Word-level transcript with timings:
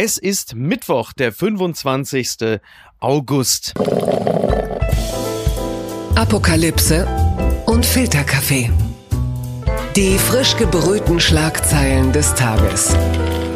Es 0.00 0.16
ist 0.16 0.54
Mittwoch, 0.54 1.12
der 1.12 1.32
25. 1.32 2.60
August. 3.00 3.74
Apokalypse 6.14 7.04
und 7.66 7.84
Filterkaffee. 7.84 8.70
Die 9.96 10.16
frisch 10.18 10.56
gebrühten 10.56 11.18
Schlagzeilen 11.18 12.12
des 12.12 12.32
Tages. 12.36 12.94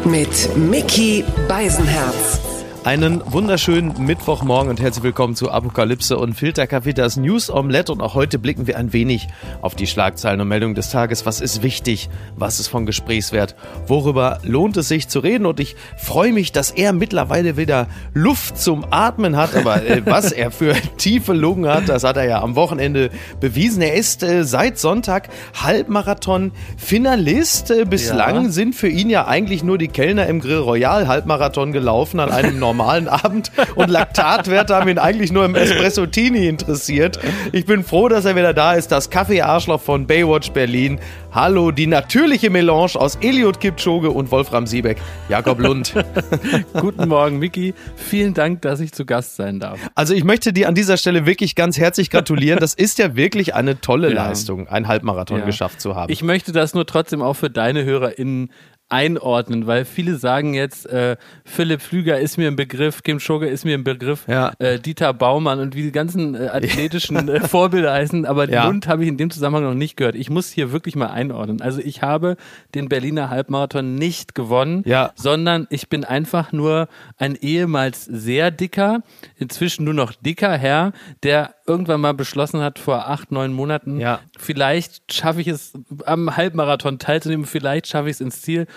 Mit 0.03 0.57
Mickey 0.57 1.23
Beisenherz. 1.47 2.41
Einen 2.85 3.21
wunderschönen 3.25 3.93
Mittwochmorgen 4.05 4.69
und 4.69 4.81
herzlich 4.81 5.05
willkommen 5.05 5.37
zu 5.37 5.49
Apokalypse 5.49 6.17
und 6.17 6.33
Filterkaffee, 6.33 6.91
das 6.91 7.15
News 7.15 7.49
Omelette. 7.49 7.93
Und 7.93 8.01
auch 8.01 8.13
heute 8.13 8.39
blicken 8.39 8.67
wir 8.67 8.77
ein 8.77 8.91
wenig 8.91 9.29
auf 9.61 9.73
die 9.73 9.87
Schlagzeilen 9.87 10.41
und 10.41 10.49
Meldungen 10.49 10.75
des 10.75 10.89
Tages. 10.89 11.25
Was 11.25 11.39
ist 11.39 11.63
wichtig? 11.63 12.09
Was 12.35 12.59
ist 12.59 12.67
von 12.67 12.85
Gesprächswert? 12.85 13.55
Worüber 13.87 14.39
lohnt 14.43 14.75
es 14.75 14.89
sich 14.89 15.07
zu 15.07 15.19
reden? 15.19 15.45
Und 15.45 15.61
ich 15.61 15.77
freue 15.95 16.33
mich, 16.33 16.51
dass 16.51 16.71
er 16.71 16.91
mittlerweile 16.91 17.55
wieder 17.55 17.87
Luft 18.13 18.59
zum 18.59 18.85
Atmen 18.89 19.37
hat. 19.37 19.55
Aber 19.55 19.81
äh, 19.81 20.01
was 20.05 20.33
er 20.33 20.51
für 20.51 20.75
tiefe 20.97 21.31
Lungen 21.31 21.69
hat, 21.69 21.87
das 21.87 22.03
hat 22.03 22.17
er 22.17 22.25
ja 22.25 22.41
am 22.41 22.57
Wochenende 22.57 23.11
bewiesen. 23.39 23.81
Er 23.81 23.93
ist 23.93 24.23
äh, 24.23 24.43
seit 24.43 24.77
Sonntag 24.77 25.29
Halbmarathon-Finalist. 25.63 27.71
Äh, 27.71 27.85
bislang 27.85 28.43
ja. 28.43 28.51
sind 28.51 28.75
für 28.75 28.89
ihn 28.89 29.09
ja 29.09 29.25
eigentlich 29.25 29.63
nur 29.63 29.77
die 29.77 29.87
Kellner 29.87 30.27
im 30.27 30.41
Grill 30.41 30.57
Royal 30.57 31.07
Halbmarathon 31.07 31.71
gelaufen 31.71 32.19
an 32.19 32.29
einem 32.29 32.59
normalen 32.59 32.71
normalen 32.73 33.07
Abend 33.07 33.51
und 33.75 33.89
Laktatwerte 33.89 34.75
haben 34.75 34.89
ihn 34.89 34.97
eigentlich 34.97 35.31
nur 35.31 35.45
im 35.45 35.53
Espresso-Tini 35.53 36.47
interessiert. 36.47 37.19
Ich 37.51 37.67
bin 37.67 37.83
froh, 37.83 38.09
dass 38.09 38.25
er 38.25 38.35
wieder 38.35 38.53
da 38.53 38.73
ist. 38.73 38.91
Das 38.91 39.11
Kaffee-Arschloch 39.11 39.79
von 39.79 40.07
Baywatch 40.07 40.51
Berlin. 40.51 40.99
Hallo, 41.31 41.69
die 41.69 41.85
natürliche 41.85 42.49
Melange 42.49 42.95
aus 42.95 43.15
Eliot 43.21 43.59
Kipchoge 43.59 44.09
und 44.09 44.31
Wolfram 44.31 44.65
Siebeck. 44.65 44.97
Jakob 45.29 45.59
Lund. 45.59 45.93
Guten 46.73 47.07
Morgen, 47.07 47.37
Miki. 47.37 47.75
Vielen 47.95 48.33
Dank, 48.33 48.63
dass 48.63 48.79
ich 48.79 48.91
zu 48.91 49.05
Gast 49.05 49.35
sein 49.35 49.59
darf. 49.59 49.79
Also 49.93 50.15
ich 50.15 50.23
möchte 50.23 50.51
dir 50.51 50.67
an 50.67 50.73
dieser 50.73 50.97
Stelle 50.97 51.27
wirklich 51.27 51.53
ganz 51.53 51.77
herzlich 51.77 52.09
gratulieren. 52.09 52.59
Das 52.59 52.73
ist 52.73 52.97
ja 52.97 53.15
wirklich 53.15 53.53
eine 53.53 53.81
tolle 53.81 54.09
ja. 54.09 54.27
Leistung, 54.27 54.67
einen 54.67 54.87
Halbmarathon 54.87 55.39
ja. 55.39 55.45
geschafft 55.45 55.79
zu 55.79 55.95
haben. 55.95 56.11
Ich 56.11 56.23
möchte 56.23 56.51
das 56.51 56.73
nur 56.73 56.87
trotzdem 56.87 57.21
auch 57.21 57.35
für 57.35 57.51
deine 57.51 57.83
HörerInnen 57.83 58.49
einordnen, 58.93 59.65
weil 59.65 59.85
viele 59.85 60.17
sagen 60.17 60.53
jetzt, 60.53 60.85
äh, 60.85 61.17
Philipp 61.45 61.81
Flüger 61.81 62.19
ist 62.19 62.37
mir 62.37 62.47
ein 62.47 62.55
Begriff, 62.55 63.01
Kim 63.01 63.19
Schogge 63.19 63.47
ist 63.47 63.65
mir 63.65 63.75
ein 63.75 63.83
Begriff, 63.83 64.27
ja. 64.27 64.53
äh, 64.59 64.79
Dieter 64.79 65.13
Baumann 65.13 65.59
und 65.59 65.75
wie 65.75 65.81
die 65.81 65.91
ganzen 65.91 66.35
äh, 66.35 66.49
athletischen 66.49 67.27
äh, 67.27 67.39
Vorbilder 67.47 67.91
heißen, 67.91 68.27
aber 68.27 68.47
ja. 68.47 68.67
Lund 68.67 68.87
habe 68.87 69.01
ich 69.01 69.09
in 69.09 69.17
dem 69.17 69.31
Zusammenhang 69.31 69.63
noch 69.63 69.73
nicht 69.73 69.97
gehört. 69.97 70.13
Ich 70.13 70.29
muss 70.29 70.51
hier 70.51 70.71
wirklich 70.71 70.95
mal 70.95 71.07
einordnen. 71.07 71.59
Also 71.59 71.81
ich 71.81 72.03
habe 72.03 72.37
den 72.75 72.87
Berliner 72.87 73.31
Halbmarathon 73.31 73.95
nicht 73.95 74.35
gewonnen, 74.35 74.83
ja. 74.85 75.11
sondern 75.15 75.65
ich 75.71 75.89
bin 75.89 76.05
einfach 76.05 76.51
nur 76.51 76.87
ein 77.17 77.35
ehemals 77.35 78.05
sehr 78.05 78.51
dicker, 78.51 79.01
inzwischen 79.37 79.85
nur 79.85 79.95
noch 79.95 80.13
dicker 80.13 80.55
Herr, 80.55 80.93
der 81.23 81.55
irgendwann 81.65 82.01
mal 82.01 82.13
beschlossen 82.13 82.61
hat 82.61 82.77
vor 82.77 83.07
acht, 83.07 83.31
neun 83.31 83.53
Monaten, 83.53 83.99
ja. 83.99 84.19
vielleicht 84.37 85.11
schaffe 85.11 85.41
ich 85.41 85.47
es 85.47 85.73
am 86.05 86.37
Halbmarathon 86.37 86.99
teilzunehmen, 86.99 87.47
vielleicht 87.47 87.87
schaffe 87.87 88.09
ich 88.09 88.17
es 88.17 88.21
ins 88.21 88.41
Ziel 88.41 88.67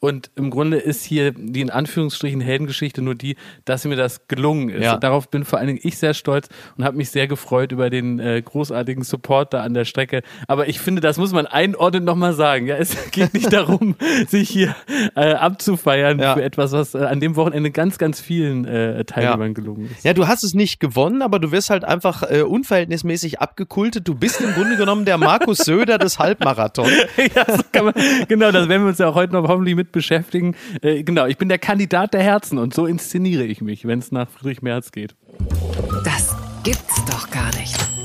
und 0.00 0.30
im 0.36 0.50
Grunde 0.50 0.78
ist 0.78 1.04
hier 1.04 1.32
die 1.32 1.60
in 1.60 1.70
Anführungsstrichen 1.70 2.40
Heldengeschichte 2.40 3.02
nur 3.02 3.14
die, 3.14 3.36
dass 3.64 3.84
mir 3.84 3.96
das 3.96 4.28
gelungen 4.28 4.68
ist. 4.68 4.84
Ja. 4.84 4.96
Darauf 4.98 5.30
bin 5.30 5.44
vor 5.44 5.58
allen 5.58 5.68
Dingen 5.68 5.80
ich 5.82 5.98
sehr 5.98 6.14
stolz 6.14 6.48
und 6.76 6.84
habe 6.84 6.96
mich 6.96 7.10
sehr 7.10 7.26
gefreut 7.26 7.72
über 7.72 7.90
den 7.90 8.18
äh, 8.18 8.42
großartigen 8.42 9.04
Support 9.04 9.54
da 9.54 9.62
an 9.62 9.74
der 9.74 9.84
Strecke. 9.84 10.22
Aber 10.48 10.68
ich 10.68 10.80
finde, 10.80 11.00
das 11.00 11.18
muss 11.18 11.32
man 11.32 11.46
einordnen 11.46 12.04
nochmal 12.04 12.34
sagen. 12.34 12.66
Ja, 12.66 12.76
es 12.76 12.96
geht 13.10 13.34
nicht 13.34 13.52
darum, 13.52 13.96
sich 14.28 14.48
hier 14.50 14.74
äh, 15.14 15.32
abzufeiern 15.32 16.18
ja. 16.18 16.34
für 16.34 16.42
etwas, 16.42 16.72
was 16.72 16.94
äh, 16.94 16.98
an 16.98 17.20
dem 17.20 17.36
Wochenende 17.36 17.70
ganz, 17.70 17.98
ganz 17.98 18.20
vielen 18.20 18.64
äh, 18.66 19.04
Teilnehmern 19.04 19.48
ja. 19.48 19.54
gelungen 19.54 19.90
ist. 19.90 20.04
Ja, 20.04 20.12
du 20.12 20.28
hast 20.28 20.44
es 20.44 20.54
nicht 20.54 20.80
gewonnen, 20.80 21.22
aber 21.22 21.38
du 21.38 21.52
wirst 21.52 21.70
halt 21.70 21.84
einfach 21.84 22.22
äh, 22.22 22.42
unverhältnismäßig 22.42 23.40
abgekultet. 23.40 24.06
Du 24.06 24.14
bist 24.14 24.40
im 24.40 24.52
Grunde 24.52 24.76
genommen 24.76 25.04
der 25.04 25.18
Markus 25.18 25.58
Söder 25.58 25.98
des 25.98 26.18
Halbmarathons. 26.18 26.90
ja, 27.34 27.46
so 27.46 27.82
man, 27.82 27.94
genau, 28.28 28.50
das 28.52 28.68
werden 28.68 28.82
wir 28.82 28.88
uns 28.88 28.98
ja 28.98 29.08
auch 29.08 29.14
heute 29.14 29.32
noch 29.32 29.48
hoffentlich 29.48 29.74
mit 29.74 29.85
beschäftigen. 29.92 30.54
Äh, 30.82 31.02
genau, 31.02 31.26
ich 31.26 31.38
bin 31.38 31.48
der 31.48 31.58
Kandidat 31.58 32.14
der 32.14 32.22
Herzen 32.22 32.58
und 32.58 32.74
so 32.74 32.86
inszeniere 32.86 33.44
ich 33.44 33.60
mich, 33.60 33.86
wenn 33.86 33.98
es 33.98 34.12
nach 34.12 34.28
Friedrich 34.30 34.62
Merz 34.62 34.92
geht. 34.92 35.14
Das 36.04 36.34
gibt's 36.62 37.04
doch 37.06 37.30
gar 37.30 37.54
nicht. 37.56 37.95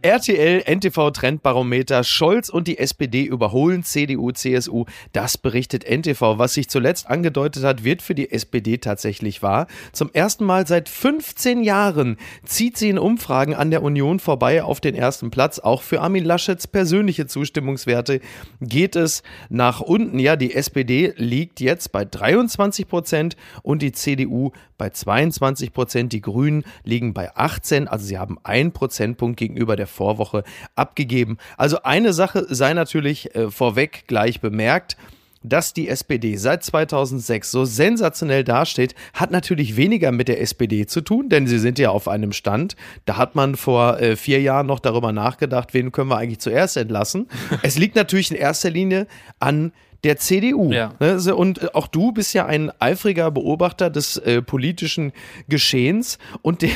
RTL, 0.00 0.62
NTV 0.64 1.10
Trendbarometer, 1.10 2.04
Scholz 2.04 2.50
und 2.50 2.68
die 2.68 2.78
SPD 2.78 3.24
überholen 3.24 3.82
CDU, 3.82 4.30
CSU. 4.30 4.84
Das 5.12 5.36
berichtet 5.36 5.84
NTV. 5.84 6.38
Was 6.38 6.54
sich 6.54 6.68
zuletzt 6.68 7.08
angedeutet 7.08 7.64
hat, 7.64 7.82
wird 7.82 8.02
für 8.02 8.14
die 8.14 8.30
SPD 8.30 8.78
tatsächlich 8.78 9.42
wahr. 9.42 9.66
Zum 9.92 10.10
ersten 10.12 10.44
Mal 10.44 10.68
seit 10.68 10.88
15 10.88 11.64
Jahren 11.64 12.16
zieht 12.44 12.76
sie 12.76 12.90
in 12.90 12.98
Umfragen 12.98 13.54
an 13.54 13.72
der 13.72 13.82
Union 13.82 14.20
vorbei 14.20 14.62
auf 14.62 14.80
den 14.80 14.94
ersten 14.94 15.30
Platz. 15.30 15.58
Auch 15.58 15.82
für 15.82 16.00
Armin 16.00 16.24
Laschets 16.24 16.68
persönliche 16.68 17.26
Zustimmungswerte 17.26 18.20
geht 18.60 18.94
es 18.94 19.24
nach 19.48 19.80
unten. 19.80 20.20
Ja, 20.20 20.36
die 20.36 20.54
SPD 20.54 21.12
liegt 21.16 21.60
jetzt 21.60 21.90
bei 21.90 22.04
23 22.04 22.86
Prozent 22.86 23.36
und 23.62 23.82
die 23.82 23.90
CDU 23.90 24.52
bei 24.78 24.90
22 24.90 25.72
Prozent. 25.72 26.12
Die 26.12 26.20
Grünen 26.20 26.64
liegen 26.84 27.12
bei 27.12 27.34
18, 27.36 27.88
also 27.88 28.06
sie 28.06 28.18
haben 28.18 28.38
einen 28.44 28.72
Prozentpunkt 28.72 29.38
gegenüber 29.38 29.76
der 29.76 29.86
Vorwoche 29.86 30.44
abgegeben. 30.74 31.36
Also 31.56 31.82
eine 31.82 32.12
Sache 32.12 32.46
sei 32.48 32.72
natürlich 32.72 33.34
äh, 33.34 33.50
vorweg 33.50 34.04
gleich 34.06 34.40
bemerkt 34.40 34.96
dass 35.42 35.72
die 35.72 35.88
SPD 35.88 36.36
seit 36.36 36.64
2006 36.64 37.50
so 37.50 37.64
sensationell 37.64 38.44
dasteht, 38.44 38.94
hat 39.14 39.30
natürlich 39.30 39.76
weniger 39.76 40.12
mit 40.12 40.28
der 40.28 40.40
SPD 40.40 40.86
zu 40.86 41.00
tun, 41.00 41.28
denn 41.28 41.46
sie 41.46 41.58
sind 41.58 41.78
ja 41.78 41.90
auf 41.90 42.08
einem 42.08 42.32
Stand. 42.32 42.76
Da 43.04 43.16
hat 43.16 43.34
man 43.34 43.56
vor 43.56 44.00
äh, 44.00 44.16
vier 44.16 44.40
Jahren 44.40 44.66
noch 44.66 44.80
darüber 44.80 45.12
nachgedacht, 45.12 45.74
wen 45.74 45.92
können 45.92 46.10
wir 46.10 46.16
eigentlich 46.16 46.40
zuerst 46.40 46.76
entlassen. 46.76 47.28
es 47.62 47.78
liegt 47.78 47.96
natürlich 47.96 48.30
in 48.30 48.36
erster 48.36 48.70
Linie 48.70 49.06
an 49.38 49.72
der 50.04 50.16
CDU. 50.16 50.70
Ja. 50.72 50.94
Ne, 51.00 51.34
und 51.34 51.62
äh, 51.62 51.68
auch 51.72 51.88
du 51.88 52.12
bist 52.12 52.32
ja 52.34 52.46
ein 52.46 52.70
eifriger 52.78 53.30
Beobachter 53.30 53.90
des 53.90 54.16
äh, 54.18 54.42
politischen 54.42 55.12
Geschehens 55.48 56.18
und 56.42 56.62
der, 56.62 56.70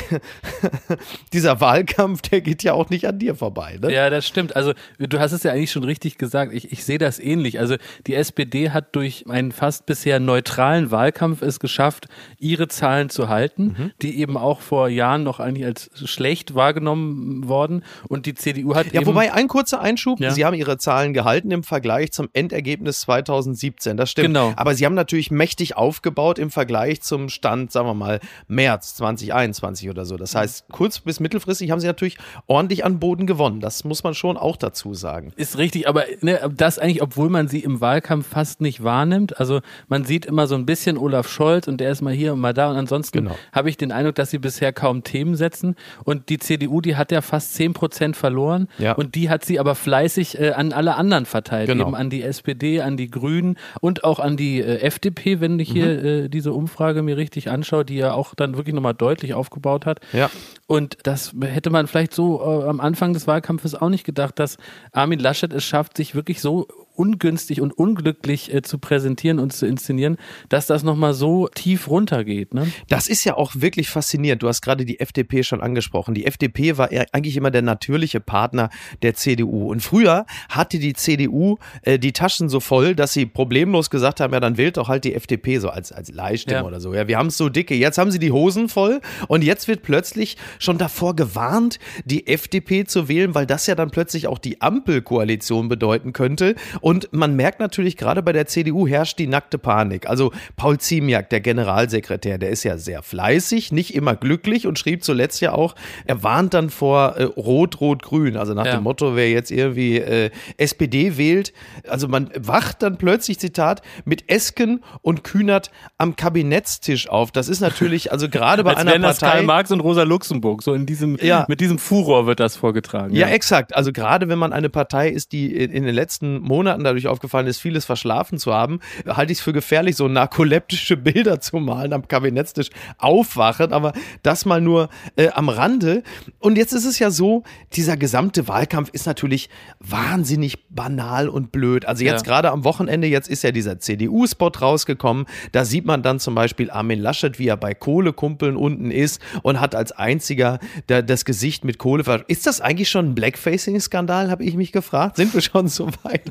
dieser 1.33 1.61
Wahlkampf, 1.61 2.21
der 2.21 2.41
geht 2.41 2.63
ja 2.63 2.73
auch 2.73 2.89
nicht 2.89 3.07
an 3.07 3.19
dir 3.19 3.35
vorbei. 3.35 3.79
Ne? 3.81 3.93
Ja, 3.93 4.09
das 4.09 4.27
stimmt. 4.27 4.55
Also 4.55 4.73
du 4.99 5.19
hast 5.19 5.31
es 5.31 5.43
ja 5.43 5.51
eigentlich 5.51 5.71
schon 5.71 5.85
richtig 5.85 6.17
gesagt. 6.17 6.53
Ich, 6.53 6.71
ich 6.71 6.83
sehe 6.83 6.97
das 6.97 7.19
ähnlich. 7.19 7.59
Also 7.59 7.75
die 8.07 8.15
SPD 8.15 8.71
hat 8.71 8.95
durch 8.95 9.25
einen 9.29 9.51
fast 9.51 9.85
bisher 9.85 10.19
neutralen 10.19 10.91
Wahlkampf 10.91 11.41
es 11.41 11.59
geschafft, 11.59 12.07
ihre 12.39 12.67
Zahlen 12.67 13.09
zu 13.09 13.29
halten, 13.29 13.75
mhm. 13.77 13.91
die 14.01 14.19
eben 14.19 14.35
auch 14.35 14.59
vor 14.59 14.89
Jahren 14.89 15.23
noch 15.23 15.39
eigentlich 15.39 15.65
als 15.65 15.89
schlecht 15.95 16.55
wahrgenommen 16.55 17.47
worden. 17.47 17.83
Und 18.09 18.25
die 18.25 18.33
CDU 18.33 18.75
hat 18.75 18.91
ja, 18.91 19.05
wobei 19.05 19.33
ein 19.33 19.47
kurzer 19.47 19.79
Einschub. 19.79 20.19
Ja. 20.19 20.31
Sie 20.31 20.43
haben 20.43 20.55
ihre 20.55 20.77
Zahlen 20.77 21.13
gehalten 21.13 21.51
im 21.51 21.63
Vergleich 21.63 22.11
zum 22.11 22.27
Endergebnis 22.33 23.01
2020. 23.01 23.12
2017, 23.21 23.97
das 23.97 24.09
stimmt. 24.09 24.27
Genau. 24.27 24.53
Aber 24.55 24.75
sie 24.75 24.85
haben 24.85 24.95
natürlich 24.95 25.31
mächtig 25.31 25.77
aufgebaut 25.77 26.39
im 26.39 26.49
Vergleich 26.49 27.01
zum 27.01 27.29
Stand, 27.29 27.71
sagen 27.71 27.87
wir 27.87 27.93
mal, 27.93 28.19
März 28.47 28.95
2021 28.95 29.89
oder 29.89 30.05
so. 30.05 30.17
Das 30.17 30.35
heißt, 30.35 30.65
kurz 30.71 30.99
bis 30.99 31.19
mittelfristig 31.19 31.71
haben 31.71 31.79
sie 31.79 31.87
natürlich 31.87 32.17
ordentlich 32.47 32.85
an 32.85 32.99
Boden 32.99 33.27
gewonnen. 33.27 33.59
Das 33.59 33.83
muss 33.83 34.03
man 34.03 34.13
schon 34.13 34.37
auch 34.37 34.57
dazu 34.57 34.93
sagen. 34.93 35.33
Ist 35.35 35.57
richtig, 35.57 35.87
aber 35.87 36.05
ne, 36.21 36.51
das 36.55 36.79
eigentlich, 36.79 37.01
obwohl 37.01 37.29
man 37.29 37.47
sie 37.47 37.59
im 37.59 37.81
Wahlkampf 37.81 38.27
fast 38.27 38.61
nicht 38.61 38.83
wahrnimmt. 38.83 39.39
Also 39.39 39.61
man 39.87 40.05
sieht 40.05 40.25
immer 40.25 40.47
so 40.47 40.55
ein 40.55 40.65
bisschen 40.65 40.97
Olaf 40.97 41.27
Scholz 41.27 41.67
und 41.67 41.79
der 41.79 41.91
ist 41.91 42.01
mal 42.01 42.13
hier 42.13 42.33
und 42.33 42.39
mal 42.39 42.53
da 42.53 42.69
und 42.69 42.77
ansonsten 42.77 43.19
genau. 43.19 43.37
habe 43.51 43.69
ich 43.69 43.77
den 43.77 43.91
Eindruck, 43.91 44.15
dass 44.15 44.31
sie 44.31 44.39
bisher 44.39 44.73
kaum 44.73 45.03
Themen 45.03 45.35
setzen. 45.35 45.75
Und 46.03 46.29
die 46.29 46.39
CDU, 46.39 46.81
die 46.81 46.95
hat 46.95 47.11
ja 47.11 47.21
fast 47.21 47.53
10 47.55 47.73
Prozent 47.73 48.15
verloren 48.15 48.67
ja. 48.77 48.93
und 48.93 49.15
die 49.15 49.29
hat 49.29 49.45
sie 49.45 49.59
aber 49.59 49.75
fleißig 49.75 50.39
äh, 50.39 50.51
an 50.51 50.73
alle 50.73 50.95
anderen 50.95 51.25
verteilt, 51.25 51.67
genau. 51.67 51.87
eben 51.87 51.95
an 51.95 52.09
die 52.09 52.23
SPD, 52.23 52.81
an 52.81 52.97
die 52.97 53.02
die 53.03 53.11
Grünen 53.11 53.57
und 53.81 54.03
auch 54.03 54.19
an 54.19 54.37
die 54.37 54.61
äh, 54.61 54.79
FDP, 54.79 55.39
wenn 55.39 55.59
ich 55.59 55.71
hier 55.71 55.87
mhm. 55.87 56.05
äh, 56.05 56.29
diese 56.29 56.53
Umfrage 56.53 57.01
mir 57.01 57.17
richtig 57.17 57.49
anschaue, 57.49 57.85
die 57.85 57.95
ja 57.95 58.13
auch 58.13 58.35
dann 58.35 58.55
wirklich 58.55 58.73
nochmal 58.73 58.93
deutlich 58.93 59.33
aufgebaut 59.33 59.85
hat. 59.85 59.99
Ja. 60.13 60.29
Und 60.67 60.97
das 61.03 61.33
hätte 61.41 61.69
man 61.69 61.87
vielleicht 61.87 62.13
so 62.13 62.41
äh, 62.41 62.67
am 62.67 62.79
Anfang 62.79 63.13
des 63.13 63.27
Wahlkampfes 63.27 63.75
auch 63.75 63.89
nicht 63.89 64.05
gedacht, 64.05 64.39
dass 64.39 64.57
Armin 64.91 65.19
Laschet 65.19 65.51
es 65.53 65.63
schafft, 65.63 65.97
sich 65.97 66.15
wirklich 66.15 66.41
so 66.41 66.67
ungünstig 66.95 67.61
und 67.61 67.71
unglücklich 67.71 68.53
äh, 68.53 68.61
zu 68.61 68.77
präsentieren 68.77 69.39
und 69.39 69.53
zu 69.53 69.65
inszenieren, 69.65 70.17
dass 70.49 70.67
das 70.67 70.83
nochmal 70.83 71.13
so 71.13 71.47
tief 71.47 71.89
runtergeht. 71.89 72.53
Ne? 72.53 72.71
Das 72.89 73.07
ist 73.07 73.23
ja 73.23 73.35
auch 73.35 73.53
wirklich 73.55 73.89
faszinierend. 73.89 74.43
Du 74.43 74.47
hast 74.47 74.61
gerade 74.61 74.85
die 74.85 74.99
FDP 74.99 75.43
schon 75.43 75.61
angesprochen. 75.61 76.13
Die 76.13 76.25
FDP 76.25 76.77
war 76.77 76.89
eigentlich 77.11 77.37
immer 77.37 77.51
der 77.51 77.61
natürliche 77.61 78.19
Partner 78.19 78.69
der 79.01 79.13
CDU. 79.13 79.69
Und 79.71 79.81
früher 79.81 80.25
hatte 80.49 80.79
die 80.79 80.93
CDU 80.93 81.57
äh, 81.81 81.99
die 81.99 82.11
Taschen 82.11 82.49
so 82.49 82.59
voll, 82.59 82.95
dass 82.95 83.13
sie 83.13 83.25
problemlos 83.25 83.89
gesagt 83.89 84.19
haben, 84.19 84.33
ja, 84.33 84.39
dann 84.39 84.57
wählt 84.57 84.77
doch 84.77 84.87
halt 84.87 85.03
die 85.03 85.15
FDP 85.15 85.59
so 85.59 85.69
als, 85.69 85.91
als 85.91 86.11
Leihstimme 86.11 86.59
ja. 86.59 86.63
oder 86.63 86.79
so. 86.79 86.93
Ja, 86.93 87.07
wir 87.07 87.17
haben 87.17 87.27
es 87.27 87.37
so 87.37 87.49
dicke. 87.49 87.75
Jetzt 87.75 87.97
haben 87.97 88.11
sie 88.11 88.19
die 88.19 88.31
Hosen 88.31 88.69
voll 88.69 89.01
und 89.27 89.43
jetzt 89.43 89.67
wird 89.67 89.83
plötzlich 89.83 90.37
schon 90.59 90.77
davor 90.77 91.15
gewarnt, 91.15 91.79
die 92.05 92.27
FDP 92.27 92.85
zu 92.85 93.07
wählen, 93.07 93.35
weil 93.35 93.45
das 93.45 93.67
ja 93.67 93.75
dann 93.75 93.91
plötzlich 93.91 94.27
auch 94.27 94.37
die 94.37 94.61
Ampelkoalition 94.61 95.69
bedeuten 95.69 96.13
könnte. 96.13 96.55
Und 96.83 97.07
man 97.13 97.37
merkt 97.37 97.61
natürlich, 97.61 97.95
gerade 97.95 98.21
bei 98.21 98.33
der 98.33 98.45
CDU 98.45 98.85
herrscht 98.85 99.17
die 99.17 99.27
nackte 99.27 99.57
Panik. 99.57 100.09
Also 100.09 100.33
Paul 100.57 100.79
Ziemiak, 100.79 101.29
der 101.29 101.39
Generalsekretär, 101.39 102.37
der 102.37 102.49
ist 102.49 102.65
ja 102.65 102.77
sehr 102.77 103.01
fleißig, 103.01 103.71
nicht 103.71 103.95
immer 103.95 104.17
glücklich 104.17 104.67
und 104.67 104.77
schrieb 104.77 105.01
zuletzt 105.01 105.39
ja 105.39 105.53
auch, 105.53 105.75
er 106.03 106.23
warnt 106.23 106.53
dann 106.53 106.69
vor 106.69 107.15
äh, 107.15 107.23
Rot, 107.23 107.79
Rot, 107.79 108.03
Grün. 108.03 108.35
Also 108.35 108.53
nach 108.53 108.65
ja. 108.65 108.75
dem 108.75 108.83
Motto, 108.83 109.15
wer 109.15 109.31
jetzt 109.31 109.49
irgendwie 109.49 109.95
äh, 109.97 110.29
SPD 110.57 111.15
wählt, 111.15 111.53
also 111.87 112.09
man 112.09 112.29
wacht 112.37 112.83
dann 112.83 112.97
plötzlich, 112.97 113.39
Zitat, 113.39 113.81
mit 114.03 114.29
Esken 114.29 114.83
und 115.01 115.23
Kühnert 115.23 115.71
am 115.97 116.17
Kabinettstisch 116.17 117.07
auf. 117.07 117.31
Das 117.31 117.47
ist 117.47 117.61
natürlich, 117.61 118.11
also 118.11 118.27
gerade 118.27 118.65
bei 118.65 118.71
Als 118.71 118.81
einer 118.81 118.91
Partei. 118.91 119.07
Das 119.07 119.19
Karl 119.19 119.43
Marx 119.43 119.71
und 119.71 119.79
Rosa 119.79 120.03
Luxemburg, 120.03 120.61
so 120.61 120.73
in 120.73 120.85
diesem, 120.85 121.17
ja. 121.21 121.45
mit 121.47 121.61
diesem 121.61 121.79
Furor 121.79 122.25
wird 122.25 122.41
das 122.41 122.57
vorgetragen. 122.57 123.15
Ja, 123.15 123.27
ja, 123.29 123.33
exakt. 123.33 123.73
Also 123.73 123.93
gerade 123.93 124.27
wenn 124.27 124.37
man 124.37 124.51
eine 124.51 124.69
Partei 124.69 125.07
ist, 125.07 125.31
die 125.31 125.55
in 125.55 125.83
den 125.83 125.95
letzten 125.95 126.41
Monaten 126.41 126.72
dadurch 126.81 127.07
aufgefallen 127.07 127.47
ist, 127.47 127.59
vieles 127.59 127.85
verschlafen 127.85 128.37
zu 128.37 128.53
haben, 128.53 128.79
halte 129.07 129.31
ich 129.31 129.39
es 129.39 129.43
für 129.43 129.53
gefährlich, 129.53 129.95
so 129.95 130.07
narkoleptische 130.07 130.97
Bilder 131.03 131.41
zu 131.41 131.57
malen 131.57 131.93
am 131.93 132.07
Kabinettstisch 132.07 132.69
aufwachen. 132.97 133.73
Aber 133.73 133.93
das 134.21 134.45
mal 134.45 134.61
nur 134.61 134.89
äh, 135.15 135.29
am 135.29 135.49
Rande. 135.49 136.03
Und 136.39 136.57
jetzt 136.57 136.73
ist 136.73 136.85
es 136.85 136.99
ja 136.99 137.11
so, 137.11 137.43
dieser 137.73 137.97
gesamte 137.97 138.47
Wahlkampf 138.47 138.89
ist 138.91 139.05
natürlich 139.05 139.49
wahnsinnig 139.79 140.67
banal 140.69 141.29
und 141.29 141.51
blöd. 141.51 141.85
Also 141.85 142.03
jetzt 142.03 142.25
ja. 142.25 142.31
gerade 142.31 142.51
am 142.51 142.63
Wochenende, 142.63 143.07
jetzt 143.07 143.29
ist 143.29 143.43
ja 143.43 143.51
dieser 143.51 143.79
CDU-Spot 143.79 144.51
rausgekommen. 144.61 145.25
Da 145.51 145.65
sieht 145.65 145.85
man 145.85 146.03
dann 146.03 146.19
zum 146.19 146.35
Beispiel 146.35 146.71
Armin 146.71 146.99
Laschet, 146.99 147.39
wie 147.39 147.47
er 147.47 147.57
bei 147.57 147.73
Kohlekumpeln 147.73 148.55
unten 148.55 148.91
ist 148.91 149.21
und 149.41 149.59
hat 149.59 149.75
als 149.75 149.91
einziger 149.91 150.59
das 150.87 151.25
Gesicht 151.25 151.63
mit 151.65 151.77
Kohle. 151.77 152.03
Ist 152.27 152.47
das 152.47 152.61
eigentlich 152.61 152.89
schon 152.89 153.09
ein 153.09 153.15
Blackfacing-Skandal, 153.15 154.29
habe 154.29 154.43
ich 154.43 154.55
mich 154.55 154.71
gefragt. 154.71 155.17
Sind 155.17 155.33
wir 155.33 155.41
schon 155.41 155.67
so 155.67 155.89
weit? 156.03 156.23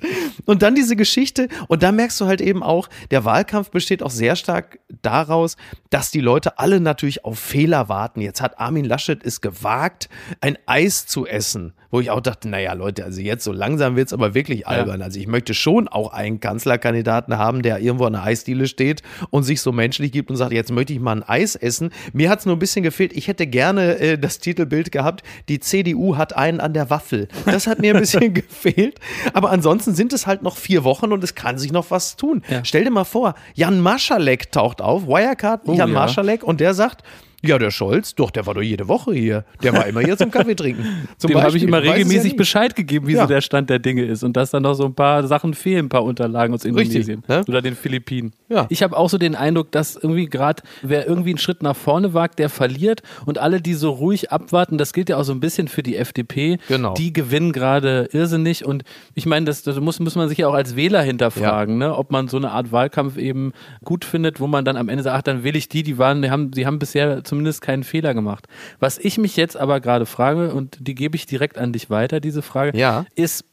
Und 0.44 0.62
dann 0.62 0.74
diese 0.74 0.96
Geschichte. 0.96 1.48
Und 1.68 1.82
da 1.82 1.92
merkst 1.92 2.20
du 2.20 2.26
halt 2.26 2.40
eben 2.40 2.62
auch, 2.62 2.88
der 3.10 3.24
Wahlkampf 3.24 3.70
besteht 3.70 4.02
auch 4.02 4.10
sehr 4.10 4.36
stark 4.36 4.78
daraus, 5.02 5.56
dass 5.90 6.10
die 6.10 6.20
Leute 6.20 6.58
alle 6.58 6.80
natürlich 6.80 7.24
auf 7.24 7.38
Fehler 7.38 7.88
warten. 7.88 8.20
Jetzt 8.20 8.40
hat 8.40 8.58
Armin 8.58 8.84
Laschet 8.84 9.24
es 9.24 9.40
gewagt, 9.40 10.08
ein 10.40 10.58
Eis 10.66 11.06
zu 11.06 11.26
essen 11.26 11.74
wo 11.92 12.00
ich 12.00 12.10
auch 12.10 12.20
dachte, 12.20 12.48
naja, 12.48 12.72
Leute, 12.72 13.04
also 13.04 13.20
jetzt 13.20 13.44
so 13.44 13.52
langsam 13.52 13.96
wird 13.96 14.08
es 14.08 14.12
aber 14.14 14.34
wirklich 14.34 14.66
albern. 14.66 15.00
Ja. 15.00 15.04
Also 15.04 15.20
ich 15.20 15.26
möchte 15.26 15.52
schon 15.52 15.88
auch 15.88 16.12
einen 16.12 16.40
Kanzlerkandidaten 16.40 17.36
haben, 17.36 17.62
der 17.62 17.80
irgendwo 17.80 18.06
an 18.06 18.14
der 18.14 18.24
Eisdiele 18.24 18.66
steht 18.66 19.02
und 19.28 19.42
sich 19.42 19.60
so 19.60 19.72
menschlich 19.72 20.10
gibt 20.10 20.30
und 20.30 20.36
sagt, 20.36 20.52
jetzt 20.52 20.72
möchte 20.72 20.94
ich 20.94 21.00
mal 21.00 21.16
ein 21.16 21.22
Eis 21.22 21.54
essen. 21.54 21.90
Mir 22.14 22.30
hat 22.30 22.40
es 22.40 22.46
nur 22.46 22.56
ein 22.56 22.58
bisschen 22.58 22.82
gefehlt. 22.82 23.12
Ich 23.12 23.28
hätte 23.28 23.46
gerne 23.46 23.98
äh, 23.98 24.18
das 24.18 24.38
Titelbild 24.38 24.90
gehabt, 24.90 25.22
die 25.50 25.60
CDU 25.60 26.16
hat 26.16 26.34
einen 26.34 26.60
an 26.60 26.72
der 26.72 26.88
Waffel. 26.88 27.28
Das 27.44 27.66
hat 27.66 27.78
mir 27.78 27.94
ein 27.94 28.00
bisschen 28.00 28.32
gefehlt. 28.34 28.98
Aber 29.34 29.50
ansonsten 29.50 29.94
sind 29.94 30.14
es 30.14 30.21
halt 30.26 30.42
noch 30.42 30.56
vier 30.56 30.84
Wochen 30.84 31.12
und 31.12 31.22
es 31.24 31.34
kann 31.34 31.58
sich 31.58 31.72
noch 31.72 31.90
was 31.90 32.16
tun. 32.16 32.42
Ja. 32.48 32.64
Stell 32.64 32.84
dir 32.84 32.90
mal 32.90 33.04
vor, 33.04 33.34
Jan 33.54 33.80
Marschalek 33.80 34.52
taucht 34.52 34.80
auf, 34.80 35.06
Wirecard, 35.06 35.62
oh, 35.66 35.74
Jan 35.74 35.88
ja. 35.88 35.94
Marschalek, 35.94 36.42
und 36.42 36.60
der 36.60 36.74
sagt, 36.74 37.02
ja, 37.44 37.58
der 37.58 37.72
Scholz, 37.72 38.14
doch, 38.14 38.30
der 38.30 38.46
war 38.46 38.54
doch 38.54 38.62
jede 38.62 38.86
Woche 38.86 39.12
hier. 39.14 39.44
Der 39.62 39.72
war 39.72 39.86
immer 39.86 40.00
hier 40.00 40.16
zum 40.16 40.30
Kaffee 40.30 40.54
trinken. 40.54 40.86
Zum 41.18 41.30
Dem 41.30 41.42
habe 41.42 41.56
ich 41.56 41.62
immer 41.62 41.82
regelmäßig 41.82 42.32
ja 42.32 42.36
Bescheid 42.36 42.74
gegeben, 42.74 43.06
wie 43.06 43.12
ja. 43.14 43.22
so 43.22 43.28
der 43.28 43.40
Stand 43.40 43.70
der 43.70 43.78
Dinge 43.78 44.04
ist 44.04 44.22
und 44.22 44.36
dass 44.36 44.50
dann 44.50 44.62
noch 44.62 44.74
so 44.74 44.84
ein 44.84 44.94
paar 44.94 45.26
Sachen 45.26 45.54
fehlen, 45.54 45.86
ein 45.86 45.88
paar 45.88 46.04
Unterlagen 46.04 46.54
aus 46.54 46.64
Indonesien 46.64 47.20
Richtig, 47.20 47.28
ne? 47.28 47.44
oder 47.48 47.62
den 47.62 47.74
Philippinen. 47.74 48.32
Ja. 48.48 48.66
Ich 48.68 48.82
habe 48.82 48.96
auch 48.96 49.08
so 49.08 49.18
den 49.18 49.34
Eindruck, 49.34 49.72
dass 49.72 49.96
irgendwie 49.96 50.26
gerade, 50.26 50.62
wer 50.82 51.06
irgendwie 51.06 51.30
einen 51.30 51.38
Schritt 51.38 51.62
nach 51.62 51.76
vorne 51.76 52.14
wagt, 52.14 52.38
der 52.38 52.48
verliert 52.48 53.02
und 53.26 53.38
alle, 53.38 53.60
die 53.60 53.74
so 53.74 53.90
ruhig 53.90 54.30
abwarten, 54.30 54.78
das 54.78 54.92
gilt 54.92 55.08
ja 55.08 55.16
auch 55.16 55.24
so 55.24 55.32
ein 55.32 55.40
bisschen 55.40 55.68
für 55.68 55.82
die 55.82 55.96
FDP, 55.96 56.58
genau. 56.68 56.94
die 56.94 57.12
gewinnen 57.12 57.52
gerade 57.52 58.08
irrsinnig 58.12 58.64
und 58.64 58.84
ich 59.14 59.26
meine, 59.26 59.46
das, 59.46 59.62
das 59.62 59.80
muss, 59.80 60.00
muss 60.00 60.14
man 60.14 60.28
sich 60.28 60.38
ja 60.38 60.48
auch 60.48 60.54
als 60.54 60.76
Wähler 60.76 61.02
hinterfragen, 61.02 61.80
ja. 61.80 61.88
ne? 61.88 61.96
ob 61.96 62.10
man 62.10 62.28
so 62.28 62.36
eine 62.36 62.50
Art 62.50 62.72
Wahlkampf 62.72 63.16
eben 63.16 63.52
gut 63.84 64.04
findet, 64.04 64.40
wo 64.40 64.46
man 64.46 64.64
dann 64.64 64.76
am 64.76 64.88
Ende 64.88 65.02
sagt, 65.02 65.16
ach, 65.16 65.22
dann 65.22 65.44
will 65.44 65.56
ich 65.56 65.68
die, 65.68 65.82
die 65.82 65.98
waren, 65.98 66.22
die 66.22 66.30
haben, 66.30 66.50
die 66.50 66.66
haben 66.66 66.78
bisher 66.78 67.24
zumindest 67.32 67.62
keinen 67.62 67.82
Fehler 67.82 68.12
gemacht. 68.12 68.46
Was 68.78 68.98
ich 68.98 69.16
mich 69.16 69.38
jetzt 69.38 69.56
aber 69.56 69.80
gerade 69.80 70.04
frage, 70.04 70.52
und 70.52 70.76
die 70.86 70.94
gebe 70.94 71.16
ich 71.16 71.24
direkt 71.24 71.56
an 71.56 71.72
dich 71.72 71.88
weiter, 71.88 72.20
diese 72.20 72.42
Frage, 72.42 72.76
ja. 72.76 73.06
ist, 73.14 73.46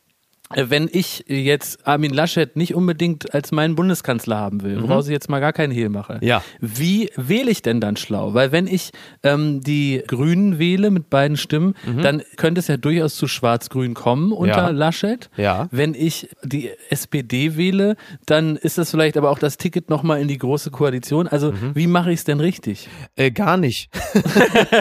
wenn 0.56 0.90
ich 0.92 1.26
jetzt 1.28 1.86
Armin 1.88 2.12
Laschet 2.12 2.56
nicht 2.56 2.74
unbedingt 2.74 3.36
als 3.36 3.52
meinen 3.52 3.76
Bundeskanzler 3.76 4.38
haben 4.38 4.64
will, 4.64 4.82
woraus 4.82 5.06
mhm. 5.06 5.12
ich 5.12 5.14
jetzt 5.14 5.30
mal 5.30 5.40
gar 5.40 5.54
keinen 5.54 5.72
Hehl 5.72 5.90
mache, 5.90 6.20
ja. 6.22 6.42
wie 6.60 7.12
wähle 7.16 7.52
ich 7.52 7.62
denn 7.62 7.80
dann 7.80 7.98
schlau? 7.98 8.34
Weil 8.34 8.52
wenn 8.52 8.66
ich 8.66 8.90
ähm, 9.22 9.62
die 9.62 10.02
Grünen 10.08 10.58
wähle 10.58 10.90
mit 10.90 11.12
beiden 11.12 11.38
Stimmen, 11.38 11.76
mhm. 11.86 12.02
dann 12.02 12.24
könnte 12.36 12.60
es 12.60 12.68
ja 12.68 12.78
durchaus 12.78 13.16
zu 13.16 13.28
Schwarz-Grün 13.28 13.94
kommen 13.94 14.32
unter 14.32 14.56
ja. 14.56 14.70
Laschet. 14.70 15.30
Ja. 15.38 15.68
Wenn 15.70 15.94
ich 15.94 16.30
die 16.44 16.72
SPD 16.90 17.56
wähle, 17.56 17.96
dann 18.26 18.56
ist 18.56 18.80
das 18.80 18.90
vielleicht 18.90 19.18
aber 19.18 19.30
auch 19.30 19.40
das 19.40 19.58
Ticket 19.58 19.90
nochmal 19.90 20.20
in 20.20 20.28
die 20.28 20.40
große 20.40 20.72
Koalition. 20.72 21.28
Also 21.28 21.52
mhm. 21.52 21.76
wie 21.76 21.86
mache 21.86 22.12
ich 22.12 22.20
es 22.20 22.24
denn 22.24 22.40
richtig? 22.40 22.90
Äh, 23.16 23.30
gar 23.30 23.58
nicht. 23.58 23.92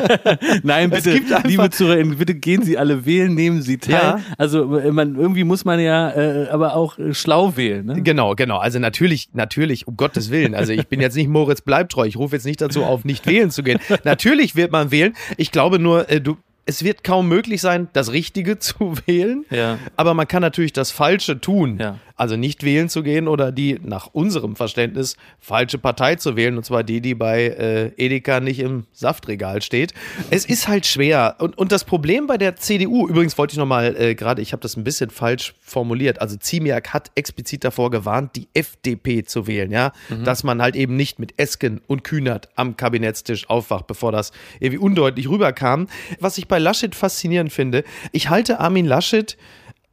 Nein, 0.62 0.90
bitte, 0.90 1.20
liebe 1.44 1.70
Zuhörer, 1.70 2.04
bitte 2.04 2.34
gehen 2.34 2.62
Sie 2.62 2.78
alle 2.78 3.04
wählen, 3.04 3.34
nehmen 3.34 3.60
Sie 3.60 3.78
teil. 3.78 4.20
Also 4.38 4.64
man 4.66 5.16
irgendwie 5.16 5.44
muss 5.44 5.57
muss 5.58 5.64
man 5.64 5.80
ja 5.80 6.10
äh, 6.10 6.48
aber 6.50 6.76
auch 6.76 6.98
äh, 6.98 7.12
schlau 7.12 7.56
wählen. 7.56 7.84
Ne? 7.84 8.02
Genau, 8.02 8.36
genau. 8.36 8.58
Also 8.58 8.78
natürlich, 8.78 9.30
natürlich, 9.32 9.88
um 9.88 9.96
Gottes 9.96 10.30
Willen. 10.30 10.54
Also 10.54 10.72
ich 10.72 10.86
bin 10.86 11.00
jetzt 11.00 11.16
nicht 11.16 11.28
Moritz 11.28 11.62
Bleibtreu. 11.62 12.06
Ich 12.06 12.16
rufe 12.16 12.36
jetzt 12.36 12.44
nicht 12.44 12.60
dazu 12.60 12.84
auf, 12.84 13.04
nicht 13.04 13.26
wählen 13.26 13.50
zu 13.50 13.64
gehen. 13.64 13.80
Natürlich 14.04 14.54
wird 14.54 14.70
man 14.70 14.92
wählen. 14.92 15.14
Ich 15.36 15.50
glaube 15.50 15.80
nur, 15.80 16.08
äh, 16.08 16.20
du, 16.20 16.36
es 16.64 16.84
wird 16.84 17.02
kaum 17.02 17.28
möglich 17.28 17.60
sein, 17.60 17.88
das 17.92 18.12
Richtige 18.12 18.58
zu 18.60 18.94
wählen. 19.06 19.44
Ja. 19.50 19.78
Aber 19.96 20.14
man 20.14 20.28
kann 20.28 20.42
natürlich 20.42 20.72
das 20.72 20.92
Falsche 20.92 21.40
tun. 21.40 21.78
Ja. 21.80 21.98
Also 22.18 22.36
nicht 22.36 22.64
wählen 22.64 22.88
zu 22.88 23.02
gehen 23.02 23.28
oder 23.28 23.52
die 23.52 23.78
nach 23.82 24.08
unserem 24.12 24.56
Verständnis 24.56 25.16
falsche 25.38 25.78
Partei 25.78 26.16
zu 26.16 26.34
wählen. 26.36 26.56
Und 26.56 26.64
zwar 26.64 26.82
die, 26.82 27.00
die 27.00 27.14
bei 27.14 27.44
äh, 27.44 27.92
Edeka 27.96 28.40
nicht 28.40 28.58
im 28.58 28.86
Saftregal 28.92 29.62
steht. 29.62 29.94
Es 30.30 30.44
ist 30.44 30.66
halt 30.66 30.84
schwer. 30.84 31.36
Und, 31.38 31.56
und 31.56 31.70
das 31.70 31.84
Problem 31.84 32.26
bei 32.26 32.36
der 32.36 32.56
CDU, 32.56 33.08
übrigens 33.08 33.38
wollte 33.38 33.52
ich 33.52 33.58
nochmal 33.58 33.94
äh, 33.96 34.14
gerade, 34.16 34.42
ich 34.42 34.52
habe 34.52 34.60
das 34.60 34.76
ein 34.76 34.82
bisschen 34.82 35.10
falsch 35.10 35.54
formuliert. 35.60 36.20
Also 36.20 36.36
Ziemiak 36.36 36.92
hat 36.92 37.12
explizit 37.14 37.62
davor 37.62 37.90
gewarnt, 37.90 38.34
die 38.34 38.48
FDP 38.52 39.24
zu 39.24 39.46
wählen. 39.46 39.70
Ja, 39.70 39.92
mhm. 40.08 40.24
dass 40.24 40.42
man 40.42 40.60
halt 40.60 40.74
eben 40.74 40.96
nicht 40.96 41.20
mit 41.20 41.38
Esken 41.38 41.80
und 41.86 42.02
Kühnert 42.02 42.48
am 42.56 42.76
Kabinettstisch 42.76 43.48
aufwacht, 43.48 43.86
bevor 43.86 44.10
das 44.10 44.32
irgendwie 44.58 44.78
undeutlich 44.78 45.28
rüberkam. 45.28 45.86
Was 46.18 46.36
ich 46.36 46.48
bei 46.48 46.58
Laschet 46.58 46.96
faszinierend 46.96 47.52
finde, 47.52 47.84
ich 48.10 48.28
halte 48.28 48.58
Armin 48.58 48.86
Laschet 48.86 49.36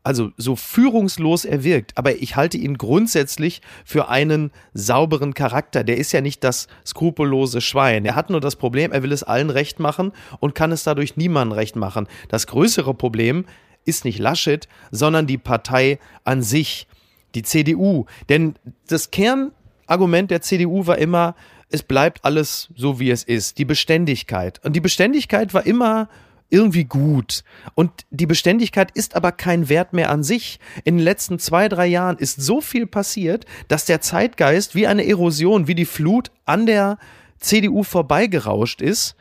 also 0.06 0.32
so 0.38 0.56
führungslos 0.56 1.46
er 1.46 1.64
wirkt, 1.64 1.98
aber 1.98 2.22
ich 2.22 2.36
halte 2.36 2.58
ihn 2.58 2.78
grundsätzlich 2.78 3.62
für 3.84 4.08
einen 4.08 4.52
sauberen 4.74 5.34
Charakter. 5.34 5.84
Der 5.84 5.98
ist 5.98 6.12
ja 6.12 6.22
nicht 6.22 6.44
das 6.44 6.68
skrupellose 6.86 7.60
Schwein. 7.60 8.06
Er 8.06 8.16
hat 8.16 8.30
nur 8.30 8.40
das 8.40 8.56
Problem, 8.56 8.92
er 8.92 9.02
will 9.02 9.12
es 9.12 9.24
allen 9.24 9.50
recht 9.50 9.80
machen 9.80 10.12
und 10.40 10.54
kann 10.54 10.72
es 10.72 10.84
dadurch 10.84 11.18
niemandem 11.18 11.58
recht 11.58 11.76
machen. 11.76 12.08
Das 12.30 12.46
größere 12.46 12.94
Problem 12.94 13.46
ist 13.84 14.06
nicht 14.06 14.20
Laschet, 14.20 14.68
sondern 14.92 15.26
die 15.26 15.40
Partei 15.40 15.98
an 16.24 16.44
sich, 16.44 16.88
die 17.34 17.42
CDU. 17.42 18.06
Denn 18.30 18.56
das 18.88 19.10
Kernargument 19.10 20.30
der 20.30 20.42
CDU 20.42 20.86
war 20.86 21.00
immer, 21.00 21.36
es 21.72 21.82
bleibt 21.82 22.24
alles 22.24 22.70
so, 22.76 23.00
wie 23.00 23.10
es 23.10 23.24
ist. 23.24 23.58
Die 23.58 23.66
Beständigkeit. 23.66 24.64
Und 24.64 24.76
die 24.76 24.82
Beständigkeit 24.82 25.56
war 25.56 25.66
immer 25.66 26.10
irgendwie 26.50 26.86
gut. 26.86 27.44
Und 27.74 27.92
die 28.12 28.26
Beständigkeit 28.26 28.92
ist 28.92 29.16
aber 29.16 29.32
kein 29.32 29.70
Wert 29.70 29.94
mehr 29.94 30.10
an 30.10 30.24
sich. 30.24 30.60
In 30.84 30.98
den 30.98 31.04
letzten 31.04 31.40
zwei, 31.40 31.70
drei 31.70 31.88
Jahren 31.88 32.18
ist 32.18 32.42
so 32.42 32.62
viel 32.62 32.88
passiert, 32.88 33.46
dass 33.68 33.86
der 33.86 34.02
Zeitgeist 34.02 34.76
wie 34.76 34.88
eine 34.88 35.06
Erosion, 35.08 35.68
wie 35.68 35.76
die 35.76 35.86
Flut 35.86 36.32
an 36.46 36.66
der 36.66 36.98
CDU 37.40 37.84
vorbeigerauscht 37.84 38.82
ist 38.82 39.16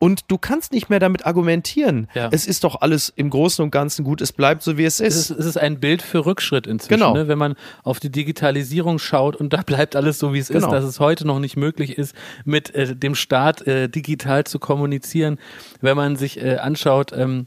und 0.00 0.22
du 0.28 0.38
kannst 0.38 0.72
nicht 0.72 0.88
mehr 0.88 0.98
damit 0.98 1.26
argumentieren. 1.26 2.08
Ja. 2.14 2.30
Es 2.32 2.46
ist 2.46 2.64
doch 2.64 2.80
alles 2.80 3.12
im 3.14 3.28
Großen 3.28 3.62
und 3.62 3.70
Ganzen 3.70 4.02
gut, 4.02 4.22
es 4.22 4.32
bleibt 4.32 4.62
so, 4.62 4.78
wie 4.78 4.84
es 4.84 4.98
ist. 4.98 5.14
Es 5.14 5.30
ist, 5.30 5.38
es 5.38 5.46
ist 5.46 5.56
ein 5.58 5.78
Bild 5.78 6.00
für 6.00 6.24
Rückschritt 6.24 6.66
inzwischen. 6.66 7.00
Genau. 7.00 7.14
Ne? 7.14 7.28
Wenn 7.28 7.36
man 7.36 7.54
auf 7.84 8.00
die 8.00 8.10
Digitalisierung 8.10 8.98
schaut 8.98 9.36
und 9.36 9.52
da 9.52 9.60
bleibt 9.62 9.94
alles 9.94 10.18
so, 10.18 10.32
wie 10.32 10.38
es 10.38 10.48
genau. 10.48 10.66
ist, 10.66 10.72
dass 10.72 10.84
es 10.84 11.00
heute 11.00 11.26
noch 11.26 11.38
nicht 11.38 11.56
möglich 11.56 11.98
ist, 11.98 12.16
mit 12.46 12.74
äh, 12.74 12.96
dem 12.96 13.14
Staat 13.14 13.66
äh, 13.66 13.88
digital 13.90 14.44
zu 14.44 14.58
kommunizieren. 14.58 15.38
Wenn 15.82 15.98
man 15.98 16.16
sich 16.16 16.42
äh, 16.42 16.56
anschaut, 16.56 17.12
ähm, 17.14 17.46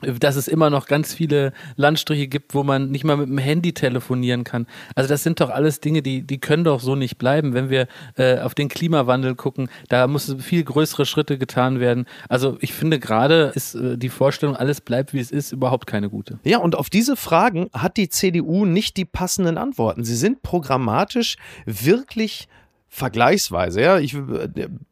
dass 0.00 0.36
es 0.36 0.48
immer 0.48 0.70
noch 0.70 0.86
ganz 0.86 1.14
viele 1.14 1.52
Landstriche 1.76 2.26
gibt, 2.26 2.54
wo 2.54 2.62
man 2.62 2.90
nicht 2.90 3.04
mal 3.04 3.16
mit 3.16 3.28
dem 3.28 3.38
Handy 3.38 3.72
telefonieren 3.72 4.44
kann. 4.44 4.66
Also 4.94 5.08
das 5.08 5.22
sind 5.22 5.40
doch 5.40 5.50
alles 5.50 5.80
Dinge, 5.80 6.02
die, 6.02 6.22
die 6.22 6.38
können 6.38 6.64
doch 6.64 6.80
so 6.80 6.96
nicht 6.96 7.16
bleiben. 7.16 7.54
Wenn 7.54 7.70
wir 7.70 7.86
äh, 8.16 8.40
auf 8.40 8.54
den 8.54 8.68
Klimawandel 8.68 9.34
gucken, 9.34 9.68
da 9.88 10.06
muss 10.06 10.34
viel 10.40 10.64
größere 10.64 11.06
Schritte 11.06 11.38
getan 11.38 11.80
werden. 11.80 12.06
Also 12.28 12.58
ich 12.60 12.72
finde 12.72 12.98
gerade 12.98 13.52
ist 13.54 13.74
äh, 13.74 13.96
die 13.96 14.08
Vorstellung, 14.08 14.56
alles 14.56 14.80
bleibt 14.80 15.14
wie 15.14 15.20
es 15.20 15.30
ist, 15.30 15.52
überhaupt 15.52 15.86
keine 15.86 16.10
gute. 16.10 16.38
Ja, 16.44 16.58
und 16.58 16.76
auf 16.76 16.90
diese 16.90 17.16
Fragen 17.16 17.70
hat 17.72 17.96
die 17.96 18.08
CDU 18.08 18.64
nicht 18.64 18.96
die 18.96 19.04
passenden 19.04 19.58
Antworten. 19.58 20.04
Sie 20.04 20.16
sind 20.16 20.42
programmatisch 20.42 21.36
wirklich 21.66 22.48
vergleichsweise, 22.94 23.80
ja. 23.80 23.98
Ich, 23.98 24.16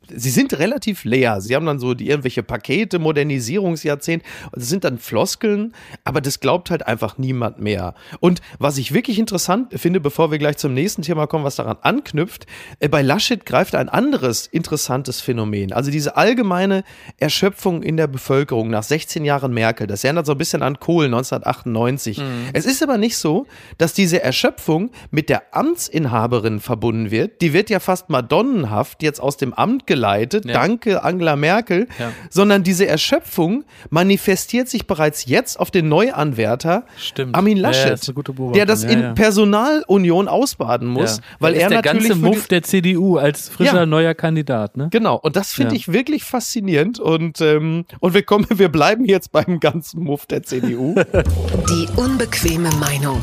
sie 0.09 0.31
sind 0.31 0.59
relativ 0.59 1.05
leer. 1.05 1.41
Sie 1.41 1.55
haben 1.55 1.67
dann 1.67 1.79
so 1.79 1.95
die 1.95 2.09
irgendwelche 2.09 2.43
Pakete, 2.43 2.99
Modernisierungsjahrzehnt. 2.99 4.23
Das 4.53 4.69
sind 4.69 4.85
dann 4.85 4.99
Floskeln, 4.99 5.75
aber 6.05 6.21
das 6.21 6.41
glaubt 6.41 6.71
halt 6.71 6.87
einfach 6.87 7.19
niemand 7.19 7.61
mehr. 7.61 7.95
Und 8.21 8.41
was 8.59 8.79
ich 8.79 8.93
wirklich 8.93 9.19
interessant 9.19 9.79
finde, 9.79 10.01
bevor 10.01 10.31
wir 10.31 10.39
gleich 10.39 10.57
zum 10.57 10.75
nächsten 10.75 11.03
Thema 11.03 11.27
kommen, 11.27 11.45
was 11.45 11.57
daran 11.57 11.79
anknüpft, 11.83 12.47
äh, 12.81 12.89
bei 12.89 13.03
Laschet 13.03 13.45
greift 13.45 13.75
ein 13.75 13.89
anderes 13.89 14.47
interessantes 14.47 15.21
Phänomen. 15.21 15.73
Also 15.73 15.91
diese 15.91 16.17
allgemeine 16.17 16.85
Erschöpfung 17.19 17.83
in 17.83 17.97
der 17.97 18.07
Bevölkerung 18.07 18.71
nach 18.71 18.83
16 18.83 19.25
Jahren 19.25 19.53
Merkel. 19.53 19.87
Das 19.87 20.05
erinnert 20.05 20.27
so 20.27 20.33
ein 20.33 20.39
bisschen 20.39 20.63
an 20.63 20.81
Kohl 20.81 21.07
1998. 21.07 22.19
Mhm. 22.19 22.25
Es 22.53 22.67
ist 22.67 22.83
aber 22.83 22.99
nicht 22.99 23.17
so, 23.17 23.47
dass 23.79 23.93
diese 23.93 24.23
Erschöpfung 24.23 24.91
mit 25.11 25.29
der 25.29 25.55
Amtsinhaberin 25.55 26.61
verbunden 26.61 27.11
wird. 27.11 27.41
Die 27.41 27.53
wird 27.53 27.71
ja 27.71 27.81
fast 27.81 28.11
madonnenhaft 28.11 29.03
jetzt 29.03 29.21
aus 29.21 29.37
dem 29.37 29.53
Amt 29.55 29.87
geleitet. 29.93 30.47
Ja. 30.47 30.55
Danke 30.55 31.03
Angela 31.03 31.37
Merkel. 31.37 31.87
Ja. 31.99 32.13
Sondern 32.31 32.63
diese 32.63 32.87
Erschöpfung 32.87 33.65
manifestiert 33.91 34.69
sich 34.69 34.87
bereits 34.87 35.27
jetzt 35.27 35.61
auf 35.61 35.71
den 35.71 35.89
Neuanwärter 35.89 36.85
Stimmt. 36.97 37.35
Armin 37.35 37.59
Laschet, 37.59 38.07
ja, 38.07 38.13
das 38.15 38.53
der 38.55 38.67
das 38.67 38.85
in 38.85 39.15
Personalunion 39.15 40.29
ausbaden 40.29 40.89
muss, 40.89 41.21
weil 41.39 41.55
er 41.55 41.69
der 41.69 41.83
natürlich 41.83 42.09
ganze 42.09 42.21
Muff 42.21 42.47
der 42.49 42.63
CDU 42.63 43.19
als 43.19 43.49
frischer 43.49 43.87
neuer 43.87 44.15
Kandidat. 44.15 44.77
Ne? 44.77 44.89
Genau. 44.91 45.17
Und 45.17 45.37
das 45.37 45.53
finde 45.53 45.77
ich 45.77 45.93
wirklich 45.93 46.25
faszinierend 46.25 46.99
und 46.99 47.41
ähm, 47.41 47.85
und 48.01 48.15
wir 48.15 48.23
kommen, 48.23 48.47
wir 48.55 48.71
bleiben 48.71 49.05
jetzt 49.05 49.33
beim 49.33 49.61
ganzen 49.61 50.03
Muff 50.03 50.27
der 50.27 50.43
CDU. 50.43 50.95
Die 51.69 51.87
unbequeme 51.97 52.71
Meinung 52.81 53.21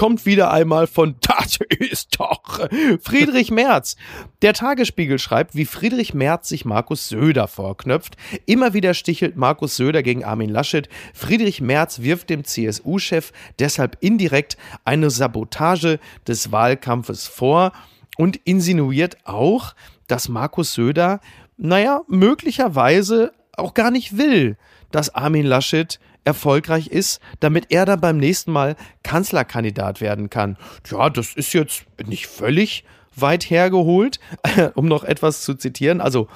kommt 0.00 0.24
wieder 0.24 0.50
einmal 0.50 0.86
von 0.86 1.16
Das 1.28 1.58
ist 1.78 2.18
doch 2.18 2.66
Friedrich 3.02 3.50
Merz. 3.50 3.96
Der 4.40 4.54
Tagesspiegel 4.54 5.18
schreibt, 5.18 5.54
wie 5.54 5.66
Friedrich 5.66 6.14
Merz 6.14 6.48
sich 6.48 6.64
Markus 6.64 7.08
Söder 7.08 7.48
vorknöpft. 7.48 8.16
Immer 8.46 8.72
wieder 8.72 8.94
stichelt 8.94 9.36
Markus 9.36 9.76
Söder 9.76 10.02
gegen 10.02 10.24
Armin 10.24 10.48
Laschet. 10.48 10.88
Friedrich 11.12 11.60
Merz 11.60 12.00
wirft 12.00 12.30
dem 12.30 12.44
CSU-Chef 12.44 13.32
deshalb 13.58 13.98
indirekt 14.00 14.56
eine 14.86 15.10
Sabotage 15.10 15.98
des 16.26 16.50
Wahlkampfes 16.50 17.26
vor 17.26 17.72
und 18.16 18.36
insinuiert 18.44 19.18
auch, 19.24 19.74
dass 20.06 20.30
Markus 20.30 20.72
Söder, 20.72 21.20
naja, 21.58 22.00
möglicherweise 22.08 23.32
auch 23.54 23.74
gar 23.74 23.90
nicht 23.90 24.16
will, 24.16 24.56
dass 24.92 25.14
Armin 25.14 25.44
Laschet 25.44 26.00
erfolgreich 26.24 26.88
ist, 26.88 27.20
damit 27.40 27.66
er 27.70 27.84
dann 27.84 28.00
beim 28.00 28.18
nächsten 28.18 28.52
Mal 28.52 28.76
Kanzlerkandidat 29.02 30.00
werden 30.00 30.30
kann. 30.30 30.56
Ja, 30.90 31.10
das 31.10 31.34
ist 31.34 31.52
jetzt 31.52 31.84
nicht 32.06 32.26
völlig 32.26 32.84
weit 33.16 33.48
hergeholt, 33.50 34.20
um 34.74 34.86
noch 34.86 35.04
etwas 35.04 35.42
zu 35.42 35.54
zitieren. 35.54 36.00
Also 36.00 36.28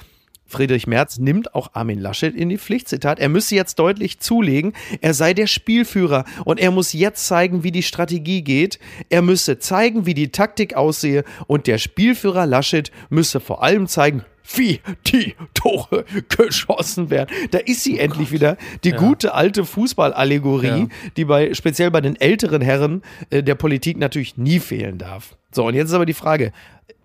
Friedrich 0.47 0.85
Merz 0.85 1.17
nimmt 1.17 1.55
auch 1.55 1.71
Armin 1.73 1.99
Laschet 1.99 2.35
in 2.35 2.49
die 2.49 2.57
Pflicht. 2.57 2.87
Zitat, 2.87 3.19
er 3.19 3.29
müsse 3.29 3.55
jetzt 3.55 3.79
deutlich 3.79 4.19
zulegen, 4.19 4.73
er 5.01 5.13
sei 5.13 5.33
der 5.33 5.47
Spielführer 5.47 6.23
und 6.45 6.59
er 6.59 6.71
muss 6.71 6.93
jetzt 6.93 7.25
zeigen, 7.25 7.63
wie 7.63 7.71
die 7.71 7.83
Strategie 7.83 8.43
geht. 8.43 8.79
Er 9.09 9.21
müsse 9.21 9.57
zeigen, 9.57 10.05
wie 10.05 10.13
die 10.13 10.29
Taktik 10.29 10.75
aussehe 10.75 11.23
und 11.47 11.67
der 11.67 11.79
Spielführer 11.79 12.45
Laschet 12.45 12.91
müsse 13.09 13.39
vor 13.39 13.63
allem 13.63 13.87
zeigen, 13.87 14.23
wie 14.53 14.79
die 15.07 15.35
Tore 15.53 16.05
geschossen 16.29 17.09
werden. 17.09 17.29
Da 17.51 17.59
ist 17.59 17.83
sie 17.83 17.95
oh 17.95 18.01
endlich 18.01 18.29
Gott. 18.29 18.33
wieder, 18.33 18.57
die 18.83 18.89
ja. 18.89 18.97
gute 18.97 19.33
alte 19.33 19.65
Fußballallegorie, 19.65 20.67
ja. 20.67 20.87
die 21.17 21.25
bei 21.25 21.53
speziell 21.53 21.91
bei 21.91 22.01
den 22.01 22.15
älteren 22.19 22.61
Herren 22.61 23.01
äh, 23.29 23.43
der 23.43 23.55
Politik 23.55 23.97
natürlich 23.97 24.37
nie 24.37 24.59
fehlen 24.59 24.97
darf. 24.97 25.35
So, 25.51 25.65
und 25.65 25.73
jetzt 25.73 25.89
ist 25.89 25.93
aber 25.93 26.05
die 26.05 26.13
Frage, 26.13 26.51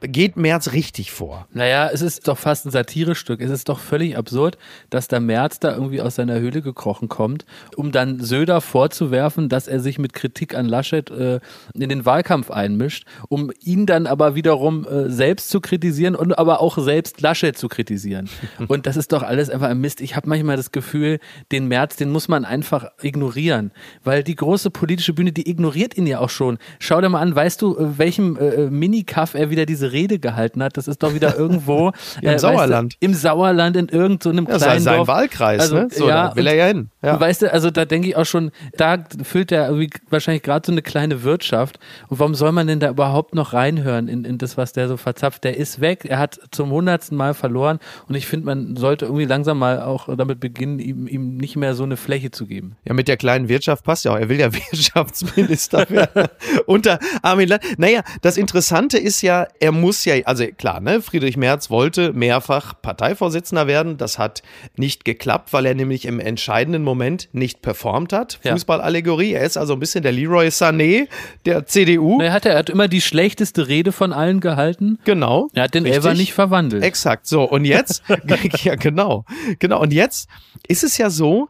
geht 0.01 0.37
Merz 0.37 0.73
richtig 0.73 1.13
vor? 1.13 1.47
Naja, 1.53 1.91
es 1.93 2.03
ist 2.03 2.27
doch 2.29 2.39
fast 2.39 2.67
ein 2.67 2.71
Satirestück. 2.71 3.41
Es 3.41 3.51
ist 3.51 3.69
doch 3.69 3.79
völlig 3.79 4.17
absurd, 4.17 4.59
dass 4.89 5.09
der 5.09 5.21
Merz 5.21 5.61
da 5.61 5.73
irgendwie 5.75 6.01
aus 6.01 6.15
seiner 6.15 6.39
Höhle 6.39 6.63
gekrochen 6.63 7.09
kommt, 7.09 7.45
um 7.77 7.93
dann 7.93 8.21
Söder 8.21 8.61
vorzuwerfen, 8.61 9.49
dass 9.49 9.69
er 9.69 9.81
sich 9.81 9.99
mit 9.99 10.13
Kritik 10.13 10.55
an 10.55 10.67
Laschet 10.67 11.11
äh, 11.11 11.41
in 11.75 11.89
den 11.89 12.07
Wahlkampf 12.07 12.51
einmischt, 12.51 13.05
um 13.29 13.51
ihn 13.63 13.87
dann 13.87 14.07
aber 14.07 14.35
wiederum 14.35 14.87
äh, 14.87 15.11
selbst 15.11 15.51
zu 15.51 15.61
kritisieren 15.61 16.15
und 16.15 16.39
aber 16.39 16.61
auch 16.61 16.79
selbst 16.79 17.21
Laschet 17.21 17.57
zu 17.57 17.69
kritisieren. 17.69 18.29
Und 18.69 18.87
das 18.87 18.97
ist 18.97 19.13
doch 19.13 19.23
alles 19.23 19.51
einfach 19.51 19.69
ein 19.69 19.81
Mist. 19.81 20.01
Ich 20.01 20.17
habe 20.17 20.29
manchmal 20.29 20.57
das 20.57 20.73
Gefühl, 20.73 21.19
den 21.51 21.67
Merz, 21.69 21.97
den 21.97 22.11
muss 22.11 22.29
man 22.29 22.45
einfach 22.45 22.91
ignorieren, 23.03 23.73
weil 24.05 24.23
die 24.23 24.35
große 24.35 24.71
politische 24.71 25.13
Bühne, 25.13 25.33
die 25.33 25.49
ignoriert 25.49 25.97
ihn 25.97 26.07
ja 26.07 26.21
auch 26.21 26.31
schon. 26.31 26.59
Schau 26.79 27.01
dir 27.01 27.09
mal 27.09 27.21
an, 27.21 27.35
weißt 27.35 27.61
du, 27.63 27.77
äh, 27.77 27.99
welchem 27.99 28.37
äh, 28.37 28.49
äh 28.49 28.71
Minikaff 28.71 29.35
er 29.35 29.51
wieder 29.51 29.67
diese 29.67 29.90
Rede 29.93 30.19
gehalten 30.19 30.63
hat. 30.63 30.77
Das 30.77 30.89
ist 30.89 31.03
doch 31.03 31.15
wieder 31.15 31.37
irgendwo 31.37 31.93
im 32.23 32.29
äh, 32.29 32.39
Sauerland. 32.39 32.95
Du, 32.95 32.97
Im 33.01 33.15
Sauerland 33.15 33.77
in 33.77 33.89
irgendeinem 33.89 34.47
so 34.47 34.53
ja, 34.53 34.59
kleinen 34.59 34.81
sein 34.81 34.97
Dorf. 34.97 35.09
Wahlkreis, 35.09 35.61
also, 35.61 35.75
ne? 35.77 35.89
So, 35.91 36.09
ja, 36.09 36.35
will 36.37 36.47
er 36.47 36.55
ja 36.55 36.67
hin. 36.67 36.91
Ja. 37.03 37.19
weißt 37.19 37.43
du, 37.43 37.53
also 37.53 37.71
da 37.71 37.85
denke 37.85 38.09
ich 38.09 38.17
auch 38.17 38.27
schon, 38.27 38.51
da 38.77 39.05
füllt 39.23 39.53
er 39.53 39.75
wahrscheinlich 40.11 40.43
gerade 40.43 40.67
so 40.67 40.73
eine 40.73 40.83
kleine 40.83 41.23
Wirtschaft. 41.23 41.79
Und 42.09 42.19
warum 42.19 42.35
soll 42.35 42.53
man 42.53 42.67
denn 42.67 42.81
da 42.81 42.91
überhaupt 42.91 43.35
noch 43.35 43.53
reinhören 43.53 44.09
in, 44.09 44.25
in 44.25 44.39
das, 44.39 44.57
was 44.57 44.73
der 44.73 44.89
so 44.89 44.97
verzapft? 44.97 45.45
Der 45.45 45.57
ist 45.57 45.81
weg. 45.81 46.05
Er 46.05 46.19
hat 46.19 46.41
zum 46.51 46.71
hundertsten 46.71 47.17
Mal 47.17 47.35
verloren. 47.35 47.79
Und 48.09 48.15
ich 48.15 48.27
finde, 48.27 48.47
man 48.47 48.77
sollte 48.77 49.07
irgendwie 49.07 49.25
langsam 49.25 49.59
mal 49.59 49.81
auch 49.81 50.15
damit 50.15 50.41
beginnen, 50.41 50.79
ihm, 50.79 51.07
ihm 51.07 51.37
nicht 51.37 51.57
mehr 51.57 51.75
so 51.75 51.85
eine 51.85 51.97
Fläche 51.97 52.31
zu 52.31 52.47
geben. 52.47 52.77
Ja, 52.85 52.95
mit 52.95 53.09
der 53.09 53.17
kleinen 53.17 53.49
Wirtschaft 53.49 53.85
passt 53.85 54.05
ja 54.05 54.13
auch. 54.13 54.19
Er 54.19 54.29
will 54.29 54.39
ja 54.39 54.53
Wirtschaftsminister 54.53 55.89
werden. 55.89 56.29
Unter 56.67 56.99
Armin 57.23 57.49
Land. 57.49 57.63
Naja, 57.79 58.03
das 58.23 58.37
Interessante 58.37 58.99
ist 58.99 59.23
ja, 59.23 59.47
er 59.59 59.73
muss 59.81 60.05
ja, 60.05 60.15
also 60.25 60.45
klar, 60.47 60.81
ne, 60.81 61.03
Friedrich 61.03 61.37
Merz 61.37 61.71
wollte 61.71 62.13
mehrfach 62.13 62.75
Parteivorsitzender 62.81 63.67
werden. 63.67 63.97
Das 63.97 64.19
hat 64.19 64.43
nicht 64.77 65.05
geklappt, 65.05 65.53
weil 65.53 65.67
er 65.67 65.75
nämlich 65.75 66.05
im 66.05 66.21
entscheidenden 66.21 66.83
Moment 66.83 67.29
nicht 67.33 67.63
performt 67.63 68.13
hat. 68.13 68.39
Ja. 68.43 68.53
Fußballallegorie. 68.53 69.33
Er 69.33 69.45
ist 69.45 69.57
also 69.57 69.75
ein 69.75 69.81
bisschen 69.81 70.03
der 70.03 70.13
Leroy 70.13 70.49
Sané 70.49 71.09
der 71.47 71.67
CDU. 71.67 72.21
Er 72.21 72.33
hat, 72.33 72.47
er 72.47 72.59
hat 72.59 72.71
immer 72.71 72.89
die 72.89 73.01
schlechteste 73.01 73.69
Rede 73.69 73.93
von 73.93 74.13
allen 74.13 74.41
gehalten. 74.41 74.99
Genau. 75.05 75.49
Er 75.55 75.65
hat 75.65 75.75
den 75.75 75.85
richtig. 75.85 76.05
Elfer 76.05 76.15
nicht 76.15 76.33
verwandelt. 76.33 76.83
Exakt. 76.83 77.27
So, 77.27 77.45
und 77.45 77.65
jetzt, 77.65 78.03
ja, 78.63 78.75
genau. 78.75 79.25
Genau. 79.59 79.81
Und 79.81 79.93
jetzt 79.93 80.29
ist 80.69 80.85
es 80.85 80.99
ja 80.99 81.11
so, 81.11 81.49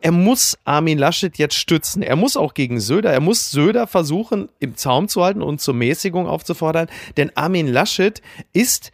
er 0.00 0.12
muss 0.12 0.58
Armin 0.64 0.98
Laschet 0.98 1.36
jetzt 1.36 1.56
stützen. 1.56 2.02
Er 2.02 2.16
muss 2.16 2.36
auch 2.36 2.54
gegen 2.54 2.80
Söder, 2.80 3.12
er 3.12 3.20
muss 3.20 3.50
Söder 3.50 3.86
versuchen, 3.86 4.48
im 4.58 4.76
Zaum 4.76 5.08
zu 5.08 5.22
halten 5.22 5.42
und 5.42 5.60
zur 5.60 5.74
Mäßigung 5.74 6.26
aufzufordern. 6.26 6.88
Denn 7.18 7.30
Armin 7.36 7.68
Laschet 7.68 8.22
ist 8.54 8.92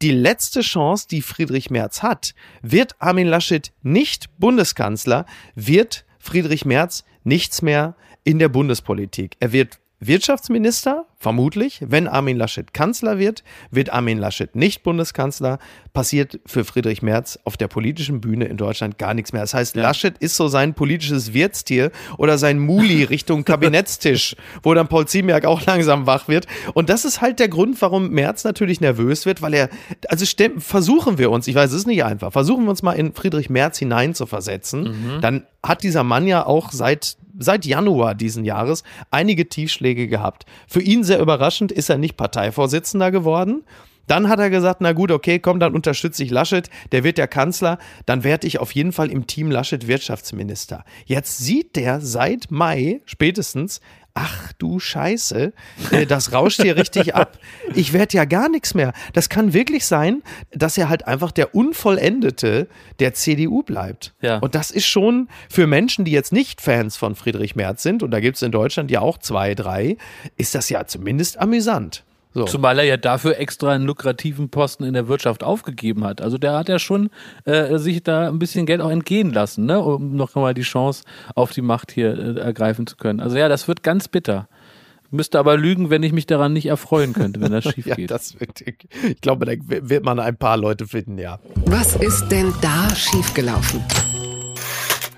die 0.00 0.10
letzte 0.10 0.62
Chance, 0.62 1.06
die 1.10 1.20
Friedrich 1.20 1.70
Merz 1.70 2.02
hat. 2.02 2.34
Wird 2.62 2.96
Armin 3.00 3.26
Laschet 3.26 3.70
nicht 3.82 4.30
Bundeskanzler, 4.38 5.26
wird 5.54 6.06
Friedrich 6.18 6.64
Merz 6.64 7.04
nichts 7.22 7.60
mehr 7.60 7.94
in 8.24 8.38
der 8.38 8.48
Bundespolitik. 8.48 9.36
Er 9.40 9.52
wird 9.52 9.78
Wirtschaftsminister, 10.02 11.04
vermutlich. 11.18 11.82
Wenn 11.86 12.08
Armin 12.08 12.38
Laschet 12.38 12.72
Kanzler 12.72 13.18
wird, 13.18 13.44
wird 13.70 13.92
Armin 13.92 14.16
Laschet 14.16 14.56
nicht 14.56 14.82
Bundeskanzler. 14.82 15.58
Passiert 15.92 16.40
für 16.46 16.64
Friedrich 16.64 17.02
Merz 17.02 17.38
auf 17.44 17.58
der 17.58 17.68
politischen 17.68 18.22
Bühne 18.22 18.46
in 18.46 18.56
Deutschland 18.56 18.96
gar 18.96 19.12
nichts 19.12 19.34
mehr. 19.34 19.42
Das 19.42 19.52
heißt, 19.52 19.76
ja. 19.76 19.82
Laschet 19.82 20.16
ist 20.16 20.36
so 20.36 20.48
sein 20.48 20.72
politisches 20.72 21.34
Wirtstier 21.34 21.90
oder 22.16 22.38
sein 22.38 22.58
Muli 22.58 23.04
Richtung 23.10 23.44
Kabinettstisch, 23.44 24.36
wo 24.62 24.72
dann 24.72 24.88
Paul 24.88 25.06
Ziemiak 25.06 25.44
auch 25.44 25.66
langsam 25.66 26.06
wach 26.06 26.28
wird. 26.28 26.46
Und 26.72 26.88
das 26.88 27.04
ist 27.04 27.20
halt 27.20 27.38
der 27.38 27.48
Grund, 27.48 27.82
warum 27.82 28.08
Merz 28.08 28.42
natürlich 28.44 28.80
nervös 28.80 29.26
wird, 29.26 29.42
weil 29.42 29.52
er, 29.52 29.68
also 30.08 30.24
versuchen 30.58 31.18
wir 31.18 31.30
uns, 31.30 31.46
ich 31.46 31.54
weiß, 31.54 31.70
es 31.70 31.76
ist 31.76 31.86
nicht 31.86 32.04
einfach, 32.04 32.32
versuchen 32.32 32.64
wir 32.64 32.70
uns 32.70 32.82
mal 32.82 32.92
in 32.92 33.12
Friedrich 33.12 33.50
Merz 33.50 33.78
hineinzuversetzen. 33.78 34.82
Mhm. 34.82 35.20
Dann 35.20 35.46
hat 35.62 35.82
dieser 35.82 36.04
Mann 36.04 36.26
ja 36.26 36.46
auch 36.46 36.72
seit 36.72 37.18
seit 37.40 37.66
Januar 37.66 38.14
diesen 38.14 38.44
Jahres 38.44 38.84
einige 39.10 39.48
Tiefschläge 39.48 40.06
gehabt. 40.06 40.46
Für 40.68 40.80
ihn 40.80 41.02
sehr 41.02 41.18
überraschend 41.18 41.72
ist 41.72 41.90
er 41.90 41.98
nicht 41.98 42.16
Parteivorsitzender 42.16 43.10
geworden. 43.10 43.64
Dann 44.06 44.28
hat 44.28 44.40
er 44.40 44.50
gesagt, 44.50 44.80
na 44.80 44.92
gut, 44.92 45.12
okay, 45.12 45.38
komm, 45.38 45.60
dann 45.60 45.72
unterstütze 45.72 46.24
ich 46.24 46.30
Laschet, 46.30 46.68
der 46.90 47.04
wird 47.04 47.16
der 47.16 47.28
Kanzler, 47.28 47.78
dann 48.06 48.24
werde 48.24 48.48
ich 48.48 48.58
auf 48.58 48.72
jeden 48.72 48.90
Fall 48.90 49.08
im 49.08 49.28
Team 49.28 49.52
Laschet 49.52 49.86
Wirtschaftsminister. 49.86 50.84
Jetzt 51.06 51.38
sieht 51.38 51.76
der 51.76 52.00
seit 52.00 52.50
Mai 52.50 53.02
spätestens, 53.04 53.80
ach 54.14 54.52
du 54.58 54.78
Scheiße, 54.78 55.52
äh, 55.90 56.06
das 56.06 56.32
rauscht 56.32 56.62
hier 56.62 56.76
richtig 56.76 57.14
ab. 57.14 57.38
Ich 57.74 57.92
werde 57.92 58.16
ja 58.16 58.24
gar 58.24 58.48
nichts 58.48 58.74
mehr. 58.74 58.92
Das 59.12 59.28
kann 59.28 59.52
wirklich 59.52 59.86
sein, 59.86 60.22
dass 60.50 60.76
er 60.76 60.88
halt 60.88 61.06
einfach 61.06 61.30
der 61.32 61.54
Unvollendete 61.54 62.68
der 62.98 63.14
CDU 63.14 63.62
bleibt. 63.62 64.14
Ja. 64.20 64.38
Und 64.38 64.54
das 64.54 64.70
ist 64.70 64.86
schon 64.86 65.28
für 65.48 65.66
Menschen, 65.66 66.04
die 66.04 66.12
jetzt 66.12 66.32
nicht 66.32 66.60
Fans 66.60 66.96
von 66.96 67.14
Friedrich 67.14 67.56
Merz 67.56 67.82
sind, 67.82 68.02
und 68.02 68.10
da 68.10 68.20
gibt 68.20 68.36
es 68.36 68.42
in 68.42 68.52
Deutschland 68.52 68.90
ja 68.90 69.00
auch 69.00 69.18
zwei, 69.18 69.54
drei, 69.54 69.96
ist 70.36 70.54
das 70.54 70.68
ja 70.68 70.86
zumindest 70.86 71.38
amüsant. 71.38 72.04
So. 72.32 72.44
Zumal 72.44 72.78
er 72.78 72.84
ja 72.84 72.96
dafür 72.96 73.38
extra 73.38 73.72
einen 73.72 73.84
lukrativen 73.84 74.50
Posten 74.50 74.84
in 74.84 74.94
der 74.94 75.08
Wirtschaft 75.08 75.42
aufgegeben 75.42 76.04
hat. 76.04 76.20
Also 76.20 76.38
der 76.38 76.52
hat 76.52 76.68
ja 76.68 76.78
schon 76.78 77.10
äh, 77.44 77.76
sich 77.78 78.02
da 78.04 78.28
ein 78.28 78.38
bisschen 78.38 78.66
Geld 78.66 78.80
auch 78.80 78.90
entgehen 78.90 79.32
lassen, 79.32 79.66
ne? 79.66 79.80
um 79.80 80.14
noch 80.14 80.34
mal 80.36 80.54
die 80.54 80.62
Chance 80.62 81.02
auf 81.34 81.50
die 81.50 81.62
Macht 81.62 81.90
hier 81.90 82.16
äh, 82.16 82.40
ergreifen 82.40 82.86
zu 82.86 82.96
können. 82.96 83.20
Also 83.20 83.36
ja, 83.36 83.48
das 83.48 83.66
wird 83.66 83.82
ganz 83.82 84.06
bitter. 84.06 84.48
Müsste 85.10 85.40
aber 85.40 85.56
lügen, 85.56 85.90
wenn 85.90 86.04
ich 86.04 86.12
mich 86.12 86.26
daran 86.26 86.52
nicht 86.52 86.66
erfreuen 86.66 87.14
könnte, 87.14 87.40
wenn 87.40 87.50
das 87.50 87.64
schief 87.74 87.86
ja, 87.86 87.96
geht. 87.96 88.12
Das 88.12 88.38
wird, 88.38 88.60
ich 88.60 89.20
glaube, 89.20 89.44
da 89.44 89.52
wird 89.66 90.04
man 90.04 90.20
ein 90.20 90.36
paar 90.36 90.56
Leute 90.56 90.86
finden, 90.86 91.18
ja. 91.18 91.40
Was 91.66 91.96
ist 91.96 92.28
denn 92.28 92.54
da 92.62 92.94
schiefgelaufen? 92.94 93.82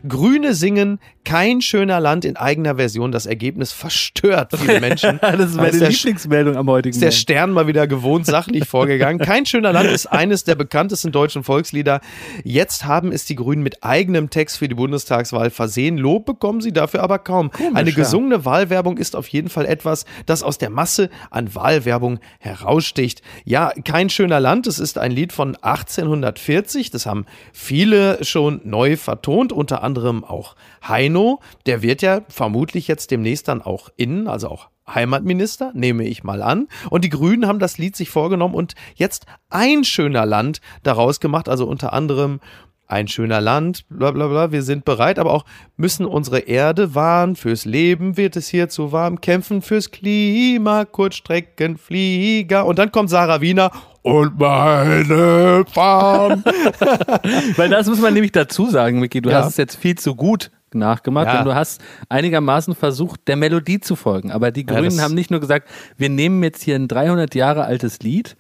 Grüne 0.07 0.55
singen 0.55 0.99
kein 1.25 1.63
schöner 1.63 2.01
Land 2.01 2.25
in 2.25 2.37
eigener 2.37 2.77
Version. 2.77 3.13
Das 3.13 3.27
Ergebnis 3.27 3.73
verstört 3.73 4.53
viele 4.57 4.81
Menschen. 4.81 5.19
das 5.23 5.51
ist 5.51 5.57
meine 5.57 5.79
der, 5.79 5.91
Lieblingsmeldung 5.91 6.57
am 6.57 6.69
heutigen 6.69 6.95
Ist 6.95 7.03
der 7.03 7.13
Stern 7.13 7.53
mal 7.53 7.69
wieder 7.69 7.87
gewohnt 7.87 8.27
sachlich 8.27 8.67
vorgegangen. 8.67 9.19
Kein 9.25 9.47
schöner 9.47 9.73
Land 9.73 9.91
ist 9.91 10.07
eines 10.07 10.43
der 10.45 10.57
bekanntesten 10.57 11.13
deutschen 11.13 11.45
Volkslieder. 11.45 12.01
Jetzt 12.43 12.85
haben 12.85 13.13
es 13.13 13.25
die 13.25 13.37
Grünen 13.37 13.63
mit 13.63 13.85
eigenem 13.85 14.31
Text 14.31 14.59
für 14.59 14.67
die 14.67 14.75
Bundestagswahl 14.75 15.51
versehen. 15.51 15.97
Lob 15.97 16.27
bekommen 16.27 16.61
sie 16.61 16.73
dafür 16.73 17.03
aber 17.03 17.21
kaum. 17.21 17.51
Komisch, 17.53 17.75
Eine 17.75 17.93
gesungene 17.93 18.37
ja. 18.37 18.45
Wahlwerbung 18.45 18.99
ist 18.99 19.15
auf 19.15 19.29
jeden 19.29 19.49
Fall 19.49 19.67
etwas, 19.67 20.05
das 20.27 20.43
aus 20.43 20.59
der 20.59 20.71
Masse 20.71 21.09
an 21.31 21.55
Wahlwerbung 21.55 22.19
heraussticht. 22.41 23.23
Ja, 23.45 23.73
kein 23.85 24.11
schöner 24.11 24.41
Land. 24.41 24.67
Es 24.67 24.81
ist 24.81 24.99
ein 24.99 25.13
Lied 25.13 25.33
von 25.33 25.55
1840. 25.57 26.91
Das 26.91 27.07
haben 27.07 27.27
viele 27.53 28.25
schon 28.25 28.61
neu 28.65 28.97
vertont, 28.97 29.53
unter 29.53 29.83
anderem 29.83 29.92
auch 29.99 30.57
Heino, 30.87 31.41
der 31.67 31.83
wird 31.83 32.03
ja 32.03 32.23
vermutlich 32.29 32.89
jetzt 32.89 33.11
demnächst 33.11 33.49
dann 33.49 33.63
auch 33.63 33.89
innen, 33.97 34.29
also 34.29 34.49
auch 34.49 34.69
Heimatminister, 34.89 35.73
nehme 35.75 36.05
ich 36.05 36.25
mal 36.25 36.43
an. 36.43 36.69
Und 36.91 37.05
die 37.05 37.09
Grünen 37.09 37.47
haben 37.47 37.59
das 37.59 37.79
Lied 37.79 37.97
sich 37.97 38.11
vorgenommen 38.11 38.55
und 38.55 38.75
jetzt 38.95 39.27
ein 39.49 39.85
schöner 39.85 40.27
Land 40.27 40.61
daraus 40.83 41.21
gemacht, 41.21 41.49
also 41.49 41.67
unter 41.67 41.93
anderem 41.93 42.41
ein 42.87 43.09
schöner 43.09 43.41
Land, 43.41 43.85
bla 43.89 44.11
bla 44.11 44.27
bla, 44.27 44.53
wir 44.53 44.63
sind 44.63 44.85
bereit, 44.85 45.19
aber 45.19 45.33
auch 45.33 45.45
müssen 45.77 46.05
unsere 46.05 46.41
Erde 46.41 46.95
wahren, 46.95 47.37
fürs 47.37 47.65
Leben 47.65 48.17
wird 48.17 48.37
es 48.37 48.49
hier 48.49 48.69
zu 48.69 48.93
warm, 48.93 49.21
kämpfen 49.21 49.63
fürs 49.63 49.91
Klima, 49.91 50.85
Kurzstreckenflieger. 50.85 52.67
Und 52.67 52.79
dann 52.79 52.93
kommt 52.93 53.11
Sarah 53.11 53.41
Wiener 53.41 53.71
und 54.03 54.39
meine 54.39 55.65
Farm. 55.73 56.45
Weil 57.57 57.71
das 57.71 57.87
muss 57.87 58.01
man 58.01 58.15
nämlich 58.15 58.33
dazu 58.33 58.69
sagen, 58.69 59.01
Miki, 59.01 59.23
du 59.23 59.31
ja. 59.31 59.39
hast 59.39 59.51
es 59.51 59.57
jetzt 59.57 59.77
viel 59.77 59.97
zu 59.97 60.15
gut 60.15 60.51
nachgemacht, 60.75 61.27
ja. 61.27 61.37
denn 61.37 61.45
du 61.45 61.55
hast 61.55 61.81
einigermaßen 62.09 62.75
versucht, 62.75 63.29
der 63.29 63.37
Melodie 63.37 63.81
zu 63.81 63.97
folgen. 63.97 64.31
Aber 64.31 64.51
die 64.51 64.67
Grünen 64.67 64.97
ja, 64.97 65.03
haben 65.03 65.15
nicht 65.15 65.31
nur 65.31 65.41
gesagt, 65.41 65.69
wir 65.97 66.09
nehmen 66.09 66.43
jetzt 66.43 66.63
hier 66.63 66.77
ein 66.77 66.89
300 66.89 67.35
Jahre 67.35 67.65
altes 67.65 68.01
Lied, 68.01 68.37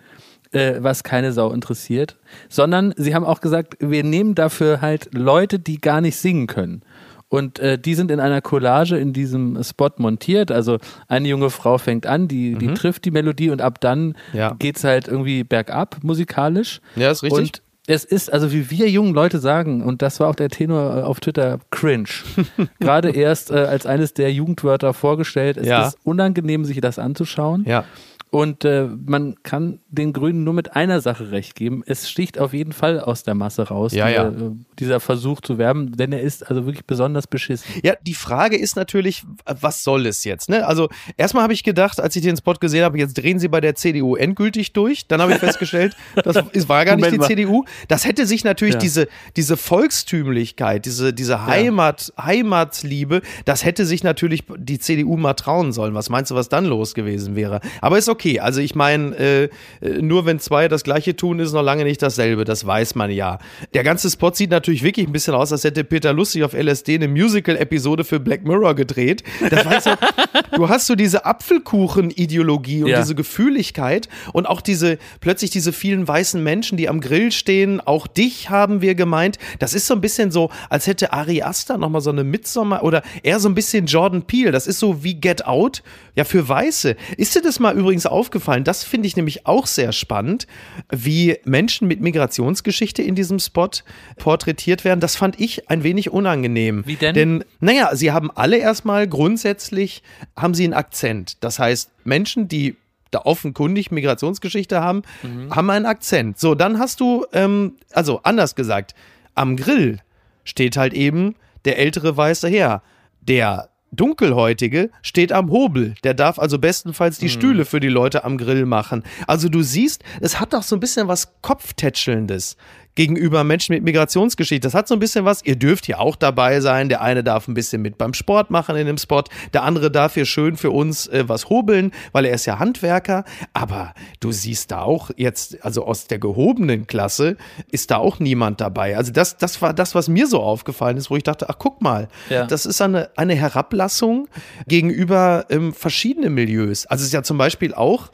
äh, 0.53 0.75
was 0.79 1.03
keine 1.03 1.33
Sau 1.33 1.53
interessiert, 1.53 2.17
sondern 2.49 2.95
sie 2.97 3.15
haben 3.15 3.25
auch 3.25 3.41
gesagt, 3.41 3.77
wir 3.81 4.05
nehmen 4.05 4.35
dafür 4.35 4.81
halt 4.81 5.11
Leute, 5.13 5.59
die 5.59 5.81
gar 5.81 6.01
nicht 6.01 6.17
singen 6.17 6.47
können. 6.47 6.83
Und 7.29 7.59
äh, 7.61 7.79
die 7.79 7.95
sind 7.95 8.11
in 8.11 8.21
einer 8.21 8.43
Collage 8.43 8.99
in 8.99 9.15
diesem 9.15 9.63
Spot 9.65 9.89
montiert. 9.97 10.53
Also 10.53 10.77
eine 11.09 11.29
junge 11.29 11.49
Frau 11.49 11.79
fängt 11.79 12.07
an, 12.07 12.29
die, 12.29 12.57
die 12.57 12.69
mhm. 12.69 12.75
trifft 12.75 13.07
die 13.07 13.11
Melodie 13.11 13.49
und 13.49 13.63
ab 13.63 13.81
dann 13.81 14.15
ja. 14.35 14.55
es 14.63 14.85
halt 14.85 15.09
irgendwie 15.09 15.43
bergab 15.43 15.97
musikalisch. 16.03 16.83
Ja, 16.95 17.11
ist 17.11 17.23
richtig. 17.23 17.39
Und 17.39 17.63
es 17.87 18.05
ist, 18.05 18.33
also 18.33 18.53
wie 18.53 18.71
wir 18.71 18.89
jungen 18.91 19.13
Leute 19.13 19.39
sagen, 19.39 19.83
und 19.83 20.03
das 20.03 20.21
war 20.21 20.29
auch 20.29 20.35
der 20.35 20.51
Tenor 20.51 20.99
äh, 20.99 21.03
auf 21.03 21.21
Twitter, 21.21 21.59
cringe. 21.71 22.09
Gerade 22.81 23.11
erst 23.11 23.51
äh, 23.51 23.55
als 23.55 23.87
eines 23.87 24.15
der 24.15 24.33
Jugendwörter 24.33 24.95
vorgestellt. 24.95 25.57
Es 25.57 25.67
ja. 25.67 25.89
ist 25.89 25.99
unangenehm, 26.05 26.65
sich 26.65 26.81
das 26.81 26.99
anzuschauen. 26.99 27.65
Ja. 27.67 27.85
Und 28.35 28.65
äh, 28.65 28.87
man 28.87 29.35
kann 29.43 29.81
den 29.91 30.15
Grünen 30.15 30.43
nur 30.43 30.55
mit 30.55 30.75
einer 30.75 31.03
Sache 31.03 31.33
recht 31.33 31.55
geben. 31.55 31.83
Es 31.85 32.09
sticht 32.09 32.39
auf 32.39 32.55
jeden 32.55 32.73
Fall 32.73 32.99
aus 32.99 33.25
der 33.25 33.35
Masse 33.35 33.69
raus, 33.69 33.93
ja, 33.93 34.09
dieser, 34.09 34.23
ja. 34.23 34.29
Äh, 34.29 34.51
dieser 34.79 35.01
Versuch 35.01 35.43
zu 35.43 35.59
werben, 35.59 35.99
denn 35.99 36.13
er 36.13 36.23
ist 36.23 36.49
also 36.49 36.65
wirklich 36.65 36.87
besonders 36.87 37.27
beschissen. 37.27 37.67
Ja, 37.83 37.93
die 38.01 38.15
Frage 38.15 38.57
ist 38.57 38.75
natürlich, 38.75 39.25
was 39.45 39.85
soll 39.85 40.07
es 40.07 40.25
jetzt? 40.25 40.49
Ne? 40.49 40.67
Also 40.67 40.89
erstmal 41.19 41.43
habe 41.43 41.53
ich 41.53 41.63
gedacht, 41.63 42.01
als 42.01 42.17
ich 42.17 42.23
den 42.23 42.35
Spot 42.39 42.55
gesehen 42.55 42.85
habe, 42.85 42.97
jetzt 42.97 43.19
drehen 43.19 43.39
sie 43.39 43.49
bei 43.49 43.61
der 43.61 43.75
CDU 43.75 44.17
endgültig 44.17 44.73
durch. 44.73 45.07
Dann 45.07 45.21
habe 45.21 45.35
ich 45.35 45.39
festgestellt, 45.39 45.95
das 46.25 46.37
war 46.71 46.87
gar 46.87 46.97
nicht 46.97 47.13
die 47.13 47.21
CDU. 47.21 47.67
Das 47.89 48.07
hätte 48.07 48.25
sich 48.25 48.45
natürlich 48.45 48.77
ja. 48.77 48.81
diese, 48.81 49.09
diese 49.37 49.59
Volkstümlichkeit, 49.59 50.87
diese, 50.87 51.13
diese 51.13 51.45
Heimat, 51.45 52.15
Heimatliebe, 52.19 53.21
das 53.45 53.63
hätte 53.63 53.85
sich 53.85 54.03
natürlich 54.05 54.45
die 54.57 54.79
CDU 54.79 55.19
mal 55.19 55.35
trauen 55.35 55.75
sollen. 55.75 55.93
Was 55.93 56.09
meinst 56.09 56.31
du, 56.31 56.35
was 56.35 56.49
dann 56.49 56.65
los 56.65 56.95
gewesen 56.95 57.37
wäre? 57.37 57.61
Aber 57.83 57.99
ist 57.99 58.09
okay 58.09 58.22
okay. 58.23 58.41
Also 58.41 58.61
ich 58.61 58.75
meine, 58.75 59.17
äh, 59.17 59.49
nur 59.81 60.27
wenn 60.27 60.39
zwei 60.39 60.69
das 60.69 60.85
gleiche 60.85 61.17
tun, 61.17 61.41
ist 61.41 61.53
noch 61.53 61.63
lange 61.63 61.85
nicht 61.85 62.03
dasselbe. 62.03 62.45
Das 62.45 62.67
weiß 62.67 62.95
man 62.95 63.11
ja. 63.11 63.39
Der 63.75 63.83
ganze 63.83 64.11
Spot 64.11 64.33
sieht 64.33 64.51
natürlich 64.51 64.83
wirklich 64.83 65.07
ein 65.07 65.13
bisschen 65.13 65.35
aus, 65.35 65.53
als 65.53 65.65
hätte 65.65 65.85
Peter 65.85 66.13
Lustig 66.13 66.45
auf 66.45 66.53
LSD 66.53 66.95
eine 66.97 67.09
Musical-Episode 67.09 68.05
für 68.05 68.21
Black 68.21 68.45
Mirror 68.45 68.75
gedreht. 68.75 69.25
Das 69.51 69.65
weißt 69.65 69.91
du, 70.57 70.69
hast 70.69 70.87
so 70.87 70.95
diese 70.95 71.25
Apfelkuchen-Ideologie 71.25 72.85
und 72.85 72.91
ja. 72.91 73.01
diese 73.01 73.15
Gefühligkeit 73.15 74.09
und 74.33 74.47
auch 74.47 74.61
diese, 74.61 74.99
plötzlich 75.21 75.51
diese 75.51 75.73
vielen 75.73 76.07
weißen 76.07 76.43
Menschen, 76.43 76.79
die 76.79 76.89
am 76.89 77.01
Grill 77.01 77.33
stehen. 77.33 77.81
Auch 77.81 78.07
dich 78.07 78.51
haben 78.51 78.83
wir 78.83 78.95
gemeint. 78.95 79.39
Das 79.59 79.75
ist 79.75 79.87
so 79.87 79.95
ein 79.95 80.01
bisschen 80.01 80.31
so, 80.31 80.51
als 80.69 80.87
hätte 80.87 81.13
Ari 81.13 81.43
Aster 81.43 81.77
nochmal 81.77 82.01
so 82.01 82.11
eine 82.11 82.25
Midsommer 82.25 82.85
oder 82.85 83.03
eher 83.23 83.41
so 83.41 83.49
ein 83.49 83.55
bisschen 83.55 83.87
Jordan 83.87 84.23
Peele. 84.23 84.53
Das 84.53 84.67
ist 84.67 84.79
so 84.79 85.03
wie 85.03 85.15
Get 85.15 85.45
Out. 85.47 85.83
Ja, 86.15 86.25
für 86.25 86.47
Weiße. 86.47 86.95
Ist 87.17 87.35
dir 87.35 87.41
das 87.41 87.59
mal 87.59 87.77
übrigens 87.77 88.07
aufgefallen. 88.13 88.65
Das 88.65 88.85
finde 88.85 89.09
ich 89.09 89.17
nämlich 89.17 89.47
auch 89.47 89.67
sehr 89.67 89.93
spannend, 89.93 90.47
wie 90.91 91.39
Menschen 91.45 91.89
mit 91.89 92.01
Migrationsgeschichte 92.01 93.03
in 93.03 93.15
diesem 93.15 93.39
Spot 93.39 93.71
porträtiert 94.17 94.85
werden. 94.85 95.01
Das 95.01 95.17
fand 95.17 95.41
ich 95.41 95.69
ein 95.71 95.83
wenig 95.83 96.11
unangenehm. 96.11 96.85
Wie 96.87 96.97
denn? 96.97 97.15
Denn, 97.15 97.45
naja, 97.61 97.95
sie 97.95 98.13
haben 98.13 98.31
alle 98.31 98.59
erstmal 98.59 99.09
grundsätzlich, 99.09 100.03
haben 100.37 100.55
sie 100.55 100.65
einen 100.65 100.75
Akzent. 100.75 101.43
Das 101.43 101.59
heißt, 101.59 101.91
Menschen, 102.05 102.49
die 102.49 102.77
da 103.11 103.21
offenkundig 103.21 103.91
Migrationsgeschichte 103.91 104.81
haben, 104.81 105.03
mhm. 105.23 105.55
haben 105.55 105.71
einen 105.71 105.87
Akzent. 105.87 106.39
So, 106.39 106.55
dann 106.55 106.79
hast 106.79 107.01
du, 107.01 107.27
ähm, 107.33 107.77
also 107.93 108.21
anders 108.23 108.55
gesagt, 108.55 108.95
am 109.35 109.57
Grill 109.57 110.01
steht 110.45 110.77
halt 110.77 110.95
eben 110.95 111.37
der 111.65 111.79
ältere 111.79 112.17
weiße 112.17 112.49
Herr, 112.49 112.83
der 113.21 113.69
Dunkelhäutige 113.93 114.91
steht 115.03 115.33
am 115.33 115.51
Hobel. 115.51 115.95
Der 116.03 116.15
darf 116.15 116.39
also 116.39 116.59
bestenfalls 116.59 117.19
die 117.19 117.27
mhm. 117.27 117.31
Stühle 117.31 117.65
für 117.65 117.79
die 117.79 117.89
Leute 117.89 118.25
am 118.25 118.39
Grill 118.39 118.65
machen. 118.65 119.05
Also 119.27 119.49
du 119.49 119.63
siehst, 119.63 120.03
es 120.21 120.41
hat 120.41 120.55
doch 120.55 120.63
so 120.63 120.77
ein 120.77 120.81
bisschen 120.81 121.09
was 121.09 121.35
Kopftätschelndes 121.43 122.57
gegenüber 122.95 123.45
Menschen 123.45 123.75
mit 123.75 123.85
Migrationsgeschichte. 123.85 124.67
Das 124.67 124.75
hat 124.75 124.89
so 124.89 124.95
ein 124.95 125.01
bisschen 125.01 125.25
was, 125.25 125.43
ihr 125.45 125.57
dürft 125.57 125.87
hier 125.87 126.01
auch 126.01 126.17
dabei 126.17 126.61
sein. 126.61 126.89
Der 126.89 127.01
eine 127.01 127.25
darf 127.25 127.49
ein 127.49 127.55
bisschen 127.55 127.83
mit 127.83 127.99
beim 127.99 128.15
Sport 128.15 128.51
machen 128.51 128.77
in 128.77 128.87
dem 128.87 128.99
Spot, 128.99 129.25
der 129.53 129.63
andere 129.63 129.91
darf 129.91 130.15
hier 130.15 130.27
schön 130.27 130.57
für 130.57 130.71
uns 130.71 131.07
äh, 131.07 131.25
was 131.27 131.49
hobeln, 131.49 131.93
weil 132.13 132.27
er 132.27 132.35
ist 132.35 132.47
ja 132.47 132.59
Handwerker. 132.59 133.25
Aber 133.53 133.95
du 134.21 134.33
siehst 134.33 134.71
da 134.71 134.83
auch 134.83 135.11
jetzt, 135.17 135.65
also 135.65 135.85
aus 135.85 136.07
der 136.07 136.19
gehobenen 136.19 136.87
Klasse 136.87 137.37
ist 137.71 137.91
da 137.91 137.97
auch 137.97 138.19
niemand 138.19 138.61
dabei. 138.61 138.97
Also 138.97 139.13
das, 139.13 139.37
das 139.37 139.63
war 139.63 139.73
das, 139.73 139.95
was 139.95 140.09
mir 140.09 140.27
so 140.27 140.41
aufgefallen 140.41 140.97
ist, 140.97 141.11
wo 141.11 141.17
ich 141.17 141.23
dachte, 141.23 141.49
ach 141.49 141.57
guck 141.59 141.81
mal, 141.81 142.09
ja. 142.29 142.47
das 142.47 142.67
ist 142.67 142.81
eine, 142.83 143.11
eine 143.17 143.35
Herablassung 143.35 144.29
gegenüber 144.67 145.47
ähm, 145.49 145.73
verschiedenen 145.73 146.35
Milieus. 146.35 146.87
Also 146.87 147.03
es 147.03 147.09
ist 147.09 147.15
ja 147.15 147.23
zum 147.23 147.39
Beispiel 147.39 147.75
auch 147.75 148.11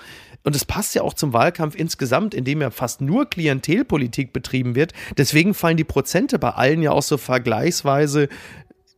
und 0.48 0.56
es 0.56 0.64
passt 0.64 0.94
ja 0.94 1.02
auch 1.02 1.12
zum 1.12 1.34
Wahlkampf 1.34 1.74
insgesamt, 1.74 2.32
in 2.32 2.42
dem 2.42 2.62
ja 2.62 2.70
fast 2.70 3.02
nur 3.02 3.28
Klientelpolitik 3.28 4.32
betrieben 4.32 4.74
wird. 4.74 4.94
Deswegen 5.18 5.52
fallen 5.52 5.76
die 5.76 5.84
Prozente 5.84 6.38
bei 6.38 6.52
allen 6.52 6.80
ja 6.80 6.90
auch 6.92 7.02
so 7.02 7.18
vergleichsweise 7.18 8.30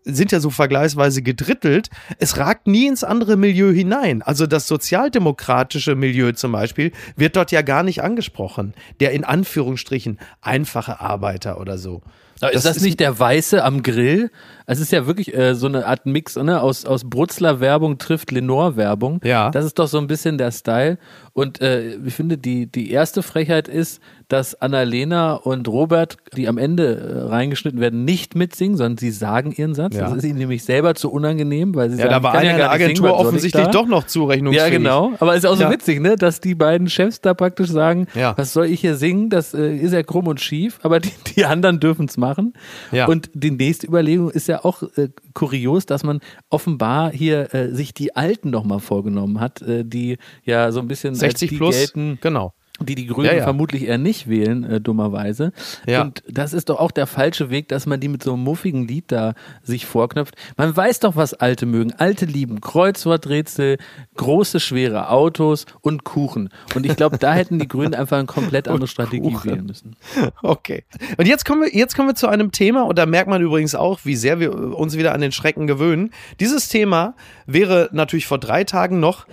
sind 0.04 0.30
ja 0.30 0.38
so 0.38 0.50
vergleichsweise 0.50 1.22
gedrittelt. 1.22 1.90
Es 2.18 2.38
ragt 2.38 2.68
nie 2.68 2.86
ins 2.86 3.02
andere 3.02 3.36
Milieu 3.36 3.72
hinein. 3.72 4.22
Also 4.22 4.46
das 4.46 4.68
sozialdemokratische 4.68 5.96
Milieu 5.96 6.32
zum 6.32 6.52
Beispiel 6.52 6.92
wird 7.16 7.34
dort 7.34 7.50
ja 7.50 7.62
gar 7.62 7.82
nicht 7.82 8.00
angesprochen. 8.00 8.74
Der 9.00 9.10
in 9.10 9.24
Anführungsstrichen 9.24 10.20
einfache 10.40 11.00
Arbeiter 11.00 11.60
oder 11.60 11.78
so. 11.78 12.00
Aber 12.40 12.52
ist 12.52 12.64
das, 12.64 12.76
das 12.76 12.82
nicht 12.82 13.00
der 13.00 13.18
Weiße 13.18 13.62
am 13.62 13.82
Grill? 13.82 14.30
Es 14.70 14.78
ist 14.78 14.92
ja 14.92 15.04
wirklich 15.08 15.36
äh, 15.36 15.56
so 15.56 15.66
eine 15.66 15.84
Art 15.84 16.06
Mix 16.06 16.36
ne? 16.36 16.62
aus, 16.62 16.84
aus 16.84 17.02
Brutzler-Werbung 17.02 17.98
trifft 17.98 18.30
Lenore-Werbung. 18.30 19.20
Ja. 19.24 19.50
Das 19.50 19.64
ist 19.64 19.80
doch 19.80 19.88
so 19.88 19.98
ein 19.98 20.06
bisschen 20.06 20.38
der 20.38 20.52
Style. 20.52 20.96
Und 21.32 21.60
äh, 21.60 21.96
ich 21.96 22.14
finde, 22.14 22.38
die, 22.38 22.66
die 22.66 22.92
erste 22.92 23.24
Frechheit 23.24 23.66
ist, 23.66 24.00
dass 24.28 24.60
Annalena 24.60 25.34
und 25.34 25.66
Robert, 25.66 26.18
die 26.36 26.46
am 26.46 26.56
Ende 26.56 26.96
äh, 26.96 27.28
reingeschnitten 27.28 27.80
werden, 27.80 28.04
nicht 28.04 28.36
mitsingen, 28.36 28.76
sondern 28.76 28.98
sie 28.98 29.10
sagen 29.10 29.52
ihren 29.56 29.74
Satz. 29.74 29.96
Ja. 29.96 30.02
Das 30.02 30.18
ist 30.18 30.24
ihnen 30.24 30.38
nämlich 30.38 30.62
selber 30.64 30.94
zu 30.94 31.10
unangenehm, 31.10 31.74
weil 31.74 31.90
sie 31.90 31.96
ja, 31.96 32.04
sagen, 32.04 32.10
da 32.10 32.22
war 32.22 32.34
einer 32.34 32.56
ja 32.56 32.70
Agentur 32.70 33.08
singen, 33.08 33.26
offensichtlich 33.26 33.66
doch 33.68 33.86
noch 33.86 34.06
zurechnungsfähig. 34.06 34.72
Ja, 34.72 34.78
genau. 34.78 35.12
Aber 35.18 35.32
es 35.32 35.44
ist 35.44 35.50
auch 35.50 35.56
so 35.56 35.64
ja. 35.64 35.70
witzig, 35.70 36.00
ne, 36.00 36.14
dass 36.14 36.40
die 36.40 36.54
beiden 36.54 36.88
Chefs 36.88 37.20
da 37.20 37.34
praktisch 37.34 37.70
sagen, 37.70 38.06
ja. 38.14 38.34
was 38.36 38.52
soll 38.52 38.66
ich 38.66 38.80
hier 38.80 38.94
singen? 38.94 39.30
Das 39.30 39.52
äh, 39.52 39.74
ist 39.74 39.92
ja 39.92 40.04
krumm 40.04 40.28
und 40.28 40.40
schief, 40.40 40.78
aber 40.82 41.00
die, 41.00 41.10
die 41.36 41.44
anderen 41.44 41.80
dürfen 41.80 42.06
es 42.06 42.16
machen. 42.16 42.54
Ja. 42.92 43.06
Und 43.06 43.30
die 43.34 43.50
nächste 43.50 43.86
Überlegung 43.88 44.30
ist 44.30 44.46
ja 44.60 44.64
auch 44.64 44.82
äh, 44.96 45.08
kurios, 45.34 45.86
dass 45.86 46.02
man 46.02 46.20
offenbar 46.48 47.12
hier 47.12 47.54
äh, 47.54 47.74
sich 47.74 47.94
die 47.94 48.16
Alten 48.16 48.50
nochmal 48.50 48.80
vorgenommen 48.80 49.40
hat, 49.40 49.62
äh, 49.62 49.84
die 49.84 50.18
ja 50.44 50.72
so 50.72 50.80
ein 50.80 50.88
bisschen 50.88 51.14
60 51.14 51.56
plus, 51.56 51.76
gelten, 51.76 52.18
genau 52.20 52.54
die 52.80 52.94
die 52.94 53.06
Grünen 53.06 53.26
ja, 53.26 53.34
ja. 53.34 53.44
vermutlich 53.44 53.86
eher 53.86 53.98
nicht 53.98 54.28
wählen, 54.28 54.64
äh, 54.64 54.80
dummerweise. 54.80 55.52
Ja. 55.86 56.02
Und 56.02 56.22
das 56.28 56.52
ist 56.52 56.68
doch 56.68 56.78
auch 56.78 56.90
der 56.90 57.06
falsche 57.06 57.50
Weg, 57.50 57.68
dass 57.68 57.86
man 57.86 58.00
die 58.00 58.08
mit 58.08 58.22
so 58.22 58.32
einem 58.32 58.42
muffigen 58.42 58.86
Lied 58.86 59.04
da 59.08 59.34
sich 59.62 59.86
vorknöpft. 59.86 60.34
Man 60.56 60.74
weiß 60.74 61.00
doch, 61.00 61.16
was 61.16 61.34
Alte 61.34 61.66
mögen. 61.66 61.92
Alte 61.92 62.24
lieben 62.24 62.60
Kreuzworträtsel, 62.60 63.78
große, 64.16 64.60
schwere 64.60 65.10
Autos 65.10 65.66
und 65.80 66.04
Kuchen. 66.04 66.48
Und 66.74 66.86
ich 66.86 66.96
glaube, 66.96 67.18
da 67.18 67.34
hätten 67.34 67.58
die 67.58 67.68
Grünen 67.68 67.94
einfach 67.94 68.18
eine 68.18 68.26
komplett 68.26 68.68
andere 68.68 68.88
Strategie 68.88 69.32
Kuchen. 69.32 69.50
wählen 69.50 69.66
müssen. 69.66 69.96
Okay. 70.42 70.84
Und 71.16 71.26
jetzt 71.26 71.44
kommen 71.44 71.62
wir, 71.62 71.74
jetzt 71.74 71.94
kommen 71.94 72.08
wir 72.08 72.14
zu 72.14 72.28
einem 72.28 72.52
Thema, 72.52 72.84
und 72.84 72.98
da 72.98 73.06
merkt 73.06 73.28
man 73.28 73.42
übrigens 73.42 73.74
auch, 73.74 74.00
wie 74.04 74.16
sehr 74.16 74.40
wir 74.40 74.52
uns 74.78 74.96
wieder 74.96 75.12
an 75.12 75.20
den 75.20 75.32
Schrecken 75.32 75.66
gewöhnen. 75.66 76.10
Dieses 76.40 76.68
Thema 76.68 77.14
wäre 77.46 77.88
natürlich 77.92 78.26
vor 78.26 78.38
drei 78.38 78.64
Tagen 78.64 79.00
noch 79.00 79.26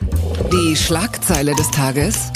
die 0.52 0.76
Schlagzeile 0.76 1.56
des 1.56 1.72
Tages. 1.72 2.32